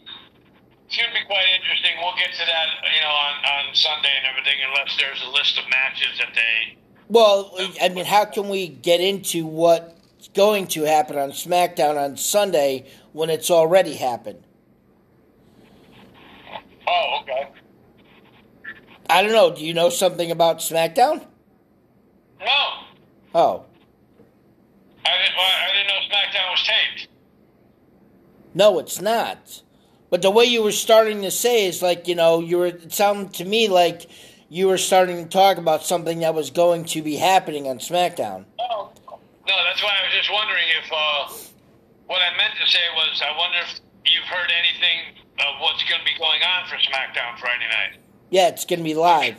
it's 0.87 0.95
going 0.95 1.09
to 1.09 1.19
be 1.19 1.25
quite 1.25 1.45
interesting. 1.59 1.91
We'll 2.01 2.15
get 2.15 2.31
to 2.33 2.45
that, 2.45 2.67
you 2.95 3.01
know, 3.01 3.09
on, 3.09 3.67
on 3.67 3.75
Sunday 3.75 4.09
and 4.17 4.25
everything, 4.25 4.57
unless 4.67 4.95
there's 4.97 5.21
a 5.21 5.29
list 5.31 5.57
of 5.57 5.69
matches 5.69 6.17
that 6.19 6.29
they. 6.33 6.77
Well, 7.09 7.53
I 7.81 7.89
mean, 7.89 8.05
how 8.05 8.23
can 8.25 8.47
we 8.47 8.69
get 8.69 9.01
into 9.01 9.45
what's 9.45 10.29
going 10.29 10.67
to 10.67 10.83
happen 10.83 11.17
on 11.17 11.31
SmackDown 11.31 12.01
on 12.01 12.15
Sunday 12.15 12.85
when 13.11 13.29
it's 13.29 13.51
already 13.51 13.95
happened? 13.95 14.43
Oh, 16.87 17.19
okay. 17.21 17.49
I 19.09 19.21
don't 19.21 19.31
know. 19.31 19.53
Do 19.55 19.65
you 19.65 19.73
know 19.73 19.89
something 19.89 20.31
about 20.31 20.59
SmackDown? 20.59 21.25
No, 22.39 22.83
Oh, 23.35 23.65
I 25.05 25.09
didn't. 25.17 25.35
I 25.37 25.73
didn't 25.73 25.87
know 25.87 26.15
SmackDown 26.15 26.51
was 26.51 26.63
taped. 26.63 27.07
no, 28.53 28.79
it's 28.79 29.01
not. 29.01 29.61
But 30.09 30.21
the 30.21 30.31
way 30.31 30.45
you 30.45 30.63
were 30.63 30.71
starting 30.71 31.21
to 31.23 31.31
say 31.31 31.65
is 31.65 31.81
like, 31.81 32.07
you 32.07 32.15
know, 32.15 32.39
you 32.39 32.57
were, 32.57 32.67
it 32.67 32.93
sounded 32.93 33.33
to 33.35 33.45
me 33.45 33.67
like 33.67 34.09
you 34.49 34.67
were 34.67 34.77
starting 34.77 35.17
to 35.23 35.29
talk 35.29 35.57
about 35.57 35.83
something 35.83 36.19
that 36.19 36.33
was 36.33 36.49
going 36.49 36.85
to 36.85 37.01
be 37.01 37.15
happening 37.17 37.67
on 37.67 37.79
SmackDown. 37.79 38.45
Oh. 38.59 38.91
No, 39.47 39.55
that's 39.67 39.83
why 39.83 39.91
I 39.91 40.03
was 40.07 40.13
just 40.15 40.31
wondering 40.31 40.63
if 40.83 40.91
uh, 40.91 41.33
what 42.07 42.21
I 42.21 42.35
meant 42.37 42.53
to 42.63 42.67
say 42.71 42.83
was 42.95 43.21
I 43.21 43.37
wonder 43.37 43.57
if 43.59 43.79
you've 44.05 44.23
heard 44.25 44.49
anything 44.51 45.15
of 45.39 45.61
what's 45.61 45.83
going 45.83 45.99
to 45.99 46.05
be 46.05 46.17
going 46.17 46.41
on 46.43 46.67
for 46.67 46.75
SmackDown 46.75 47.37
Friday 47.39 47.67
night. 47.67 47.99
Yeah, 48.29 48.49
it's 48.49 48.65
going 48.65 48.79
to 48.79 48.83
be 48.83 48.93
live 48.93 49.35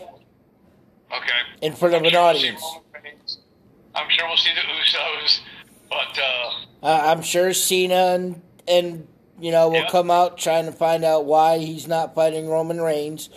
Okay. 1.15 1.39
in 1.63 1.75
front 1.75 1.95
of 1.95 2.01
I'm 2.01 2.07
an 2.07 2.11
sure 2.13 2.21
we'll 2.21 2.29
audience. 2.31 2.63
Reigns. 3.05 3.39
I'm 3.95 4.09
sure 4.11 4.27
we'll 4.29 4.37
see 4.37 4.51
the 4.55 4.61
Usos, 4.61 5.41
but 5.91 6.19
uh, 6.19 6.87
Uh, 6.87 7.11
I'm 7.13 7.23
sure 7.23 7.53
Cena 7.53 7.95
and, 8.15 8.43
and 8.67 9.07
you 9.41 9.51
know, 9.53 9.69
will 9.69 9.77
Yeah. 9.77 9.89
come 9.91 10.11
out 10.11 10.39
trying 10.39 10.67
to 10.67 10.73
find 10.73 11.05
out 11.05 11.25
why 11.25 11.59
he's 11.59 11.87
not 11.87 12.15
fighting 12.15 12.49
Roman 12.49 12.81
Reigns. 12.81 13.31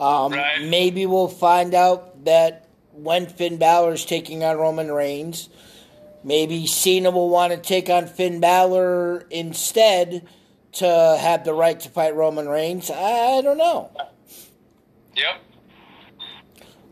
Um, 0.00 0.32
Right. 0.32 0.62
Maybe 0.62 1.06
we'll 1.06 1.28
find 1.28 1.74
out 1.74 2.24
that 2.24 2.66
when 2.92 3.26
Finn 3.26 3.56
Balor 3.56 3.92
is 3.94 4.04
taking 4.04 4.44
on 4.44 4.56
Roman 4.58 4.90
Reigns, 4.92 5.48
maybe 6.24 6.66
Cena 6.66 7.10
will 7.10 7.28
want 7.30 7.52
to 7.52 7.56
take 7.58 7.88
on 7.90 8.06
Finn 8.06 8.40
Balor 8.40 9.26
instead 9.30 10.26
to 10.72 11.18
have 11.20 11.44
the 11.44 11.52
right 11.54 11.78
to 11.80 11.88
fight 11.88 12.14
Roman 12.14 12.48
Reigns. 12.48 12.90
I 12.90 13.40
don't 13.42 13.58
know. 13.58 13.90
Yep. 15.14 15.40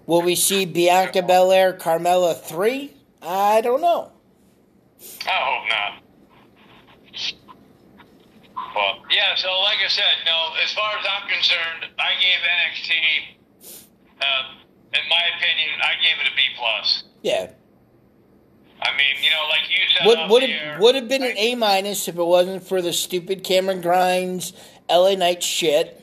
Will 0.06 0.22
we 0.22 0.34
see 0.34 0.64
Bianca 0.64 1.22
Belair, 1.22 1.72
Carmella 1.72 2.38
3? 2.38 2.92
I 3.22 3.60
don't 3.60 3.80
know. 3.80 4.12
I 5.26 5.30
hope 5.30 5.68
not. 5.68 6.02
But 8.74 9.12
yeah, 9.12 9.34
so 9.36 9.48
like 9.60 9.78
I 9.84 9.88
said, 9.88 10.05
no. 10.26 10.51
As 10.62 10.72
far 10.72 10.92
as 10.98 11.06
I'm 11.09 11.28
concerned, 11.28 11.92
I 11.98 12.12
gave 12.20 12.38
NXT, 12.47 12.90
uh, 14.20 14.55
in 14.94 15.09
my 15.09 15.22
opinion, 15.36 15.80
I 15.82 15.94
gave 16.02 16.20
it 16.24 16.32
a 16.32 16.36
B 16.36 16.42
plus. 16.56 17.05
Yeah. 17.22 17.51
I 18.82 18.97
mean, 18.97 19.22
you 19.22 19.30
know, 19.30 19.47
like 19.48 19.68
you 19.68 19.76
said, 19.94 20.06
Would 20.06 20.30
would 20.30 20.48
have 20.48 20.80
would 20.80 20.94
have 20.94 21.09
been 21.09 21.22
an 21.22 21.36
A 21.36 21.55
minus 21.55 22.09
if 22.09 22.16
it 22.16 22.24
wasn't 22.24 22.62
for 22.66 22.80
the 22.80 22.92
stupid 22.92 23.44
Cameron 23.44 23.80
Grimes 23.80 24.52
LA 24.88 25.14
Knight 25.14 25.42
shit. 25.42 25.97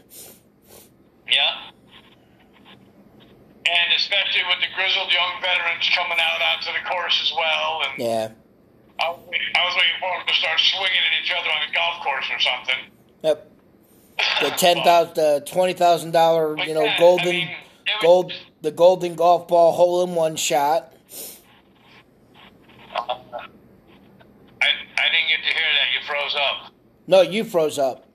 Yeah. 1.29 1.71
And 3.67 3.93
especially 3.97 4.43
with 4.47 4.59
the 4.61 4.71
grizzled 4.75 5.11
young 5.11 5.41
veterans 5.41 5.89
coming 5.95 6.17
out 6.21 6.39
onto 6.41 6.71
the 6.71 6.83
course 6.89 7.19
as 7.21 7.31
well, 7.35 7.81
and 7.83 7.93
Yeah. 8.01 8.29
I 8.99 9.09
was, 9.11 9.19
waiting, 9.29 9.47
I 9.55 9.65
was 9.65 9.75
waiting 9.75 9.99
for 9.99 10.17
them 10.17 10.25
to 10.27 10.33
start 10.33 10.59
swinging 10.59 10.97
at 10.97 11.23
each 11.23 11.31
other 11.31 11.49
on 11.51 11.69
a 11.69 11.71
golf 11.73 12.03
course 12.03 12.25
or 12.31 12.39
something. 12.39 12.79
Yep. 13.23 13.51
The 14.41 14.49
ten 14.57 14.83
thousand, 14.83 15.15
the 15.15 15.43
twenty 15.45 15.73
thousand 15.73 16.11
dollar, 16.11 16.57
you 16.57 16.73
know, 16.73 16.83
Yeah, 16.83 16.95
I 16.95 16.99
golden, 16.99 17.29
mean, 17.29 17.47
it 17.49 17.57
was- 17.87 18.01
gold, 18.01 18.33
the 18.61 18.71
golden 18.71 19.15
golf 19.15 19.47
ball 19.47 19.73
hole 19.73 20.03
in 20.03 20.15
one 20.15 20.35
shot. 20.35 20.93
Uh, 22.95 22.99
I, 22.99 23.17
I 24.61 25.09
didn't 25.11 25.29
get 25.29 25.43
to 25.43 25.53
hear 25.53 25.69
that. 25.77 25.87
You 25.93 26.07
froze 26.07 26.35
up, 26.35 26.71
No, 27.05 27.21
you 27.21 27.43
froze 27.43 27.77
up. 27.77 28.05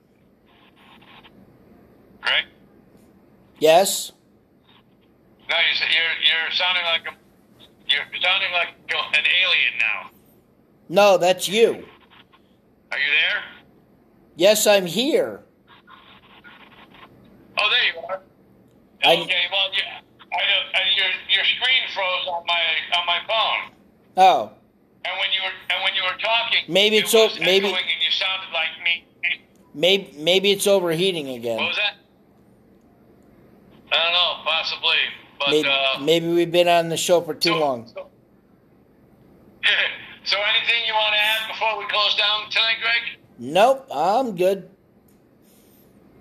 Greg. 2.21 2.45
Yes. 3.59 4.11
No, 5.49 5.55
you 5.57 5.75
said 5.75 5.87
you're 5.91 6.17
you're 6.23 6.51
sounding 6.51 6.83
like 6.83 7.01
a 7.07 7.13
you're 7.87 8.21
sounding 8.21 8.51
like 8.53 8.69
an 8.89 9.25
alien 9.43 9.73
now. 9.79 10.09
No, 10.89 11.17
that's 11.17 11.47
you. 11.47 11.83
Are 12.91 12.97
you 12.99 13.11
there? 13.11 13.43
Yes, 14.35 14.65
I'm 14.67 14.85
here. 14.85 15.41
Oh, 17.57 17.69
there 17.69 17.83
you 17.93 17.99
are. 18.09 18.21
I- 19.05 19.21
okay, 19.21 19.43
well, 19.51 19.67
yeah, 19.73 19.99
I 20.31 20.41
don't, 20.49 20.75
uh, 20.75 20.79
your 20.95 21.07
your 21.29 21.45
screen 21.45 21.83
froze 21.93 22.27
on 22.27 22.43
my 22.47 22.61
on 22.99 23.05
my 23.05 23.19
phone, 23.27 23.77
Oh, 24.17 24.51
and 25.05 25.13
when 25.19 25.31
you 25.33 25.41
were 25.43 25.51
and 25.75 25.83
when 25.83 25.93
you 25.93 26.03
were 26.03 26.17
talking, 26.19 26.63
Maybe 26.67 26.97
it 26.97 27.03
it's 27.05 27.13
o- 27.13 27.29
maybe- 27.43 27.67
and 27.67 27.75
you 27.75 28.11
sounded 28.11 28.51
like 28.53 28.69
me. 28.83 29.05
maybe 29.73 30.13
maybe 30.17 30.51
it's 30.51 30.67
overheating 30.67 31.29
again. 31.29 31.57
What 31.57 31.67
was 31.67 31.75
that? 31.77 31.95
I 33.91 34.03
don't 34.03 34.13
know, 34.13 34.41
possibly, 34.45 34.97
but 35.45 35.51
Maybe, 35.51 35.69
uh, 35.69 35.99
maybe 35.99 36.27
we've 36.27 36.51
been 36.51 36.67
on 36.67 36.89
the 36.89 36.97
show 36.97 37.21
for 37.21 37.33
too 37.33 37.49
so- 37.49 37.59
long. 37.59 37.87
So, 37.87 38.07
so 40.25 40.37
anything 40.37 40.81
you 40.87 40.93
want 40.93 41.13
to 41.13 41.19
add 41.21 41.47
before 41.51 41.77
we 41.79 41.85
close 41.87 42.15
down 42.15 42.49
tonight, 42.49 42.77
Greg? 42.81 43.19
Nope, 43.39 43.87
I'm 43.91 44.35
good. 44.35 44.69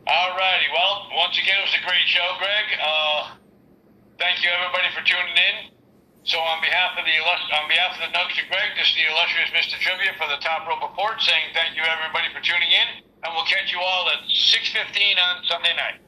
All 0.07 0.31
righty. 0.37 0.67
well, 0.75 1.07
once 1.15 1.39
again, 1.39 1.55
it 1.63 1.67
was 1.71 1.77
a 1.79 1.85
great 1.87 2.07
show, 2.11 2.27
Greg. 2.43 2.67
Uh, 2.83 3.39
thank 4.19 4.43
you 4.43 4.51
everybody 4.51 4.91
for 4.91 5.03
tuning 5.07 5.37
in. 5.39 5.71
So 6.27 6.39
on 6.39 6.59
behalf 6.63 6.99
of 6.99 7.03
the 7.07 7.15
on 7.55 7.67
behalf 7.71 7.95
of 7.99 8.03
the 8.07 8.11
Nugs 8.15 8.35
and 8.39 8.47
Greg, 8.51 8.75
this 8.79 8.91
is 8.91 8.95
the 8.99 9.07
illustrious 9.11 9.51
Mr. 9.55 9.79
Trivia 9.79 10.15
for 10.19 10.27
the 10.31 10.39
Top 10.43 10.67
Rope 10.67 10.83
Report, 10.83 11.23
saying 11.23 11.51
thank 11.55 11.75
you 11.79 11.83
everybody 11.87 12.31
for 12.35 12.43
tuning 12.43 12.71
in, 12.71 13.07
and 13.23 13.31
we'll 13.35 13.47
catch 13.47 13.71
you 13.71 13.79
all 13.79 14.11
at 14.11 14.23
6:15 14.27 15.19
on 15.23 15.43
Sunday 15.47 15.75
night. 15.79 16.02